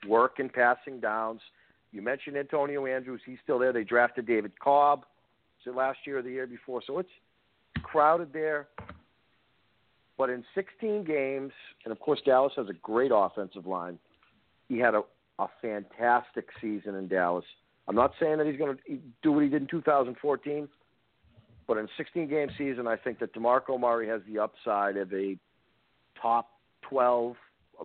work 0.08 0.40
in 0.40 0.48
passing 0.48 1.00
downs. 1.00 1.42
You 1.92 2.02
mentioned 2.02 2.38
Antonio 2.38 2.86
Andrews; 2.86 3.22
he's 3.26 3.40
still 3.44 3.60
there. 3.60 3.74
They 3.74 3.84
drafted 3.84 4.28
David 4.28 4.60
Cobb, 4.60 5.06
it 5.66 5.76
last 5.76 6.00
year 6.06 6.20
or 6.20 6.22
the 6.22 6.32
year 6.32 6.48
before? 6.48 6.82
So 6.86 7.00
it's 7.00 7.10
crowded 7.84 8.34
there. 8.34 8.68
But 10.18 10.30
in 10.30 10.44
16 10.54 11.06
games, 11.06 11.52
and 11.86 11.92
of 11.92 12.00
course 12.00 12.20
Dallas 12.26 12.54
has 12.58 12.68
a 12.70 12.74
great 12.74 13.12
offensive 13.14 13.66
line. 13.66 13.98
He 14.68 14.78
had 14.78 14.94
a, 14.94 15.02
a 15.40 15.48
fantastic 15.62 16.48
season 16.60 16.96
in 16.96 17.08
Dallas. 17.08 17.46
I'm 17.88 17.96
not 17.96 18.12
saying 18.20 18.38
that 18.38 18.48
he's 18.48 18.58
going 18.58 18.78
to 18.78 18.98
do 19.24 19.32
what 19.32 19.44
he 19.44 19.50
did 19.50 19.62
in 19.62 19.68
2014, 19.68 20.68
but 21.68 21.78
in 21.78 21.86
a 21.86 21.90
16 21.98 22.28
game 22.28 22.50
season, 22.58 22.86
I 22.86 22.98
think 22.98 23.20
that 23.20 23.34
DeMarco 23.34 23.80
Murray 23.80 24.08
has 24.08 24.22
the 24.28 24.40
upside 24.40 24.98
of 24.98 25.12
a 25.14 25.38
top 26.22 26.50
12 26.82 27.36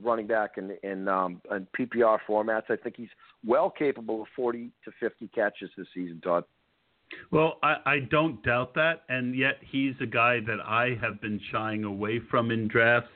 running 0.02 0.26
back 0.26 0.52
in 0.56 0.76
in, 0.82 1.08
um, 1.08 1.40
in 1.50 1.66
PPR 1.78 2.18
formats. 2.28 2.70
I 2.70 2.76
think 2.76 2.96
he's 2.96 3.08
well 3.44 3.70
capable 3.70 4.22
of 4.22 4.28
40 4.34 4.70
to 4.84 4.92
50 5.00 5.28
catches 5.28 5.70
this 5.76 5.86
season, 5.94 6.20
Todd. 6.22 6.44
Well, 7.30 7.58
I, 7.62 7.76
I 7.84 7.98
don't 8.10 8.42
doubt 8.42 8.74
that, 8.74 9.02
and 9.08 9.36
yet 9.36 9.58
he's 9.60 9.94
a 10.00 10.06
guy 10.06 10.40
that 10.40 10.60
I 10.64 10.98
have 11.00 11.20
been 11.20 11.40
shying 11.52 11.84
away 11.84 12.20
from 12.30 12.50
in 12.50 12.66
drafts. 12.68 13.10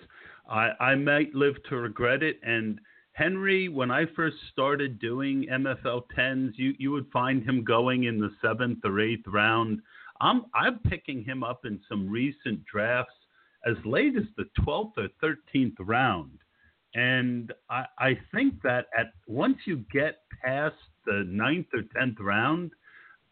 I, 0.48 0.70
I 0.80 0.94
might 0.94 1.34
live 1.34 1.56
to 1.68 1.76
regret 1.76 2.22
it. 2.22 2.38
And 2.42 2.80
Henry, 3.12 3.68
when 3.68 3.90
I 3.90 4.06
first 4.14 4.36
started 4.52 4.98
doing 5.00 5.46
MFL 5.50 6.02
tens, 6.14 6.54
you 6.56 6.74
you 6.78 6.92
would 6.92 7.10
find 7.12 7.42
him 7.42 7.64
going 7.64 8.04
in 8.04 8.18
the 8.18 8.30
seventh 8.40 8.78
or 8.84 9.00
eighth 9.00 9.26
round. 9.26 9.80
I'm 10.20 10.44
I'm 10.54 10.78
picking 10.78 11.24
him 11.24 11.42
up 11.42 11.64
in 11.64 11.80
some 11.88 12.08
recent 12.08 12.64
drafts 12.64 13.14
as 13.66 13.76
late 13.84 14.16
as 14.16 14.24
the 14.36 14.44
twelfth 14.62 14.98
or 14.98 15.08
thirteenth 15.20 15.74
round. 15.80 16.37
And 16.94 17.52
I, 17.70 17.84
I 17.98 18.18
think 18.34 18.62
that 18.62 18.86
at 18.98 19.12
once 19.26 19.58
you 19.66 19.84
get 19.92 20.20
past 20.42 20.76
the 21.06 21.24
ninth 21.28 21.66
or 21.74 21.82
tenth 21.94 22.18
round, 22.20 22.72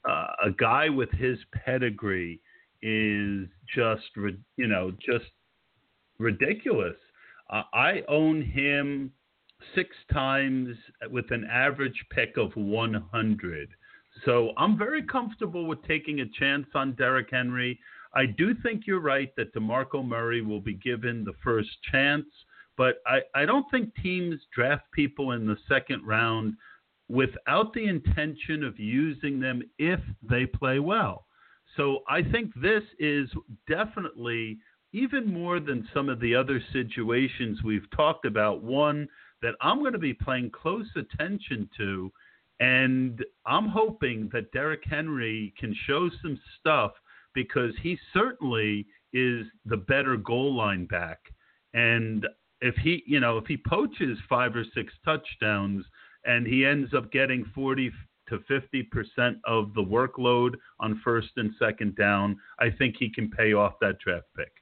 uh, 0.09 0.27
a 0.45 0.51
guy 0.51 0.89
with 0.89 1.11
his 1.13 1.39
pedigree 1.53 2.41
is 2.83 3.49
just 3.75 4.05
you 4.57 4.67
know 4.67 4.93
just 5.05 5.31
ridiculous. 6.19 6.97
Uh, 7.51 7.63
I 7.73 8.03
own 8.09 8.43
him 8.43 9.13
six 9.75 9.91
times 10.13 10.77
with 11.11 11.31
an 11.31 11.47
average 11.51 12.05
pick 12.11 12.37
of 12.37 12.55
100. 12.55 13.69
So 14.25 14.53
I'm 14.57 14.79
very 14.79 15.03
comfortable 15.03 15.67
with 15.67 15.83
taking 15.87 16.21
a 16.21 16.29
chance 16.39 16.67
on 16.75 16.95
Derrick 16.95 17.29
Henry. 17.31 17.79
I 18.15 18.27
do 18.27 18.55
think 18.63 18.87
you're 18.87 19.01
right 19.01 19.35
that 19.37 19.55
DeMarco 19.55 20.07
Murray 20.07 20.41
will 20.41 20.61
be 20.61 20.75
given 20.75 21.25
the 21.25 21.35
first 21.45 21.69
chance, 21.91 22.27
but 22.77 22.97
I, 23.07 23.21
I 23.35 23.45
don't 23.45 23.67
think 23.71 23.95
teams 24.03 24.41
draft 24.55 24.85
people 24.93 25.33
in 25.33 25.47
the 25.47 25.57
second 25.69 26.07
round 26.07 26.55
without 27.09 27.73
the 27.73 27.87
intention 27.87 28.65
of 28.65 28.79
using 28.79 29.41
them 29.41 29.63
if 29.79 30.01
they 30.29 30.47
play 30.47 30.79
well. 30.79 31.27
So 31.77 32.01
I 32.09 32.23
think 32.23 32.53
this 32.55 32.83
is 32.99 33.29
definitely 33.69 34.59
even 34.93 35.33
more 35.33 35.61
than 35.61 35.89
some 35.93 36.09
of 36.09 36.21
the 36.21 36.35
other 36.35 36.61
situations 36.73 37.63
we've 37.63 37.91
talked 37.95 38.25
about, 38.25 38.63
one 38.63 39.09
that 39.43 39.55
I'm 39.61 39.81
going 39.81 39.93
to 39.93 39.99
be 39.99 40.15
paying 40.15 40.51
close 40.51 40.89
attention 40.97 41.69
to. 41.77 42.11
And 42.61 43.23
I'm 43.45 43.69
hoping 43.69 44.31
that 44.33 44.53
Derrick 44.53 44.85
Henry 44.89 45.53
can 45.59 45.77
show 45.87 46.09
some 46.23 46.41
stuff 46.59 46.93
because 47.35 47.73
he 47.83 47.99
certainly 48.15 48.87
is 49.13 49.47
the 49.67 49.77
better 49.77 50.17
goal 50.17 50.55
line 50.55 50.87
back. 50.87 51.19
And 51.75 52.27
if 52.61 52.75
he, 52.77 53.03
you 53.07 53.21
know, 53.21 53.39
if 53.39 53.47
he 53.47 53.57
poaches 53.57 54.19
five 54.29 54.55
or 54.57 54.65
six 54.75 54.93
touchdowns 55.05 55.85
and 56.25 56.47
he 56.47 56.65
ends 56.65 56.93
up 56.95 57.13
getting 57.13 57.45
40 57.55 57.91
to 58.29 58.39
50% 58.51 59.37
of 59.45 59.73
the 59.75 59.83
workload 59.83 60.55
on 60.81 61.01
first 61.05 61.29
and 61.37 61.53
second 61.59 61.97
down, 61.97 62.39
I 62.59 62.71
think 62.71 62.97
he 62.99 63.11
can 63.11 63.31
pay 63.31 63.53
off 63.53 63.75
that 63.81 63.99
draft 63.99 64.27
pick. 64.37 64.53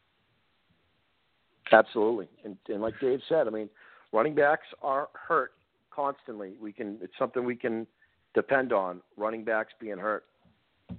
Absolutely, 1.72 2.28
and, 2.45 2.57
and 2.68 2.82
like 2.82 2.95
Dave 3.01 3.20
said, 3.28 3.47
I 3.47 3.51
mean, 3.51 3.70
running 4.12 4.34
backs 4.34 4.66
are 4.82 5.09
hurt 5.14 5.53
constantly. 5.90 6.55
We 6.61 6.72
can 6.72 6.99
it's 7.01 7.14
something 7.18 7.45
we 7.45 7.57
can 7.57 7.86
depend 8.34 8.72
on. 8.72 9.01
Running 9.16 9.45
backs 9.45 9.72
being 9.80 9.97
hurt. 9.97 10.24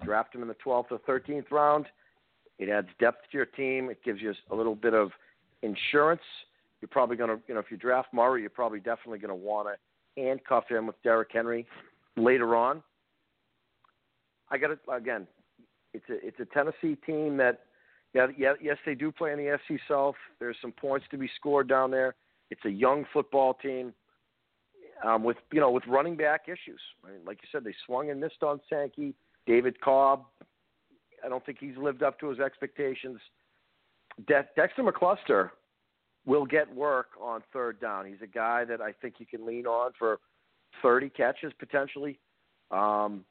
Draft 0.04 0.34
them 0.34 0.41
in 0.41 0.48
the 0.48 0.56
12th 0.66 0.86
or 0.89 1.00
13th 1.08 1.52
round. 1.52 1.86
It 2.58 2.70
adds 2.70 2.88
depth 3.00 3.30
to 3.32 3.38
your 3.38 3.46
team. 3.46 3.89
It 3.91 4.04
gives 4.04 4.22
you 4.22 4.34
a 4.50 4.56
little 4.56 4.76
bit 4.76 4.96
of 4.96 5.12
insurance. 5.62 6.22
You're 6.86 6.90
probably 6.92 7.16
going 7.16 7.32
to, 7.32 7.42
you 7.48 7.56
know, 7.56 7.60
if 7.60 7.72
you 7.72 7.78
draft 7.78 8.10
Murray, 8.14 8.42
you're 8.42 8.52
probably 8.52 8.80
definitely 8.80 9.18
going 9.18 9.30
to 9.30 9.36
want 9.36 9.68
to 9.68 10.22
handcuff 10.22 10.66
him 10.70 10.86
with 10.86 11.02
Derrick 11.02 11.30
Henry 11.34 11.66
later 12.16 12.56
on. 12.56 12.84
I 14.52 14.60
got 14.60 14.70
it 14.70 14.78
again. 14.88 15.26
It's 15.96 16.06
a 16.12 16.28
it's 16.28 16.40
a 16.40 16.46
Tennessee 16.46 16.96
team 17.04 17.38
that 17.38 17.62
yeah, 18.14 18.28
yeah, 18.38 18.54
yes, 18.62 18.78
they 18.86 18.94
do 18.94 19.12
play 19.12 19.32
in 19.32 19.40
the 19.40 19.58
AFC 19.58 19.80
South. 19.88 20.14
There's 20.40 20.58
some 20.62 20.74
points 20.74 21.08
to 21.10 21.18
be 21.18 21.28
scored 21.36 21.68
down 21.68 21.90
there. 21.90 22.14
It's 22.52 22.64
a 22.66 22.70
young 22.70 23.04
football 23.12 23.56
team. 23.56 23.92
um, 25.04 25.24
with 25.24 25.38
you 25.52 25.60
know 25.60 25.72
with 25.72 25.88
running 25.88 26.16
back 26.16 26.44
issues. 26.48 26.82
Right? 27.04 27.26
Like 27.26 27.40
you 27.42 27.48
said, 27.52 27.64
they 27.64 27.74
swung 27.88 28.12
and 28.12 28.20
missed 28.20 28.44
on 28.44 28.62
Sankey, 28.70 29.16
David 29.48 29.82
Cobb. 29.82 30.26
I 31.26 31.30
don't 31.30 31.44
think 31.46 31.58
he's 31.60 31.78
lived 31.78 32.04
up 32.04 32.20
to 32.20 32.30
his 32.30 32.40
expectations. 32.40 33.20
De- 34.28 34.46
Dexter 34.56 34.84
McCluster 34.84 35.50
will 36.26 36.45
get 36.45 36.73
work 36.73 37.09
on 37.21 37.43
third 37.53 37.80
down. 37.80 38.05
He's 38.05 38.21
a 38.23 38.28
guy 38.28 38.65
that 38.65 38.82
I 38.82 38.91
think 38.91 39.15
you 39.19 39.26
can 39.26 39.45
lean 39.45 39.67
on 39.67 39.91
for 39.97 40.19
30 40.82 41.09
catches 41.09 41.53
potentially. 41.59 42.19
Um, 42.71 43.23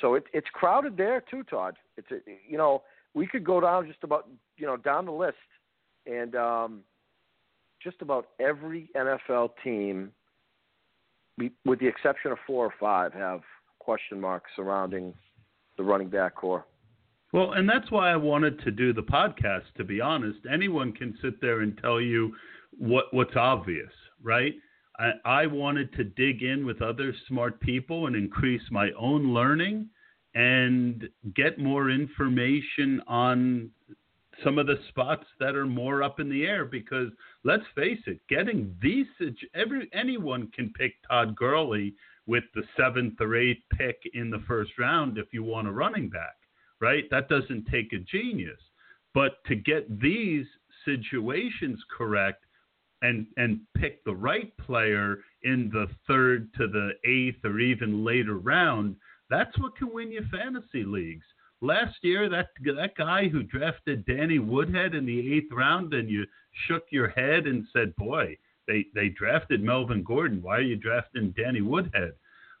so 0.00 0.14
it, 0.14 0.24
it's 0.32 0.48
crowded 0.52 0.96
there 0.96 1.22
too, 1.30 1.42
Todd. 1.44 1.76
It's 1.96 2.10
a, 2.10 2.18
you 2.48 2.56
know 2.56 2.82
we 3.14 3.26
could 3.26 3.44
go 3.44 3.60
down 3.60 3.86
just 3.86 4.02
about 4.02 4.28
you 4.56 4.66
know 4.66 4.76
down 4.76 5.06
the 5.06 5.12
list, 5.12 5.36
and 6.06 6.34
um, 6.34 6.80
just 7.82 8.00
about 8.00 8.28
every 8.40 8.88
NFL 8.96 9.50
team, 9.62 10.12
with 11.64 11.80
the 11.80 11.86
exception 11.86 12.32
of 12.32 12.38
four 12.46 12.64
or 12.64 12.74
five, 12.78 13.12
have 13.12 13.40
question 13.78 14.20
marks 14.20 14.50
surrounding 14.56 15.12
the 15.76 15.82
running 15.82 16.08
back 16.08 16.34
corps. 16.34 16.64
Well, 17.32 17.52
and 17.52 17.66
that's 17.66 17.90
why 17.90 18.12
I 18.12 18.16
wanted 18.16 18.60
to 18.60 18.70
do 18.70 18.92
the 18.92 19.02
podcast. 19.02 19.64
To 19.78 19.84
be 19.84 20.00
honest, 20.00 20.40
anyone 20.52 20.92
can 20.92 21.16
sit 21.22 21.40
there 21.40 21.60
and 21.62 21.76
tell 21.78 22.00
you 22.00 22.34
what 22.78 23.06
what's 23.12 23.36
obvious, 23.36 23.92
right? 24.22 24.54
I, 24.98 25.12
I 25.24 25.46
wanted 25.46 25.92
to 25.94 26.04
dig 26.04 26.42
in 26.42 26.66
with 26.66 26.82
other 26.82 27.14
smart 27.28 27.58
people 27.60 28.06
and 28.06 28.14
increase 28.14 28.62
my 28.70 28.90
own 28.98 29.32
learning 29.32 29.88
and 30.34 31.08
get 31.34 31.58
more 31.58 31.90
information 31.90 33.00
on 33.06 33.70
some 34.44 34.58
of 34.58 34.66
the 34.66 34.78
spots 34.88 35.24
that 35.40 35.54
are 35.54 35.66
more 35.66 36.02
up 36.02 36.20
in 36.20 36.28
the 36.28 36.44
air 36.44 36.64
because 36.66 37.08
let's 37.44 37.64
face 37.74 38.00
it, 38.06 38.18
getting 38.28 38.74
these 38.82 39.06
every 39.54 39.88
anyone 39.94 40.50
can 40.54 40.72
pick 40.76 40.94
Todd 41.08 41.34
Gurley 41.36 41.94
with 42.26 42.44
the 42.54 42.62
seventh 42.76 43.20
or 43.20 43.36
eighth 43.36 43.62
pick 43.76 43.96
in 44.14 44.30
the 44.30 44.42
first 44.46 44.72
round 44.78 45.16
if 45.16 45.32
you 45.32 45.42
want 45.42 45.68
a 45.68 45.72
running 45.72 46.08
back 46.08 46.36
right? 46.82 47.04
That 47.10 47.28
doesn't 47.28 47.66
take 47.68 47.92
a 47.94 47.98
genius. 47.98 48.58
But 49.14 49.42
to 49.46 49.54
get 49.54 50.00
these 50.00 50.46
situations 50.84 51.78
correct 51.96 52.44
and 53.02 53.26
and 53.36 53.60
pick 53.76 54.04
the 54.04 54.14
right 54.14 54.54
player 54.58 55.18
in 55.44 55.70
the 55.72 55.86
third 56.06 56.52
to 56.54 56.66
the 56.66 56.90
eighth 57.04 57.44
or 57.44 57.60
even 57.60 58.04
later 58.04 58.38
round, 58.38 58.96
that's 59.30 59.56
what 59.58 59.76
can 59.76 59.92
win 59.92 60.10
you 60.10 60.24
fantasy 60.30 60.84
leagues. 60.84 61.24
Last 61.60 61.96
year, 62.02 62.28
that 62.28 62.48
that 62.64 62.96
guy 62.96 63.28
who 63.28 63.44
drafted 63.44 64.04
Danny 64.04 64.40
Woodhead 64.40 64.94
in 64.94 65.06
the 65.06 65.34
eighth 65.34 65.52
round, 65.52 65.94
and 65.94 66.10
you 66.10 66.24
shook 66.66 66.84
your 66.90 67.08
head 67.08 67.46
and 67.46 67.66
said, 67.72 67.94
"Boy, 67.96 68.36
they 68.66 68.86
they 68.94 69.08
drafted 69.08 69.62
Melvin 69.62 70.02
Gordon. 70.02 70.42
Why 70.42 70.56
are 70.56 70.62
you 70.62 70.76
drafting 70.76 71.32
Danny 71.36 71.60
Woodhead?" 71.60 72.14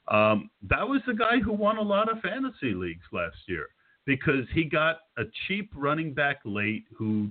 Um, 0.08 0.50
that 0.68 0.88
was 0.88 1.00
the 1.06 1.14
guy 1.14 1.38
who 1.38 1.52
won 1.52 1.78
a 1.78 1.82
lot 1.82 2.10
of 2.10 2.20
fantasy 2.20 2.74
leagues 2.74 3.06
last 3.12 3.38
year 3.46 3.68
because 4.06 4.46
he 4.52 4.64
got 4.64 5.00
a 5.18 5.22
cheap 5.46 5.70
running 5.74 6.12
back 6.12 6.40
late 6.44 6.84
who 6.96 7.30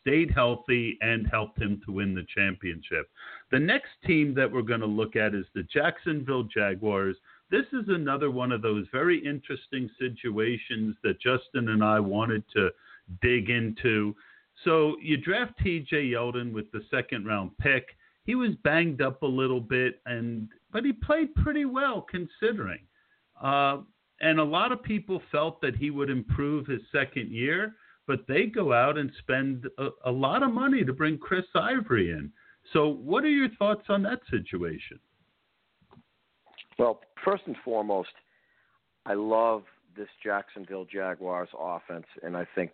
stayed 0.00 0.30
healthy 0.30 0.98
and 1.00 1.26
helped 1.26 1.60
him 1.60 1.80
to 1.84 1.92
win 1.92 2.14
the 2.14 2.26
championship. 2.34 3.08
The 3.50 3.58
next 3.58 3.90
team 4.06 4.34
that 4.34 4.50
we're 4.50 4.62
going 4.62 4.80
to 4.80 4.86
look 4.86 5.16
at 5.16 5.34
is 5.34 5.46
the 5.54 5.64
Jacksonville 5.64 6.44
Jaguars. 6.44 7.16
This 7.50 7.66
is 7.72 7.88
another 7.88 8.30
one 8.30 8.52
of 8.52 8.62
those 8.62 8.86
very 8.92 9.24
interesting 9.24 9.90
situations 9.98 10.96
that 11.02 11.20
Justin 11.20 11.68
and 11.68 11.84
I 11.84 12.00
wanted 12.00 12.44
to 12.54 12.70
dig 13.20 13.50
into. 13.50 14.14
So 14.64 14.96
you 15.00 15.16
draft 15.16 15.52
TJ 15.64 15.92
Yeldon 15.92 16.52
with 16.52 16.70
the 16.72 16.82
second 16.90 17.26
round 17.26 17.56
pick. 17.58 17.96
He 18.24 18.34
was 18.34 18.50
banged 18.62 19.02
up 19.02 19.22
a 19.22 19.26
little 19.26 19.60
bit 19.60 20.00
and 20.06 20.48
but 20.72 20.84
he 20.84 20.92
played 20.92 21.34
pretty 21.36 21.66
well 21.66 22.04
considering. 22.10 22.80
Uh, 23.40 23.78
and 24.24 24.40
a 24.40 24.44
lot 24.44 24.72
of 24.72 24.82
people 24.82 25.20
felt 25.30 25.60
that 25.60 25.76
he 25.76 25.90
would 25.90 26.08
improve 26.08 26.66
his 26.66 26.80
second 26.90 27.30
year, 27.30 27.76
but 28.06 28.26
they 28.26 28.46
go 28.46 28.72
out 28.72 28.96
and 28.96 29.12
spend 29.18 29.66
a, 29.76 29.88
a 30.06 30.10
lot 30.10 30.42
of 30.42 30.50
money 30.50 30.82
to 30.82 30.94
bring 30.94 31.18
Chris 31.18 31.44
Ivory 31.54 32.10
in. 32.10 32.32
So, 32.72 32.88
what 32.88 33.22
are 33.24 33.28
your 33.28 33.50
thoughts 33.58 33.84
on 33.90 34.02
that 34.04 34.20
situation? 34.30 34.98
Well, 36.78 37.00
first 37.22 37.42
and 37.46 37.54
foremost, 37.62 38.08
I 39.04 39.12
love 39.12 39.64
this 39.94 40.08
Jacksonville 40.24 40.86
Jaguars 40.90 41.50
offense, 41.58 42.06
and 42.22 42.34
I 42.34 42.46
think 42.54 42.72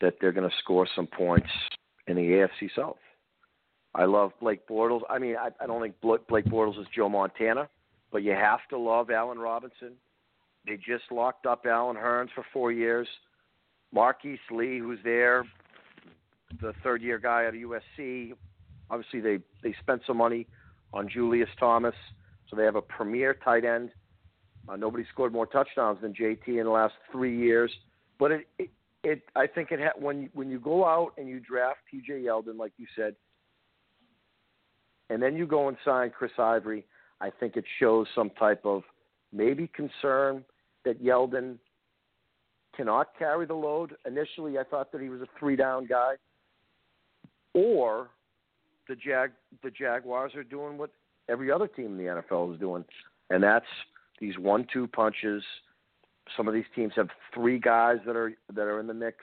that 0.00 0.14
they're 0.20 0.32
going 0.32 0.50
to 0.50 0.56
score 0.58 0.88
some 0.96 1.06
points 1.06 1.48
in 2.08 2.16
the 2.16 2.22
AFC 2.22 2.68
South. 2.74 2.98
I 3.94 4.06
love 4.06 4.32
Blake 4.40 4.66
Bortles. 4.68 5.02
I 5.08 5.20
mean, 5.20 5.36
I, 5.36 5.50
I 5.62 5.68
don't 5.68 5.80
think 5.80 5.94
Blake 6.00 6.46
Bortles 6.46 6.80
is 6.80 6.88
Joe 6.94 7.08
Montana, 7.08 7.68
but 8.10 8.24
you 8.24 8.32
have 8.32 8.60
to 8.70 8.76
love 8.76 9.10
Allen 9.10 9.38
Robinson. 9.38 9.92
They 10.66 10.76
just 10.76 11.04
locked 11.10 11.46
up 11.46 11.66
Allen 11.66 11.96
Hurns 11.96 12.30
for 12.34 12.44
four 12.52 12.72
years. 12.72 13.06
Marquise 13.92 14.38
Lee, 14.50 14.78
who's 14.78 14.98
there, 15.04 15.44
the 16.60 16.72
third 16.82 17.02
year 17.02 17.18
guy 17.18 17.44
at 17.44 17.54
USC. 17.54 18.34
Obviously, 18.90 19.20
they 19.20 19.38
they 19.62 19.74
spent 19.80 20.02
some 20.06 20.16
money 20.16 20.46
on 20.92 21.08
Julius 21.08 21.48
Thomas, 21.58 21.94
so 22.48 22.56
they 22.56 22.64
have 22.64 22.76
a 22.76 22.82
premier 22.82 23.34
tight 23.34 23.64
end. 23.64 23.90
Uh, 24.68 24.76
nobody 24.76 25.04
scored 25.12 25.32
more 25.32 25.46
touchdowns 25.46 26.00
than 26.00 26.14
JT 26.14 26.46
in 26.48 26.64
the 26.64 26.70
last 26.70 26.94
three 27.12 27.36
years, 27.36 27.70
but 28.18 28.32
it 28.32 28.46
it, 28.58 28.70
it 29.02 29.22
I 29.36 29.46
think 29.46 29.70
it 29.70 29.80
ha- 29.80 29.98
when 29.98 30.30
when 30.32 30.50
you 30.50 30.58
go 30.58 30.86
out 30.86 31.12
and 31.18 31.28
you 31.28 31.40
draft 31.40 31.80
T.J. 31.90 32.22
Yeldon, 32.22 32.58
like 32.58 32.72
you 32.78 32.86
said, 32.96 33.14
and 35.10 35.22
then 35.22 35.36
you 35.36 35.46
go 35.46 35.68
and 35.68 35.76
sign 35.84 36.10
Chris 36.10 36.32
Ivory, 36.38 36.86
I 37.20 37.30
think 37.30 37.56
it 37.56 37.64
shows 37.78 38.06
some 38.14 38.30
type 38.30 38.64
of 38.64 38.82
maybe 39.32 39.68
concern 39.68 40.44
that 40.84 41.02
Yeldon 41.02 41.56
cannot 42.76 43.16
carry 43.18 43.46
the 43.46 43.54
load. 43.54 43.96
Initially, 44.06 44.58
I 44.58 44.64
thought 44.64 44.92
that 44.92 45.00
he 45.00 45.08
was 45.08 45.20
a 45.20 45.28
three 45.38 45.56
down 45.56 45.86
guy, 45.86 46.14
or 47.52 48.10
the 48.88 48.96
Jag 48.96 49.32
the 49.62 49.70
Jaguars 49.70 50.34
are 50.34 50.44
doing 50.44 50.78
what 50.78 50.90
every 51.28 51.50
other 51.50 51.66
team 51.66 51.86
in 51.86 51.96
the 51.96 52.22
NFL 52.22 52.54
is 52.54 52.60
doing, 52.60 52.84
and 53.30 53.42
that's 53.42 53.66
these 54.20 54.38
one 54.38 54.66
two 54.72 54.86
punches. 54.86 55.42
Some 56.36 56.48
of 56.48 56.54
these 56.54 56.64
teams 56.74 56.92
have 56.96 57.08
three 57.32 57.58
guys 57.58 57.98
that 58.06 58.16
are 58.16 58.32
that 58.54 58.62
are 58.62 58.80
in 58.80 58.86
the 58.86 58.94
mix 58.94 59.18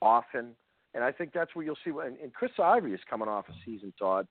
often, 0.00 0.54
and 0.94 1.04
I 1.04 1.12
think 1.12 1.32
that's 1.32 1.54
where 1.54 1.64
you'll 1.64 1.78
see. 1.84 1.90
And, 1.90 2.16
and 2.22 2.32
Chris 2.32 2.52
Ivory 2.62 2.94
is 2.94 3.00
coming 3.08 3.28
off 3.28 3.46
a 3.48 3.52
season, 3.64 3.92
Todd, 3.98 4.26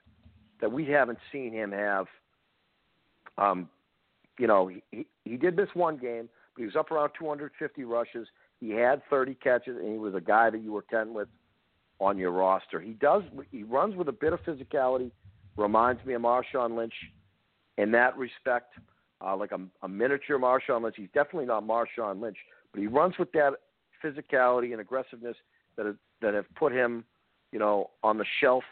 that 0.59 0.71
we 0.71 0.85
haven't 0.85 1.19
seen 1.31 1.53
him 1.53 1.71
have. 1.71 2.05
Um, 3.37 3.69
you 4.37 4.47
know, 4.47 4.71
he, 4.91 5.05
he 5.23 5.37
did 5.37 5.55
miss 5.55 5.69
one 5.73 5.97
game, 5.97 6.29
he 6.57 6.65
was 6.65 6.75
up 6.75 6.91
around 6.91 7.11
250 7.17 7.83
rushes. 7.85 8.27
He 8.59 8.71
had 8.71 9.01
30 9.09 9.35
catches, 9.35 9.77
and 9.77 9.91
he 9.91 9.97
was 9.97 10.13
a 10.15 10.21
guy 10.21 10.49
that 10.49 10.61
you 10.61 10.71
were 10.71 10.81
content 10.81 11.13
with 11.13 11.27
on 11.99 12.17
your 12.17 12.31
roster. 12.31 12.79
He 12.79 12.93
does. 12.93 13.23
He 13.51 13.63
runs 13.63 13.95
with 13.95 14.09
a 14.09 14.13
bit 14.13 14.33
of 14.33 14.41
physicality. 14.41 15.11
Reminds 15.57 16.03
me 16.05 16.13
of 16.13 16.21
Marshawn 16.21 16.75
Lynch 16.75 16.93
in 17.77 17.91
that 17.91 18.17
respect, 18.17 18.73
uh, 19.23 19.35
like 19.35 19.51
a, 19.51 19.59
a 19.83 19.87
miniature 19.87 20.39
Marshawn 20.39 20.83
Lynch. 20.83 20.95
He's 20.97 21.09
definitely 21.13 21.45
not 21.45 21.63
Marshawn 21.63 22.21
Lynch, 22.21 22.37
but 22.71 22.81
he 22.81 22.87
runs 22.87 23.17
with 23.17 23.31
that 23.33 23.53
physicality 24.03 24.71
and 24.71 24.81
aggressiveness 24.81 25.35
that 25.77 25.85
have, 25.85 25.97
that 26.21 26.33
have 26.33 26.45
put 26.55 26.71
him, 26.71 27.03
you 27.51 27.59
know, 27.59 27.91
on 28.03 28.17
the 28.17 28.25
shelf 28.39 28.63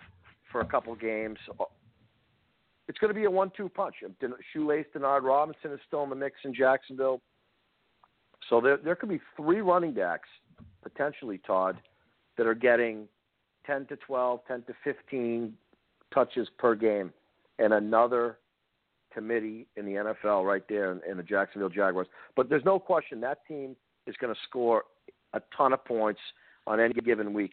for 0.52 0.62
a 0.62 0.66
couple 0.66 0.96
games. 0.96 1.38
It's 2.88 2.98
going 2.98 3.14
to 3.14 3.20
be 3.20 3.26
a 3.26 3.32
one-two 3.32 3.70
punch. 3.70 3.96
Shoelace 4.54 4.86
Denard 4.96 5.24
Robinson 5.24 5.72
is 5.72 5.80
still 5.88 6.04
in 6.04 6.10
the 6.10 6.16
mix 6.16 6.38
in 6.44 6.54
Jacksonville. 6.54 7.22
So 8.50 8.60
there 8.60 8.78
there 8.78 8.96
could 8.96 9.10
be 9.10 9.22
three 9.38 9.62
running 9.62 9.94
backs 9.94 10.28
potentially, 10.82 11.40
Todd, 11.46 11.78
that 12.38 12.48
are 12.48 12.56
getting 12.56 13.08
10 13.66 13.86
to 13.88 13.96
12, 13.98 14.40
10 14.48 14.64
to 14.64 14.74
15 14.84 15.54
touches 16.14 16.48
per 16.58 16.74
game, 16.76 17.14
and 17.60 17.74
another 17.74 18.38
committee 19.14 19.68
in 19.76 19.86
the 19.86 19.94
NFL 19.94 20.46
right 20.46 20.64
there 20.70 20.92
in, 20.92 21.02
in 21.10 21.18
the 21.18 21.24
Jacksonville 21.24 21.70
Jaguars. 21.70 22.08
But 22.36 22.50
there's 22.50 22.66
no 22.66 22.80
question 22.80 23.22
that 23.22 23.46
team 23.48 23.76
is 24.08 24.16
going 24.20 24.34
to 24.34 24.40
score 24.48 24.84
a 25.34 25.42
ton 25.56 25.74
of 25.74 25.84
points 25.86 26.22
on 26.66 26.80
any 26.80 26.94
given 26.94 27.34
week. 27.34 27.52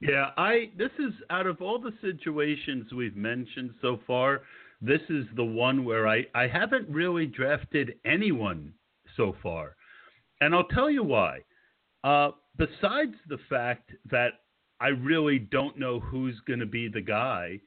Yeah, 0.00 0.30
I 0.36 0.70
this 0.76 0.90
is 0.98 1.12
out 1.30 1.46
of 1.46 1.62
all 1.62 1.78
the 1.78 1.92
situations 2.02 2.92
we've 2.92 3.16
mentioned 3.16 3.70
so 3.80 3.98
far, 4.06 4.42
this 4.82 5.00
is 5.08 5.24
the 5.36 5.44
one 5.44 5.84
where 5.84 6.06
I, 6.06 6.26
I 6.34 6.46
haven't 6.46 6.88
really 6.88 7.26
drafted 7.26 7.94
anyone 8.04 8.74
so 9.16 9.34
far. 9.42 9.76
And 10.40 10.54
I'll 10.54 10.68
tell 10.68 10.90
you 10.90 11.02
why. 11.02 11.40
Uh, 12.04 12.30
besides 12.56 13.14
the 13.28 13.38
fact 13.48 13.90
that 14.10 14.32
I 14.80 14.88
really 14.88 15.38
don't 15.38 15.78
know 15.78 16.00
who's 16.00 16.38
going 16.46 16.60
to 16.60 16.66
be 16.66 16.88
the 16.88 17.00
guy, 17.00 17.60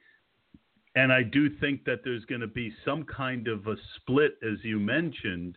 and 0.96 1.12
I 1.12 1.22
do 1.22 1.50
think 1.58 1.84
that 1.84 2.00
there's 2.04 2.24
going 2.24 2.40
to 2.40 2.46
be 2.46 2.72
some 2.84 3.04
kind 3.04 3.48
of 3.48 3.66
a 3.66 3.76
split, 3.96 4.32
as 4.42 4.58
you 4.64 4.78
mentioned. 4.78 5.56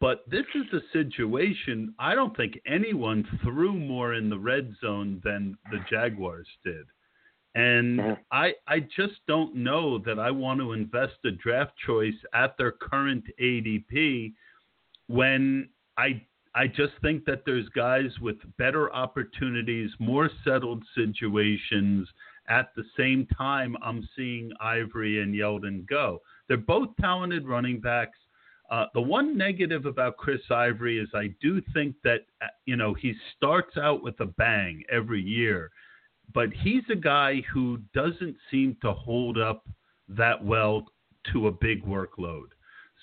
But 0.00 0.24
this 0.28 0.44
is 0.54 0.66
a 0.72 0.92
situation 0.92 1.94
I 1.98 2.14
don't 2.14 2.36
think 2.36 2.60
anyone 2.66 3.26
threw 3.42 3.72
more 3.72 4.14
in 4.14 4.28
the 4.28 4.38
red 4.38 4.74
zone 4.80 5.20
than 5.24 5.56
the 5.70 5.78
Jaguars 5.88 6.48
did. 6.64 6.86
And. 7.54 8.16
I 8.30 8.52
I 8.68 8.80
just 8.80 9.26
don't 9.26 9.56
know 9.56 9.98
that 9.98 10.18
I 10.20 10.30
want 10.30 10.60
to 10.60 10.72
invest 10.72 11.14
a 11.24 11.32
draft 11.32 11.72
choice 11.84 12.14
at 12.32 12.56
their 12.56 12.70
current 12.70 13.24
ADP 13.40 14.34
when 15.10 15.68
I 15.98 16.22
I 16.54 16.66
just 16.68 16.92
think 17.02 17.24
that 17.24 17.42
there's 17.44 17.68
guys 17.70 18.10
with 18.20 18.36
better 18.58 18.92
opportunities, 18.92 19.90
more 19.98 20.30
settled 20.44 20.84
situations. 20.94 22.08
At 22.48 22.70
the 22.74 22.84
same 22.96 23.26
time, 23.36 23.76
I'm 23.82 24.08
seeing 24.16 24.50
Ivory 24.60 25.22
and 25.22 25.34
Yeldon 25.34 25.86
go. 25.88 26.20
They're 26.48 26.56
both 26.56 26.88
talented 27.00 27.46
running 27.46 27.80
backs. 27.80 28.18
Uh, 28.70 28.86
the 28.94 29.00
one 29.00 29.36
negative 29.36 29.84
about 29.86 30.16
Chris 30.16 30.40
Ivory 30.50 30.98
is 30.98 31.08
I 31.12 31.34
do 31.40 31.60
think 31.74 31.96
that 32.04 32.20
uh, 32.40 32.46
you 32.66 32.76
know 32.76 32.94
he 32.94 33.14
starts 33.36 33.76
out 33.76 34.02
with 34.02 34.18
a 34.20 34.26
bang 34.26 34.84
every 34.90 35.22
year, 35.22 35.70
but 36.32 36.50
he's 36.52 36.84
a 36.88 36.96
guy 36.96 37.42
who 37.52 37.78
doesn't 37.94 38.36
seem 38.50 38.76
to 38.82 38.92
hold 38.92 39.38
up 39.38 39.68
that 40.08 40.44
well 40.44 40.84
to 41.32 41.48
a 41.48 41.52
big 41.52 41.84
workload. 41.84 42.50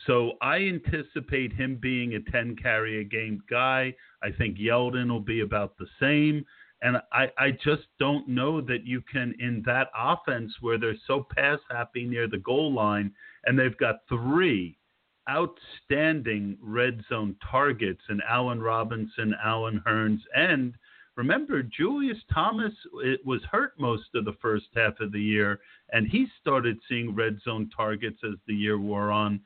So 0.05 0.33
I 0.41 0.57
anticipate 0.57 1.53
him 1.53 1.77
being 1.81 2.13
a 2.13 2.31
10 2.31 2.55
carry 2.57 3.01
a 3.01 3.03
game 3.03 3.41
guy. 3.49 3.93
I 4.21 4.31
think 4.31 4.57
Yeldon 4.57 5.09
will 5.09 5.19
be 5.19 5.41
about 5.41 5.77
the 5.77 5.87
same. 5.99 6.45
And 6.81 6.97
I, 7.11 7.31
I 7.39 7.51
just 7.51 7.87
don't 7.99 8.27
know 8.27 8.61
that 8.61 8.85
you 8.85 9.01
can, 9.11 9.33
in 9.39 9.63
that 9.65 9.87
offense 9.97 10.53
where 10.61 10.77
they're 10.77 10.95
so 11.07 11.25
pass 11.35 11.59
happy 11.71 12.05
near 12.05 12.27
the 12.27 12.37
goal 12.37 12.71
line, 12.71 13.11
and 13.45 13.57
they've 13.57 13.77
got 13.77 14.07
three 14.07 14.77
outstanding 15.29 16.57
red 16.61 17.03
zone 17.09 17.35
targets 17.51 18.01
in 18.09 18.21
Allen 18.29 18.61
Robinson, 18.61 19.35
Allen 19.43 19.81
Hurns, 19.85 20.21
and 20.35 20.75
remember 21.15 21.63
Julius 21.63 22.19
Thomas 22.33 22.71
it 23.03 23.25
was 23.25 23.41
hurt 23.51 23.73
most 23.79 24.05
of 24.15 24.23
the 24.23 24.37
first 24.41 24.67
half 24.75 24.99
of 24.99 25.11
the 25.11 25.21
year, 25.21 25.59
and 25.91 26.07
he 26.07 26.27
started 26.39 26.77
seeing 26.87 27.15
red 27.15 27.39
zone 27.43 27.69
targets 27.75 28.19
as 28.23 28.35
the 28.47 28.53
year 28.53 28.77
wore 28.77 29.11
on. 29.11 29.41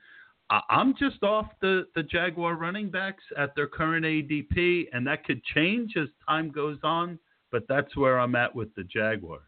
I'm 0.69 0.95
just 0.97 1.23
off 1.23 1.47
the, 1.61 1.87
the 1.95 2.03
Jaguar 2.03 2.55
running 2.55 2.89
backs 2.89 3.23
at 3.37 3.55
their 3.55 3.67
current 3.67 4.05
ADP, 4.05 4.87
and 4.91 5.07
that 5.07 5.23
could 5.25 5.41
change 5.55 5.93
as 5.97 6.09
time 6.27 6.51
goes 6.51 6.77
on, 6.83 7.17
but 7.51 7.63
that's 7.69 7.95
where 7.95 8.19
I'm 8.19 8.35
at 8.35 8.53
with 8.53 8.73
the 8.75 8.83
Jaguars. 8.83 9.41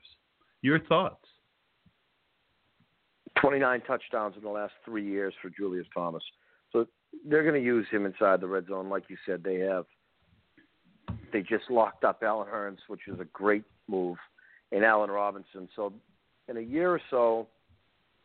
Your 0.61 0.79
thoughts? 0.79 1.25
29 3.41 3.81
touchdowns 3.81 4.35
in 4.37 4.43
the 4.43 4.49
last 4.49 4.73
three 4.85 5.05
years 5.05 5.33
for 5.41 5.49
Julius 5.49 5.87
Thomas. 5.93 6.23
So 6.71 6.87
they're 7.27 7.43
going 7.43 7.61
to 7.61 7.65
use 7.65 7.85
him 7.91 8.05
inside 8.05 8.39
the 8.39 8.47
red 8.47 8.67
zone, 8.67 8.89
like 8.89 9.03
you 9.09 9.17
said. 9.25 9.43
They 9.43 9.59
have. 9.59 9.85
They 11.33 11.41
just 11.41 11.69
locked 11.69 12.03
up 12.03 12.21
Allen 12.23 12.47
Hurns, 12.47 12.77
which 12.87 13.01
is 13.07 13.19
a 13.19 13.25
great 13.25 13.63
move, 13.89 14.17
and 14.71 14.85
Allen 14.85 15.09
Robinson. 15.09 15.67
So 15.75 15.91
in 16.47 16.57
a 16.57 16.61
year 16.61 16.91
or 16.91 17.01
so, 17.09 17.47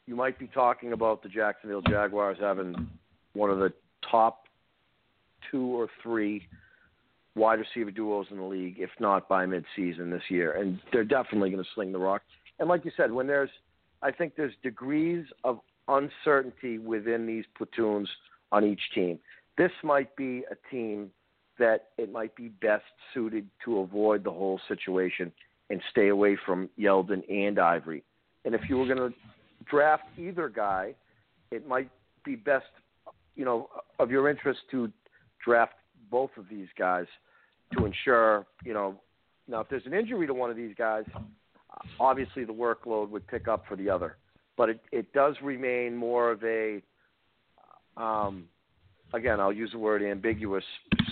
you 0.08 0.16
might 0.16 0.38
be 0.38 0.46
talking 0.46 0.94
about 0.94 1.22
the 1.22 1.28
Jacksonville 1.28 1.82
Jaguars 1.82 2.38
having 2.40 2.88
one 3.34 3.50
of 3.50 3.58
the 3.58 3.70
top 4.10 4.44
two 5.50 5.66
or 5.66 5.88
three 6.02 6.48
wide 7.36 7.58
receiver 7.58 7.90
duos 7.90 8.26
in 8.30 8.38
the 8.38 8.42
league, 8.42 8.76
if 8.78 8.88
not 8.98 9.28
by 9.28 9.44
midseason 9.44 10.10
this 10.10 10.22
year. 10.30 10.52
And 10.52 10.80
they're 10.92 11.04
definitely 11.04 11.50
going 11.50 11.62
to 11.62 11.68
sling 11.74 11.92
the 11.92 11.98
rock. 11.98 12.22
And 12.58 12.70
like 12.70 12.86
you 12.86 12.90
said, 12.96 13.12
when 13.12 13.26
there's 13.26 13.50
I 14.00 14.10
think 14.10 14.34
there's 14.34 14.54
degrees 14.62 15.26
of 15.44 15.60
uncertainty 15.88 16.78
within 16.78 17.26
these 17.26 17.44
platoons 17.56 18.08
on 18.50 18.64
each 18.64 18.80
team. 18.94 19.18
This 19.58 19.72
might 19.82 20.16
be 20.16 20.44
a 20.50 20.56
team 20.70 21.10
that 21.58 21.88
it 21.98 22.10
might 22.10 22.34
be 22.34 22.48
best 22.48 22.84
suited 23.12 23.46
to 23.64 23.80
avoid 23.80 24.24
the 24.24 24.30
whole 24.30 24.60
situation 24.68 25.32
and 25.68 25.82
stay 25.90 26.08
away 26.08 26.38
from 26.46 26.70
Yeldon 26.78 27.28
and 27.28 27.58
Ivory. 27.58 28.04
And 28.44 28.54
if 28.54 28.62
you 28.68 28.78
were 28.78 28.86
going 28.86 29.10
to 29.10 29.14
draft 29.70 30.04
either 30.18 30.48
guy, 30.48 30.94
it 31.50 31.66
might 31.66 31.90
be 32.24 32.36
best, 32.36 32.66
you 33.34 33.44
know, 33.44 33.68
of 33.98 34.10
your 34.10 34.28
interest 34.28 34.60
to 34.70 34.90
draft 35.44 35.74
both 36.10 36.30
of 36.36 36.46
these 36.50 36.68
guys 36.78 37.06
to 37.76 37.84
ensure, 37.84 38.46
you 38.64 38.74
know, 38.74 38.94
now 39.46 39.60
if 39.60 39.68
there's 39.68 39.86
an 39.86 39.94
injury 39.94 40.26
to 40.26 40.34
one 40.34 40.50
of 40.50 40.56
these 40.56 40.74
guys, 40.76 41.04
obviously 42.00 42.44
the 42.44 42.52
workload 42.52 43.08
would 43.10 43.26
pick 43.26 43.48
up 43.48 43.64
for 43.68 43.76
the 43.76 43.88
other. 43.88 44.16
But 44.56 44.70
it, 44.70 44.80
it 44.90 45.12
does 45.12 45.36
remain 45.42 45.96
more 45.96 46.32
of 46.32 46.42
a, 46.42 46.82
um, 47.96 48.44
again, 49.12 49.40
I'll 49.40 49.52
use 49.52 49.70
the 49.72 49.78
word 49.78 50.02
ambiguous 50.02 50.64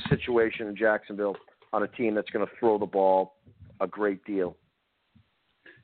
situation 0.09 0.67
in 0.67 0.77
Jacksonville 0.77 1.37
on 1.73 1.83
a 1.83 1.89
team 1.89 2.15
that's 2.15 2.31
going 2.31 2.47
to 2.47 2.53
throw 2.59 2.79
the 2.79 2.87
ball 2.87 3.35
a 3.81 3.87
great 3.87 4.25
deal. 4.25 4.57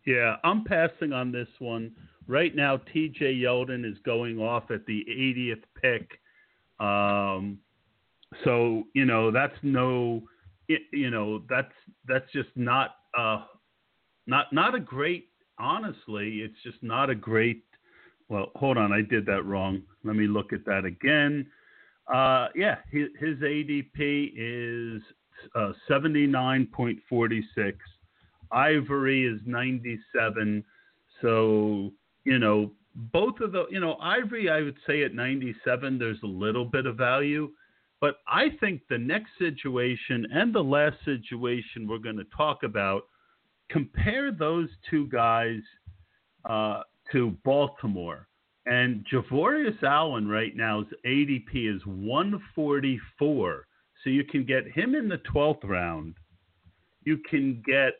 Yeah, 0.05 0.37
I'm 0.43 0.64
passing 0.64 1.12
on 1.12 1.31
this 1.31 1.49
one. 1.59 1.93
Right 2.27 2.55
now, 2.55 2.77
TJ 2.77 3.41
Yeldon 3.41 3.91
is 3.91 3.99
going 4.05 4.39
off 4.39 4.70
at 4.70 4.87
the 4.87 5.05
80th 5.09 5.62
pick. 5.81 6.20
Um, 6.79 7.59
so, 8.45 8.85
you 8.95 9.05
know, 9.05 9.31
that's 9.31 9.57
no, 9.62 10.23
you 10.68 11.11
know, 11.11 11.43
that's, 11.49 11.73
that's 12.07 12.31
just 12.33 12.49
not, 12.57 12.97
uh, 13.18 13.45
not, 14.27 14.53
not 14.53 14.75
a 14.75 14.81
great, 14.81 15.29
honestly, 15.59 16.39
it's 16.39 16.57
just 16.62 16.83
not 16.83 17.11
a 17.11 17.14
great, 17.14 17.64
well, 18.29 18.51
hold 18.55 18.79
on, 18.79 18.93
I 18.93 19.03
did 19.03 19.27
that 19.27 19.45
wrong. 19.45 19.83
Let 20.05 20.16
me 20.16 20.27
look 20.27 20.53
at 20.53 20.64
that 20.64 20.85
again. 20.85 21.47
Uh, 22.12 22.49
yeah, 22.55 22.77
his, 22.91 23.09
his 23.20 23.37
ADP 23.39 24.33
is 24.37 25.03
uh, 25.55 25.73
79.46. 25.89 27.75
Ivory 28.51 29.27
is 29.27 29.41
97. 29.47 30.64
So, 31.20 31.93
you 32.25 32.39
know, 32.39 32.70
both 32.95 33.41
of 33.41 33.53
the, 33.53 33.66
you 33.70 33.81
know, 33.81 33.95
Ivory, 33.95 34.51
I 34.51 34.62
would 34.62 34.77
say 34.87 35.03
at 35.03 35.14
97, 35.14 35.99
there's 35.99 36.23
a 36.23 36.27
little 36.27 36.64
bit 36.64 36.87
of 36.87 36.97
value. 36.97 37.51
But 38.01 38.16
I 38.27 38.51
think 38.61 38.83
the 38.89 38.99
next 38.99 39.31
situation 39.39 40.27
and 40.33 40.53
the 40.53 40.62
last 40.62 40.97
situation 41.05 41.87
we're 41.89 41.99
going 41.99 42.16
to 42.16 42.27
talk 42.37 42.64
about, 42.64 43.05
compare 43.70 44.33
those 44.33 44.68
two 44.91 45.07
guys 45.07 45.61
uh, 46.45 46.83
to 47.12 47.37
Baltimore. 47.45 48.27
And 48.66 49.07
Javorius 49.12 49.83
Allen 49.83 50.29
right 50.29 50.55
now's 50.55 50.87
ADP 51.07 51.77
is 51.77 51.85
144. 51.87 53.66
So 54.03 54.11
you 54.11 54.25
can 54.25 54.45
get 54.45 54.66
him 54.66 54.95
in 54.95 55.09
the 55.09 55.20
12th 55.33 55.64
round. 55.64 56.16
You 57.05 57.18
can 57.18 57.62
get 57.64 57.95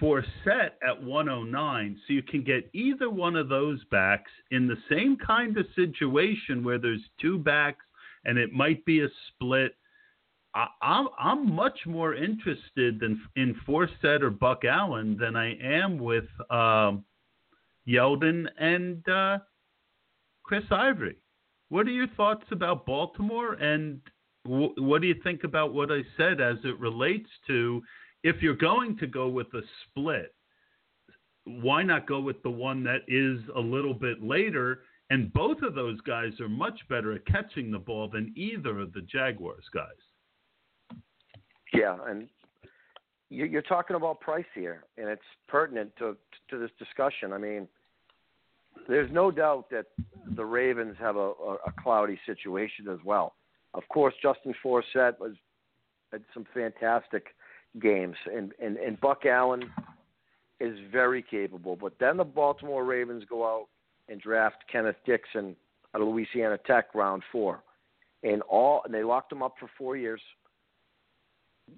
Forsett 0.00 0.72
at 0.86 1.02
109. 1.02 2.00
So 2.06 2.12
you 2.12 2.22
can 2.22 2.42
get 2.42 2.70
either 2.72 3.10
one 3.10 3.36
of 3.36 3.48
those 3.48 3.82
backs 3.90 4.30
in 4.50 4.66
the 4.66 4.76
same 4.90 5.16
kind 5.16 5.56
of 5.56 5.66
situation 5.74 6.64
where 6.64 6.78
there's 6.78 7.02
two 7.20 7.38
backs 7.38 7.84
and 8.24 8.38
it 8.38 8.52
might 8.52 8.84
be 8.84 9.02
a 9.02 9.08
split. 9.28 9.74
I, 10.54 10.66
I'm 10.82 11.08
I'm 11.18 11.54
much 11.54 11.78
more 11.86 12.14
interested 12.14 13.00
than 13.00 13.20
in 13.36 13.54
Forsett 13.66 14.22
or 14.22 14.30
Buck 14.30 14.64
Allen 14.64 15.16
than 15.18 15.34
I 15.34 15.56
am 15.58 15.98
with 15.98 16.26
um, 16.50 17.04
Yeldon 17.88 18.46
and 18.58 19.06
uh, 19.08 19.38
Chris 20.42 20.64
Ivory. 20.70 21.16
What 21.70 21.86
are 21.86 21.90
your 21.90 22.08
thoughts 22.08 22.44
about 22.50 22.84
Baltimore, 22.84 23.54
and 23.54 24.00
w- 24.44 24.74
what 24.76 25.00
do 25.00 25.08
you 25.08 25.16
think 25.22 25.44
about 25.44 25.72
what 25.72 25.90
I 25.90 26.02
said 26.18 26.40
as 26.40 26.58
it 26.64 26.78
relates 26.78 27.30
to 27.46 27.82
if 28.22 28.42
you're 28.42 28.54
going 28.54 28.96
to 28.98 29.06
go 29.06 29.28
with 29.28 29.52
a 29.54 29.62
split? 29.84 30.34
Why 31.44 31.82
not 31.82 32.06
go 32.06 32.20
with 32.20 32.42
the 32.42 32.50
one 32.50 32.84
that 32.84 33.02
is 33.08 33.40
a 33.56 33.60
little 33.60 33.94
bit 33.94 34.22
later? 34.22 34.82
And 35.10 35.32
both 35.32 35.62
of 35.62 35.74
those 35.74 36.00
guys 36.02 36.32
are 36.40 36.48
much 36.48 36.78
better 36.88 37.12
at 37.12 37.26
catching 37.26 37.70
the 37.70 37.78
ball 37.78 38.08
than 38.08 38.32
either 38.36 38.78
of 38.78 38.92
the 38.92 39.02
Jaguars 39.02 39.64
guys. 39.74 41.00
Yeah, 41.74 41.98
and 42.06 42.28
you- 43.28 43.46
you're 43.46 43.62
talking 43.62 43.96
about 43.96 44.20
price 44.20 44.46
here, 44.54 44.84
and 44.96 45.08
it's 45.08 45.24
pertinent 45.48 45.94
to 45.96 46.16
to 46.48 46.58
this 46.58 46.70
discussion. 46.78 47.32
I 47.32 47.38
mean, 47.38 47.68
there's 48.88 49.10
no 49.10 49.30
doubt 49.30 49.70
that 49.70 49.86
the 50.26 50.44
Ravens 50.44 50.96
have 50.98 51.16
a, 51.16 51.30
a 51.66 51.72
cloudy 51.78 52.20
situation 52.26 52.88
as 52.88 53.02
well. 53.04 53.34
Of 53.74 53.88
course, 53.88 54.14
Justin 54.22 54.54
Forsett 54.62 55.18
was 55.18 55.34
had 56.12 56.24
some 56.34 56.44
fantastic 56.52 57.34
games, 57.80 58.16
and, 58.34 58.52
and, 58.62 58.76
and 58.76 59.00
Buck 59.00 59.24
Allen 59.26 59.70
is 60.60 60.78
very 60.90 61.22
capable. 61.22 61.76
But 61.76 61.94
then 61.98 62.16
the 62.16 62.24
Baltimore 62.24 62.84
Ravens 62.84 63.24
go 63.28 63.44
out 63.44 63.66
and 64.08 64.20
draft 64.20 64.64
Kenneth 64.70 64.96
Dixon 65.06 65.56
out 65.94 66.00
of 66.00 66.08
Louisiana 66.08 66.58
Tech, 66.66 66.94
round 66.94 67.22
four, 67.30 67.62
and 68.22 68.42
all 68.42 68.82
and 68.84 68.94
they 68.94 69.02
locked 69.02 69.32
him 69.32 69.42
up 69.42 69.54
for 69.58 69.68
four 69.76 69.96
years. 69.96 70.20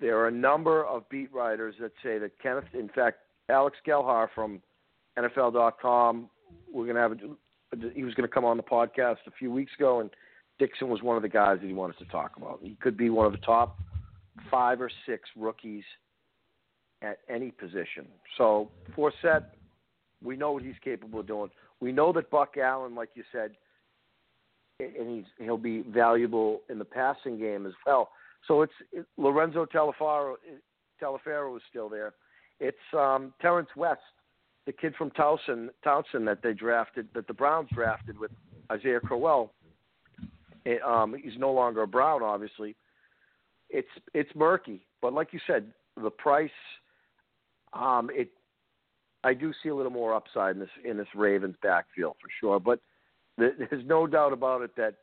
There 0.00 0.18
are 0.18 0.28
a 0.28 0.32
number 0.32 0.84
of 0.84 1.08
beat 1.08 1.32
writers 1.32 1.74
that 1.80 1.92
say 2.02 2.18
that 2.18 2.32
Kenneth, 2.42 2.64
in 2.72 2.88
fact, 2.88 3.18
Alex 3.48 3.76
Gelhar 3.86 4.28
from 4.34 4.60
NFL.com, 5.18 6.28
we're 6.72 6.92
to 6.92 6.98
have 6.98 7.12
a, 7.12 7.92
he 7.94 8.04
was 8.04 8.14
going 8.14 8.28
to 8.28 8.32
come 8.32 8.44
on 8.44 8.56
the 8.56 8.62
podcast 8.62 9.18
a 9.26 9.30
few 9.38 9.50
weeks 9.50 9.72
ago, 9.78 10.00
and 10.00 10.10
Dixon 10.58 10.88
was 10.88 11.02
one 11.02 11.16
of 11.16 11.22
the 11.22 11.28
guys 11.28 11.58
that 11.60 11.66
he 11.66 11.72
wanted 11.72 11.98
to 11.98 12.04
talk 12.06 12.36
about. 12.36 12.60
He 12.62 12.76
could 12.80 12.96
be 12.96 13.10
one 13.10 13.26
of 13.26 13.32
the 13.32 13.38
top 13.38 13.78
five 14.50 14.80
or 14.80 14.90
six 15.06 15.28
rookies 15.36 15.84
at 17.02 17.18
any 17.28 17.50
position. 17.50 18.06
So 18.38 18.70
Forsett, 18.96 19.44
We 20.22 20.36
know 20.36 20.52
what 20.52 20.62
he's 20.62 20.74
capable 20.82 21.20
of 21.20 21.26
doing. 21.26 21.50
We 21.80 21.92
know 21.92 22.12
that 22.12 22.30
Buck 22.30 22.56
Allen, 22.56 22.94
like 22.94 23.10
you 23.14 23.24
said, 23.30 23.52
and 24.80 25.16
he's 25.16 25.24
he'll 25.38 25.58
be 25.58 25.82
valuable 25.82 26.62
in 26.68 26.78
the 26.78 26.84
passing 26.84 27.38
game 27.38 27.66
as 27.66 27.72
well. 27.86 28.10
So 28.48 28.62
it's 28.62 28.72
it, 28.92 29.06
Lorenzo 29.16 29.66
Taliaferro. 29.66 30.34
Taliaferro 31.00 31.56
is 31.56 31.62
still 31.68 31.88
there. 31.88 32.14
It's 32.60 32.76
um, 32.96 33.34
Terrence 33.40 33.68
West, 33.76 34.00
the 34.66 34.72
kid 34.72 34.94
from 34.96 35.10
Towson, 35.10 35.68
Towson 35.84 36.24
that 36.26 36.38
they 36.42 36.52
drafted, 36.52 37.08
that 37.14 37.26
the 37.26 37.34
Browns 37.34 37.68
drafted 37.72 38.18
with 38.18 38.30
Isaiah 38.70 39.00
Crowell. 39.00 39.52
It, 40.64 40.80
um, 40.82 41.14
he's 41.22 41.38
no 41.38 41.52
longer 41.52 41.82
a 41.82 41.86
Brown, 41.86 42.22
obviously. 42.22 42.74
It's 43.74 43.88
it's 44.14 44.30
murky, 44.36 44.86
but 45.02 45.12
like 45.12 45.32
you 45.32 45.40
said, 45.46 45.66
the 46.00 46.10
price. 46.10 46.50
Um, 47.72 48.08
it 48.12 48.30
I 49.24 49.34
do 49.34 49.52
see 49.62 49.68
a 49.68 49.74
little 49.74 49.90
more 49.90 50.14
upside 50.14 50.54
in 50.54 50.60
this 50.60 50.68
in 50.84 50.96
this 50.96 51.08
Ravens 51.14 51.56
backfield 51.60 52.14
for 52.20 52.28
sure, 52.40 52.60
but 52.60 52.78
there's 53.36 53.84
no 53.84 54.06
doubt 54.06 54.32
about 54.32 54.62
it 54.62 54.76
that 54.76 54.94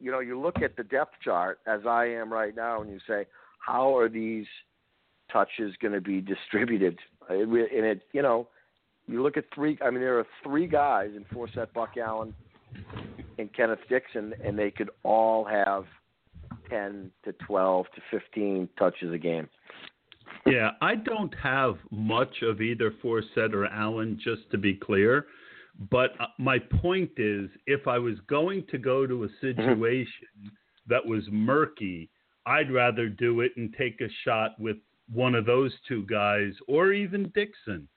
you 0.00 0.10
know 0.10 0.20
you 0.20 0.40
look 0.40 0.62
at 0.62 0.76
the 0.76 0.84
depth 0.84 1.14
chart 1.22 1.58
as 1.66 1.80
I 1.86 2.06
am 2.06 2.32
right 2.32 2.56
now, 2.56 2.80
and 2.80 2.90
you 2.90 3.00
say, 3.06 3.26
how 3.58 3.96
are 3.96 4.08
these 4.08 4.46
touches 5.30 5.74
going 5.82 5.92
to 5.92 6.00
be 6.00 6.22
distributed? 6.22 6.98
And 7.28 7.54
it, 7.54 8.02
you 8.12 8.22
know, 8.22 8.48
you 9.06 9.22
look 9.22 9.36
at 9.36 9.44
three. 9.54 9.76
I 9.84 9.90
mean, 9.90 10.00
there 10.00 10.18
are 10.18 10.26
three 10.42 10.66
guys 10.66 11.10
in 11.14 11.24
Forsett, 11.24 11.72
Buck 11.74 11.96
Allen, 12.02 12.34
and 13.38 13.52
Kenneth 13.52 13.80
Dixon, 13.90 14.32
and 14.42 14.58
they 14.58 14.70
could 14.70 14.90
all 15.02 15.44
have 15.44 15.84
ten 16.68 17.10
to 17.24 17.32
twelve 17.46 17.86
to 17.94 18.00
fifteen 18.10 18.68
touches 18.78 19.12
a 19.12 19.18
game. 19.18 19.48
Yeah, 20.44 20.70
I 20.80 20.94
don't 20.96 21.34
have 21.42 21.76
much 21.90 22.42
of 22.42 22.60
either 22.60 22.92
Forsett 23.02 23.52
or 23.52 23.66
Allen, 23.66 24.20
just 24.22 24.50
to 24.50 24.58
be 24.58 24.74
clear. 24.74 25.26
But 25.90 26.12
uh, 26.20 26.26
my 26.38 26.58
point 26.58 27.10
is, 27.16 27.50
if 27.66 27.86
I 27.86 27.98
was 27.98 28.14
going 28.28 28.64
to 28.70 28.78
go 28.78 29.06
to 29.06 29.24
a 29.24 29.28
mm-hmm. 29.28 29.34
situation 29.40 30.28
mm-hmm. 30.38 30.48
that 30.88 31.04
was 31.04 31.24
murky, 31.30 32.10
I'd 32.46 32.72
rather 32.72 33.08
do 33.08 33.40
it 33.40 33.52
and 33.56 33.74
take 33.76 34.00
a 34.00 34.08
shot 34.24 34.58
with 34.58 34.76
one 35.12 35.34
of 35.34 35.46
those 35.46 35.72
two 35.88 36.04
guys 36.06 36.52
or 36.68 36.92
even 36.92 37.30
Dixon 37.34 37.88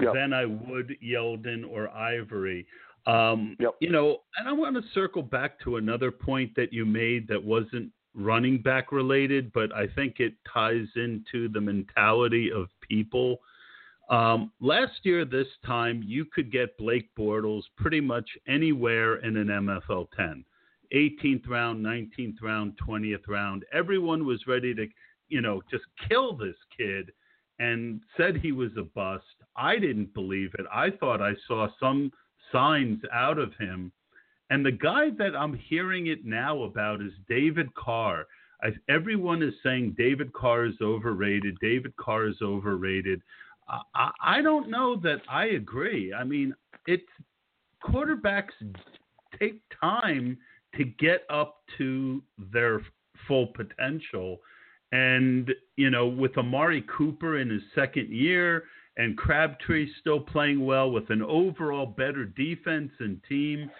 yep. 0.00 0.14
than 0.14 0.32
I 0.32 0.46
would 0.46 0.96
Yeldon 1.02 1.64
or 1.68 1.88
Ivory. 1.90 2.66
Um, 3.06 3.56
yep. 3.60 3.74
You 3.80 3.90
know, 3.90 4.18
and 4.36 4.48
I 4.48 4.52
want 4.52 4.76
to 4.76 4.82
circle 4.92 5.22
back 5.22 5.60
to 5.60 5.76
another 5.76 6.10
point 6.10 6.52
that 6.56 6.72
you 6.72 6.84
made 6.84 7.28
that 7.28 7.42
wasn't 7.42 7.90
running 8.14 8.60
back 8.62 8.92
related, 8.92 9.52
but 9.52 9.72
I 9.74 9.86
think 9.94 10.16
it 10.18 10.34
ties 10.52 10.86
into 10.96 11.48
the 11.48 11.60
mentality 11.60 12.50
of 12.50 12.68
people. 12.80 13.38
Um, 14.08 14.52
last 14.60 15.00
year, 15.02 15.24
this 15.24 15.48
time, 15.64 16.02
you 16.04 16.24
could 16.24 16.50
get 16.50 16.78
Blake 16.78 17.10
Bortles 17.18 17.62
pretty 17.76 18.00
much 18.00 18.28
anywhere 18.48 19.16
in 19.16 19.36
an 19.36 19.48
MFL 19.48 20.08
10. 20.16 20.44
18th 20.94 21.48
round, 21.48 21.84
19th 21.84 22.40
round, 22.42 22.78
20th 22.86 23.28
round. 23.28 23.64
Everyone 23.72 24.24
was 24.24 24.46
ready 24.46 24.74
to, 24.74 24.86
you 25.28 25.40
know, 25.40 25.60
just 25.70 25.84
kill 26.08 26.36
this 26.36 26.54
kid 26.76 27.10
and 27.58 28.00
said 28.16 28.36
he 28.36 28.52
was 28.52 28.70
a 28.78 28.82
bust. 28.82 29.24
I 29.56 29.78
didn't 29.78 30.14
believe 30.14 30.50
it. 30.58 30.66
I 30.72 30.90
thought 30.90 31.20
I 31.20 31.32
saw 31.48 31.68
some 31.80 32.12
signs 32.52 33.00
out 33.12 33.38
of 33.38 33.52
him. 33.58 33.92
And 34.50 34.64
the 34.64 34.72
guy 34.72 35.10
that 35.18 35.34
I'm 35.34 35.54
hearing 35.54 36.06
it 36.06 36.24
now 36.24 36.62
about 36.62 37.02
is 37.02 37.12
David 37.28 37.74
Carr. 37.74 38.26
I, 38.62 38.68
everyone 38.88 39.42
is 39.42 39.54
saying 39.62 39.96
David 39.98 40.32
Carr 40.32 40.66
is 40.66 40.76
overrated. 40.80 41.56
David 41.60 41.94
Carr 41.96 42.26
is 42.26 42.36
overrated. 42.42 43.20
I, 43.94 44.10
I 44.22 44.42
don't 44.42 44.70
know 44.70 44.96
that 45.02 45.22
I 45.28 45.46
agree. 45.46 46.14
I 46.14 46.24
mean, 46.24 46.54
it's 46.86 47.02
quarterbacks 47.84 48.52
take 49.38 49.60
time 49.80 50.38
to 50.76 50.84
get 50.84 51.22
up 51.30 51.62
to 51.78 52.22
their 52.52 52.80
full 53.26 53.48
potential. 53.48 54.38
And, 54.92 55.52
you 55.76 55.90
know, 55.90 56.06
with 56.06 56.38
Amari 56.38 56.84
Cooper 56.96 57.38
in 57.38 57.50
his 57.50 57.62
second 57.74 58.10
year 58.10 58.64
and 58.96 59.16
Crabtree 59.16 59.88
still 60.00 60.20
playing 60.20 60.64
well 60.64 60.90
with 60.90 61.10
an 61.10 61.22
overall 61.22 61.86
better 61.86 62.24
defense 62.24 62.90
and 63.00 63.20
team, 63.28 63.70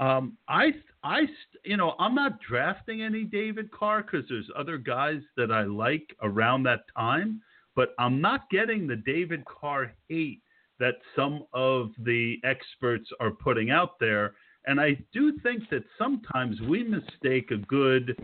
um, 0.00 0.36
I, 0.48 0.72
I, 1.04 1.22
you 1.64 1.76
know, 1.76 1.94
I'm 1.98 2.14
not 2.14 2.40
drafting 2.40 3.02
any 3.02 3.24
David 3.24 3.70
Carr 3.70 4.02
because 4.02 4.24
there's 4.28 4.50
other 4.56 4.78
guys 4.78 5.20
that 5.36 5.52
I 5.52 5.62
like 5.62 6.16
around 6.22 6.64
that 6.64 6.80
time 6.96 7.40
but 7.74 7.94
I'm 7.98 8.20
not 8.20 8.48
getting 8.50 8.86
the 8.86 8.96
David 8.96 9.44
Carr 9.44 9.92
hate 10.08 10.40
that 10.78 10.94
some 11.14 11.44
of 11.52 11.90
the 11.98 12.36
experts 12.44 13.08
are 13.20 13.30
putting 13.30 13.70
out 13.70 13.98
there. 14.00 14.34
And 14.66 14.80
I 14.80 14.96
do 15.12 15.38
think 15.42 15.68
that 15.70 15.84
sometimes 15.98 16.60
we 16.62 16.82
mistake 16.82 17.50
a 17.50 17.58
good 17.58 18.16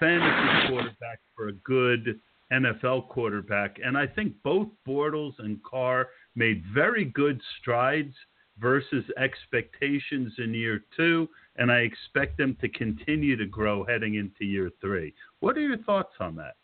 fantasy 0.00 0.68
quarterback 0.68 1.20
for 1.36 1.48
a 1.48 1.52
good 1.52 2.20
NFL 2.62 3.08
quarterback. 3.08 3.78
And 3.84 3.96
I 3.96 4.06
think 4.06 4.34
both 4.42 4.68
Bortles 4.86 5.34
and 5.38 5.62
Carr 5.62 6.08
made 6.34 6.62
very 6.72 7.04
good 7.04 7.40
strides 7.60 8.14
versus 8.58 9.04
expectations 9.18 10.32
in 10.38 10.54
year 10.54 10.84
two. 10.96 11.28
And 11.56 11.70
I 11.70 11.78
expect 11.78 12.38
them 12.38 12.56
to 12.60 12.68
continue 12.68 13.36
to 13.36 13.46
grow 13.46 13.84
heading 13.84 14.14
into 14.14 14.44
year 14.44 14.70
three. 14.80 15.14
What 15.40 15.56
are 15.56 15.60
your 15.60 15.78
thoughts 15.78 16.14
on 16.20 16.36
that? 16.36 16.54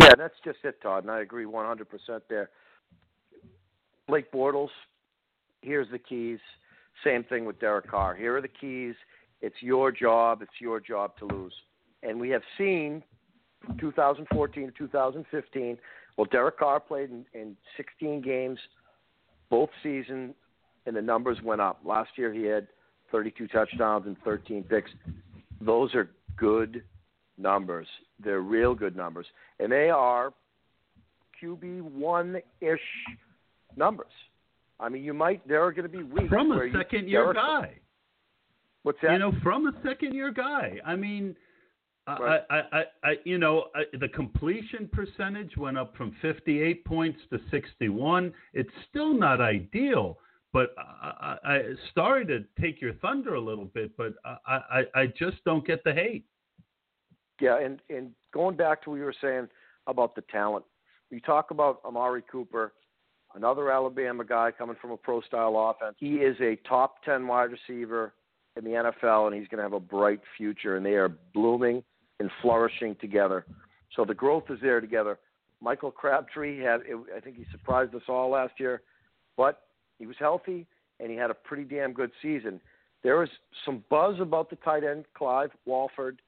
Yeah, 0.00 0.14
that's 0.16 0.34
just 0.44 0.58
it, 0.64 0.80
Todd, 0.82 1.04
and 1.04 1.12
I 1.12 1.20
agree 1.20 1.44
100% 1.44 1.84
there. 2.28 2.50
Blake 4.08 4.32
Bortles, 4.32 4.70
here's 5.60 5.88
the 5.90 5.98
keys. 5.98 6.38
Same 7.04 7.24
thing 7.24 7.44
with 7.44 7.60
Derek 7.60 7.88
Carr. 7.88 8.14
Here 8.14 8.36
are 8.36 8.40
the 8.40 8.48
keys. 8.48 8.94
It's 9.42 9.56
your 9.60 9.92
job. 9.92 10.42
It's 10.42 10.60
your 10.60 10.80
job 10.80 11.16
to 11.18 11.26
lose. 11.26 11.52
And 12.02 12.18
we 12.18 12.30
have 12.30 12.42
seen 12.58 13.02
2014 13.78 14.66
to 14.66 14.72
2015. 14.72 15.78
Well, 16.16 16.26
Derek 16.30 16.58
Carr 16.58 16.80
played 16.80 17.10
in, 17.10 17.24
in 17.34 17.56
16 17.76 18.20
games 18.20 18.58
both 19.50 19.70
seasons, 19.82 20.34
and 20.86 20.96
the 20.96 21.02
numbers 21.02 21.38
went 21.44 21.60
up. 21.60 21.80
Last 21.84 22.10
year 22.16 22.32
he 22.32 22.44
had 22.44 22.66
32 23.12 23.48
touchdowns 23.48 24.06
and 24.06 24.16
13 24.24 24.64
picks. 24.64 24.90
Those 25.60 25.94
are 25.94 26.10
good 26.36 26.82
numbers. 27.38 27.86
They're 28.22 28.40
real 28.40 28.74
good 28.74 28.96
numbers, 28.96 29.26
and 29.60 29.70
they 29.70 29.90
are 29.90 30.32
QB 31.40 31.82
one 31.82 32.40
ish 32.60 32.80
numbers. 33.76 34.12
I 34.80 34.88
mean, 34.88 35.04
you 35.04 35.14
might 35.14 35.46
there 35.46 35.62
are 35.62 35.72
going 35.72 35.90
to 35.90 35.96
be 35.96 36.02
weeks 36.02 36.28
from 36.28 36.50
a 36.52 36.70
second 36.76 37.08
year 37.08 37.32
guy. 37.32 37.74
What's 38.82 38.98
that? 39.02 39.12
You 39.12 39.18
know, 39.18 39.32
from 39.42 39.66
a 39.66 39.72
second 39.86 40.14
year 40.14 40.32
guy. 40.32 40.78
I 40.84 40.96
mean. 40.96 41.36
I, 42.06 42.38
I, 42.50 42.82
I, 43.04 43.14
you 43.24 43.38
know, 43.38 43.66
I, 43.74 43.82
the 43.98 44.08
completion 44.08 44.88
percentage 44.92 45.56
went 45.56 45.78
up 45.78 45.96
from 45.96 46.16
58 46.20 46.84
points 46.84 47.20
to 47.30 47.38
61. 47.50 48.32
It's 48.54 48.70
still 48.90 49.14
not 49.14 49.40
ideal, 49.40 50.18
but 50.52 50.74
I, 50.76 51.36
I, 51.44 51.48
I 51.48 51.62
started 51.92 52.26
to 52.26 52.62
take 52.62 52.80
your 52.80 52.94
thunder 52.94 53.34
a 53.34 53.40
little 53.40 53.66
bit, 53.66 53.96
but 53.96 54.14
I, 54.24 54.36
I, 54.46 54.82
I 55.02 55.06
just 55.06 55.44
don't 55.44 55.66
get 55.66 55.84
the 55.84 55.92
hate. 55.92 56.24
Yeah, 57.40 57.58
and 57.58 57.80
and 57.88 58.10
going 58.32 58.56
back 58.56 58.82
to 58.84 58.90
what 58.90 58.96
you 58.96 59.04
were 59.04 59.14
saying 59.20 59.48
about 59.86 60.14
the 60.14 60.22
talent, 60.22 60.64
you 61.10 61.20
talk 61.20 61.50
about 61.50 61.80
Amari 61.84 62.22
Cooper, 62.30 62.72
another 63.34 63.70
Alabama 63.70 64.24
guy 64.24 64.52
coming 64.56 64.76
from 64.80 64.92
a 64.92 64.96
pro 64.96 65.22
style 65.22 65.56
offense. 65.56 65.96
He 65.98 66.16
is 66.16 66.36
a 66.40 66.56
top 66.68 67.02
ten 67.04 67.26
wide 67.26 67.50
receiver 67.50 68.12
in 68.56 68.64
the 68.64 68.70
NFL, 68.70 69.26
and 69.26 69.34
he's 69.34 69.48
going 69.48 69.58
to 69.58 69.62
have 69.64 69.72
a 69.72 69.80
bright 69.80 70.20
future. 70.36 70.76
And 70.76 70.84
they 70.84 70.94
are 70.94 71.08
blooming 71.34 71.82
and 72.22 72.30
flourishing 72.40 72.94
together. 73.00 73.44
So 73.96 74.04
the 74.04 74.14
growth 74.14 74.44
is 74.48 74.60
there 74.62 74.80
together. 74.80 75.18
Michael 75.60 75.90
Crabtree 75.90 76.60
had, 76.60 76.82
I 77.16 77.18
think 77.18 77.36
he 77.36 77.44
surprised 77.50 77.92
us 77.96 78.02
all 78.08 78.30
last 78.30 78.52
year, 78.58 78.80
but 79.36 79.62
he 79.98 80.06
was 80.06 80.14
healthy 80.20 80.66
and 81.00 81.10
he 81.10 81.16
had 81.16 81.32
a 81.32 81.34
pretty 81.34 81.64
damn 81.64 81.92
good 81.92 82.12
season. 82.22 82.60
There 83.02 83.18
was 83.18 83.28
some 83.64 83.82
buzz 83.90 84.20
about 84.20 84.50
the 84.50 84.56
tight 84.56 84.84
end 84.84 85.04
Clive 85.14 85.50
Walford 85.66 86.22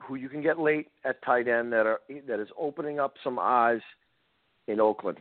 who 0.00 0.16
you 0.16 0.28
can 0.28 0.42
get 0.42 0.58
late 0.58 0.88
at 1.04 1.22
tight 1.22 1.46
end 1.46 1.72
that 1.72 1.86
are 1.86 2.00
that 2.26 2.40
is 2.40 2.48
opening 2.58 2.98
up 2.98 3.14
some 3.22 3.38
eyes 3.38 3.80
in 4.66 4.80
Oakland. 4.80 5.18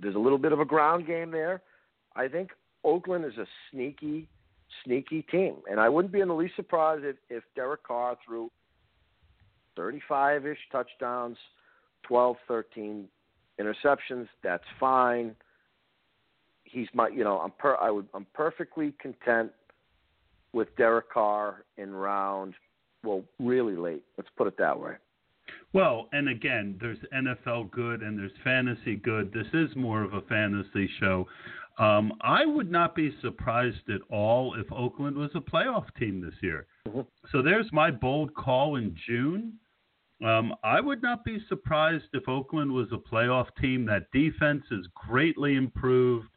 There's 0.00 0.16
a 0.16 0.18
little 0.18 0.36
bit 0.36 0.50
of 0.50 0.58
a 0.58 0.64
ground 0.64 1.06
game 1.06 1.30
there. 1.30 1.62
I 2.16 2.26
think 2.26 2.50
Oakland 2.82 3.24
is 3.24 3.38
a 3.38 3.46
sneaky, 3.70 4.28
sneaky 4.84 5.22
team, 5.22 5.58
and 5.70 5.78
I 5.78 5.88
wouldn't 5.88 6.12
be 6.12 6.20
in 6.20 6.28
the 6.28 6.34
least 6.34 6.56
surprised 6.56 7.04
if, 7.04 7.16
if 7.30 7.44
Derek 7.54 7.84
Carr 7.84 8.16
threw 8.26 8.50
35-ish 9.78 10.58
touchdowns, 10.72 11.36
12, 12.02 12.36
13 12.48 13.08
interceptions. 13.60 14.28
That's 14.42 14.64
fine. 14.78 15.34
He's 16.64 16.88
my, 16.94 17.08
you 17.08 17.24
know, 17.24 17.38
I'm 17.38 17.52
per, 17.52 17.76
I 17.76 17.90
would, 17.90 18.06
I'm 18.14 18.26
perfectly 18.34 18.92
content 19.00 19.52
with 20.52 20.74
Derek 20.76 21.12
Carr 21.12 21.64
in 21.76 21.92
round 21.92 22.54
well, 23.06 23.22
really 23.38 23.76
late. 23.76 24.02
Let's 24.18 24.30
put 24.36 24.46
it 24.46 24.58
that 24.58 24.78
way. 24.78 24.94
Well, 25.72 26.08
and 26.12 26.28
again, 26.28 26.76
there's 26.80 26.98
NFL 27.14 27.70
good 27.70 28.02
and 28.02 28.18
there's 28.18 28.32
fantasy 28.42 28.96
good. 28.96 29.32
This 29.32 29.46
is 29.52 29.74
more 29.76 30.02
of 30.02 30.14
a 30.14 30.22
fantasy 30.22 30.90
show. 30.98 31.26
Um, 31.78 32.12
I 32.22 32.46
would 32.46 32.70
not 32.70 32.94
be 32.94 33.14
surprised 33.20 33.88
at 33.90 34.00
all 34.10 34.54
if 34.54 34.70
Oakland 34.72 35.16
was 35.16 35.30
a 35.34 35.40
playoff 35.40 35.84
team 35.98 36.20
this 36.20 36.34
year. 36.42 36.66
Mm-hmm. 36.88 37.00
So 37.30 37.42
there's 37.42 37.66
my 37.72 37.90
bold 37.90 38.34
call 38.34 38.76
in 38.76 38.96
June. 39.06 39.52
Um, 40.24 40.54
I 40.64 40.80
would 40.80 41.02
not 41.02 41.24
be 41.24 41.44
surprised 41.48 42.06
if 42.14 42.28
Oakland 42.28 42.72
was 42.72 42.88
a 42.92 42.96
playoff 42.96 43.48
team. 43.60 43.84
That 43.86 44.10
defense 44.12 44.64
is 44.70 44.86
greatly 44.94 45.56
improved. 45.56 46.28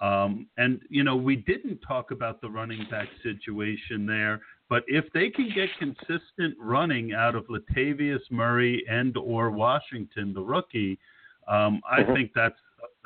Um, 0.00 0.48
and, 0.56 0.80
you 0.88 1.04
know, 1.04 1.14
we 1.14 1.36
didn't 1.36 1.78
talk 1.86 2.10
about 2.10 2.40
the 2.40 2.48
running 2.48 2.86
back 2.90 3.08
situation 3.22 4.06
there, 4.06 4.40
but 4.68 4.82
if 4.86 5.04
they 5.12 5.28
can 5.28 5.52
get 5.52 5.68
consistent 5.78 6.56
running 6.58 7.12
out 7.12 7.34
of 7.34 7.46
Latavius 7.48 8.22
Murray 8.30 8.82
and 8.88 9.16
or 9.16 9.50
Washington, 9.50 10.32
the 10.32 10.42
rookie, 10.42 10.98
um, 11.46 11.82
I 11.88 12.02
Mhm. 12.02 12.14
think 12.14 12.32
that's 12.34 12.58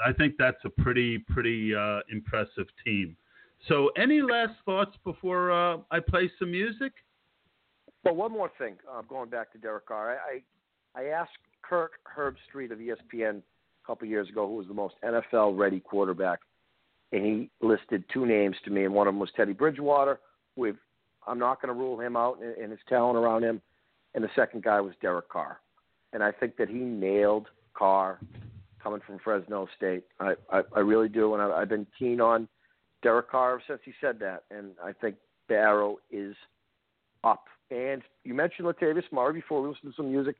I 0.04 0.12
think 0.12 0.36
that's 0.36 0.64
a 0.64 0.70
pretty 0.70 1.18
pretty 1.18 1.74
uh, 1.74 2.00
impressive 2.10 2.66
team. 2.84 3.16
So, 3.68 3.88
any 3.96 4.22
last 4.22 4.54
thoughts 4.64 4.96
before 5.04 5.50
uh, 5.50 5.78
I 5.90 6.00
play 6.00 6.30
some 6.38 6.50
music? 6.50 6.92
But 8.04 8.16
one 8.16 8.32
more 8.32 8.50
thing, 8.58 8.74
uh, 8.90 9.00
going 9.02 9.30
back 9.30 9.50
to 9.52 9.58
Derek 9.58 9.86
Carr, 9.86 10.12
I, 10.12 10.40
I 10.98 11.06
I 11.06 11.08
asked 11.08 11.32
Kirk 11.62 11.92
Herbstreit 12.16 12.70
of 12.70 12.78
ESPN 12.78 13.38
a 13.38 13.86
couple 13.86 14.06
years 14.06 14.28
ago 14.28 14.46
who 14.46 14.54
was 14.54 14.68
the 14.68 14.74
most 14.74 14.94
NFL 15.02 15.58
ready 15.58 15.80
quarterback, 15.80 16.40
and 17.12 17.24
he 17.24 17.50
listed 17.66 18.04
two 18.12 18.26
names 18.26 18.56
to 18.64 18.70
me, 18.70 18.84
and 18.84 18.94
one 18.94 19.08
of 19.08 19.14
them 19.14 19.20
was 19.20 19.30
Teddy 19.34 19.54
Bridgewater. 19.54 20.20
With 20.54 20.76
I'm 21.26 21.38
not 21.38 21.60
going 21.60 21.74
to 21.74 21.80
rule 21.80 21.98
him 21.98 22.14
out 22.14 22.40
and, 22.40 22.54
and 22.56 22.70
his 22.70 22.80
talent 22.88 23.16
around 23.16 23.42
him, 23.42 23.62
and 24.14 24.22
the 24.22 24.28
second 24.36 24.62
guy 24.62 24.80
was 24.80 24.92
Derek 25.00 25.28
Carr, 25.30 25.60
and 26.12 26.22
I 26.22 26.30
think 26.30 26.56
that 26.58 26.68
he 26.68 26.78
nailed 26.78 27.48
Carr 27.72 28.20
coming 28.82 29.00
from 29.04 29.18
Fresno 29.18 29.66
State. 29.76 30.04
I 30.20 30.34
I, 30.52 30.60
I 30.76 30.80
really 30.80 31.08
do, 31.08 31.32
and 31.32 31.42
I, 31.42 31.62
I've 31.62 31.70
been 31.70 31.86
keen 31.98 32.20
on 32.20 32.48
Derek 33.02 33.30
Carr 33.30 33.62
since 33.66 33.80
he 33.82 33.92
said 34.00 34.18
that, 34.20 34.44
and 34.50 34.72
I 34.84 34.92
think 34.92 35.16
the 35.48 35.54
arrow 35.54 35.96
is 36.10 36.36
up. 37.24 37.46
And 37.70 38.02
you 38.24 38.34
mentioned 38.34 38.68
Latavius 38.68 39.04
Murray 39.12 39.34
before 39.34 39.62
we 39.62 39.68
listened 39.68 39.92
to 39.92 39.96
some 39.96 40.10
music. 40.10 40.36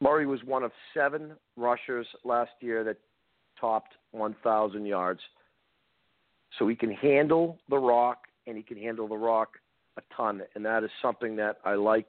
Murray 0.00 0.26
was 0.26 0.42
one 0.44 0.62
of 0.62 0.72
seven 0.94 1.32
rushers 1.56 2.06
last 2.24 2.52
year 2.60 2.84
that 2.84 2.96
topped 3.60 3.94
1,000 4.12 4.86
yards. 4.86 5.20
So 6.58 6.68
he 6.68 6.74
can 6.74 6.92
handle 6.92 7.58
the 7.68 7.78
rock, 7.78 8.26
and 8.46 8.56
he 8.56 8.62
can 8.62 8.78
handle 8.78 9.08
the 9.08 9.16
rock 9.16 9.58
a 9.98 10.02
ton, 10.16 10.42
and 10.54 10.64
that 10.64 10.84
is 10.84 10.90
something 11.02 11.36
that 11.36 11.58
I 11.64 11.74
like 11.74 12.08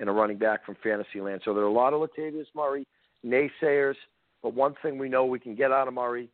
in 0.00 0.08
a 0.08 0.12
running 0.12 0.38
back 0.38 0.64
from 0.64 0.76
Fantasyland. 0.82 1.42
So 1.44 1.54
there 1.54 1.62
are 1.62 1.68
a 1.68 1.72
lot 1.72 1.92
of 1.92 2.00
Latavius 2.00 2.46
Murray 2.54 2.86
naysayers, 3.24 3.94
but 4.42 4.54
one 4.54 4.74
thing 4.82 4.98
we 4.98 5.08
know 5.08 5.24
we 5.24 5.38
can 5.38 5.54
get 5.54 5.70
out 5.70 5.86
of 5.86 5.94
Murray 5.94 6.28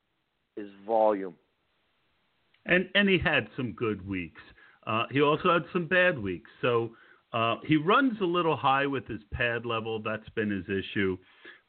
is 0.57 0.69
volume. 0.87 1.35
And 2.67 2.89
and 2.95 3.09
he 3.09 3.19
had 3.19 3.49
some 3.57 3.73
good 3.73 4.07
weeks. 4.07 4.41
Uh, 4.87 5.05
he 5.11 5.21
also 5.21 5.53
had 5.53 5.65
some 5.73 5.87
bad 5.87 6.19
weeks. 6.19 6.51
So 6.61 6.91
uh, 7.33 7.57
he 7.64 7.76
runs 7.76 8.20
a 8.20 8.24
little 8.24 8.57
high 8.57 8.87
with 8.87 9.07
his 9.07 9.20
pad 9.33 9.64
level. 9.64 10.01
That's 10.03 10.28
been 10.30 10.51
his 10.51 10.64
issue. 10.66 11.16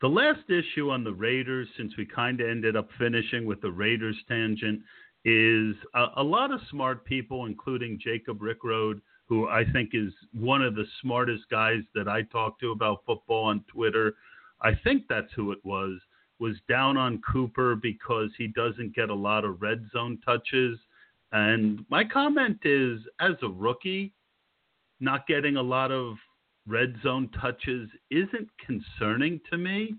The 0.02 0.10
last 0.10 0.50
issue 0.50 0.90
on 0.90 1.04
the 1.04 1.14
Raiders, 1.14 1.68
since 1.78 1.94
we 1.98 2.06
kind 2.06 2.42
of 2.42 2.50
ended 2.50 2.76
up 2.76 2.90
finishing 2.98 3.46
with 3.46 3.62
the 3.62 3.72
Raiders 3.72 4.18
tangent, 4.28 4.82
is 5.24 5.76
a, 5.96 6.08
a 6.18 6.24
lot 6.24 6.52
of 6.52 6.60
smart 6.70 7.06
people, 7.06 7.46
including 7.46 8.00
Jacob 8.04 8.40
Rickrode, 8.40 9.00
who 9.28 9.48
I 9.48 9.64
think 9.72 9.92
is 9.94 10.12
one 10.34 10.62
of 10.62 10.76
the 10.76 10.86
smartest 11.02 11.44
guys 11.50 11.82
that 11.96 12.10
I 12.10 12.24
talk 12.24 12.60
to 12.60 12.72
about 12.72 13.04
football 13.06 13.46
on 13.46 13.64
Twitter. 13.72 14.16
I 14.62 14.72
think 14.84 15.04
that's 15.08 15.32
who 15.34 15.52
it 15.54 15.64
was. 15.64 16.00
Was 16.40 16.58
down 16.68 16.98
on 16.98 17.22
Cooper 17.32 17.76
because 17.76 18.30
he 18.38 18.48
doesn't 18.48 18.96
get 18.96 19.10
a 19.10 19.16
lot 19.16 19.46
of 19.46 19.62
red 19.62 19.88
zone 19.94 20.20
touches. 20.26 20.78
And 21.32 21.86
my 21.90 22.04
comment 22.04 22.60
is, 22.66 23.00
as 23.22 23.36
a 23.42 23.48
rookie, 23.48 24.12
not 25.04 25.28
getting 25.28 25.58
a 25.58 25.62
lot 25.62 25.92
of 25.92 26.16
red 26.68 26.96
zone 27.04 27.30
touches 27.42 27.90
isn't 28.10 28.48
concerning 28.66 29.40
to 29.52 29.58
me 29.58 29.96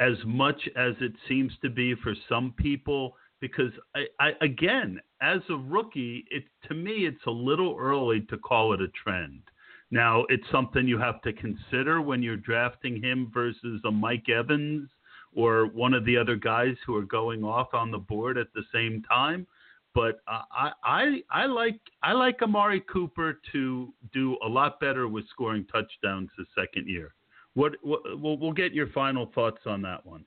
as 0.00 0.16
much 0.24 0.68
as 0.74 0.94
it 1.00 1.12
seems 1.28 1.52
to 1.62 1.70
be 1.70 1.94
for 2.02 2.14
some 2.28 2.54
people 2.56 3.14
because 3.40 3.72
I, 3.94 4.04
I 4.18 4.32
again 4.40 5.00
as 5.20 5.40
a 5.50 5.56
rookie 5.56 6.24
it 6.30 6.44
to 6.68 6.74
me 6.74 7.06
it's 7.06 7.26
a 7.26 7.30
little 7.30 7.76
early 7.78 8.22
to 8.30 8.38
call 8.38 8.72
it 8.72 8.80
a 8.80 8.88
trend. 8.88 9.42
Now 9.90 10.24
it's 10.30 10.50
something 10.50 10.88
you 10.88 10.98
have 10.98 11.20
to 11.22 11.32
consider 11.34 12.00
when 12.00 12.22
you're 12.22 12.36
drafting 12.36 13.02
him 13.02 13.30
versus 13.32 13.82
a 13.84 13.90
Mike 13.90 14.28
Evans 14.28 14.88
or 15.34 15.66
one 15.66 15.92
of 15.92 16.04
the 16.04 16.16
other 16.16 16.36
guys 16.36 16.76
who 16.86 16.96
are 16.96 17.04
going 17.04 17.44
off 17.44 17.74
on 17.74 17.90
the 17.90 17.98
board 17.98 18.38
at 18.38 18.48
the 18.54 18.64
same 18.72 19.02
time 19.02 19.46
but 19.94 20.20
uh, 20.26 20.42
I, 20.52 20.72
I 20.84 21.22
I 21.30 21.46
like 21.46 21.80
I 22.02 22.12
like 22.12 22.42
Amari 22.42 22.80
Cooper 22.80 23.40
to 23.52 23.92
do 24.12 24.36
a 24.44 24.48
lot 24.48 24.80
better 24.80 25.08
with 25.08 25.28
scoring 25.28 25.66
touchdowns 25.70 26.30
the 26.38 26.44
second 26.56 26.88
year. 26.88 27.14
What, 27.54 27.72
what 27.82 28.00
we'll, 28.20 28.38
we'll 28.38 28.52
get 28.52 28.72
your 28.72 28.88
final 28.88 29.30
thoughts 29.34 29.60
on 29.66 29.82
that 29.82 30.04
one. 30.06 30.24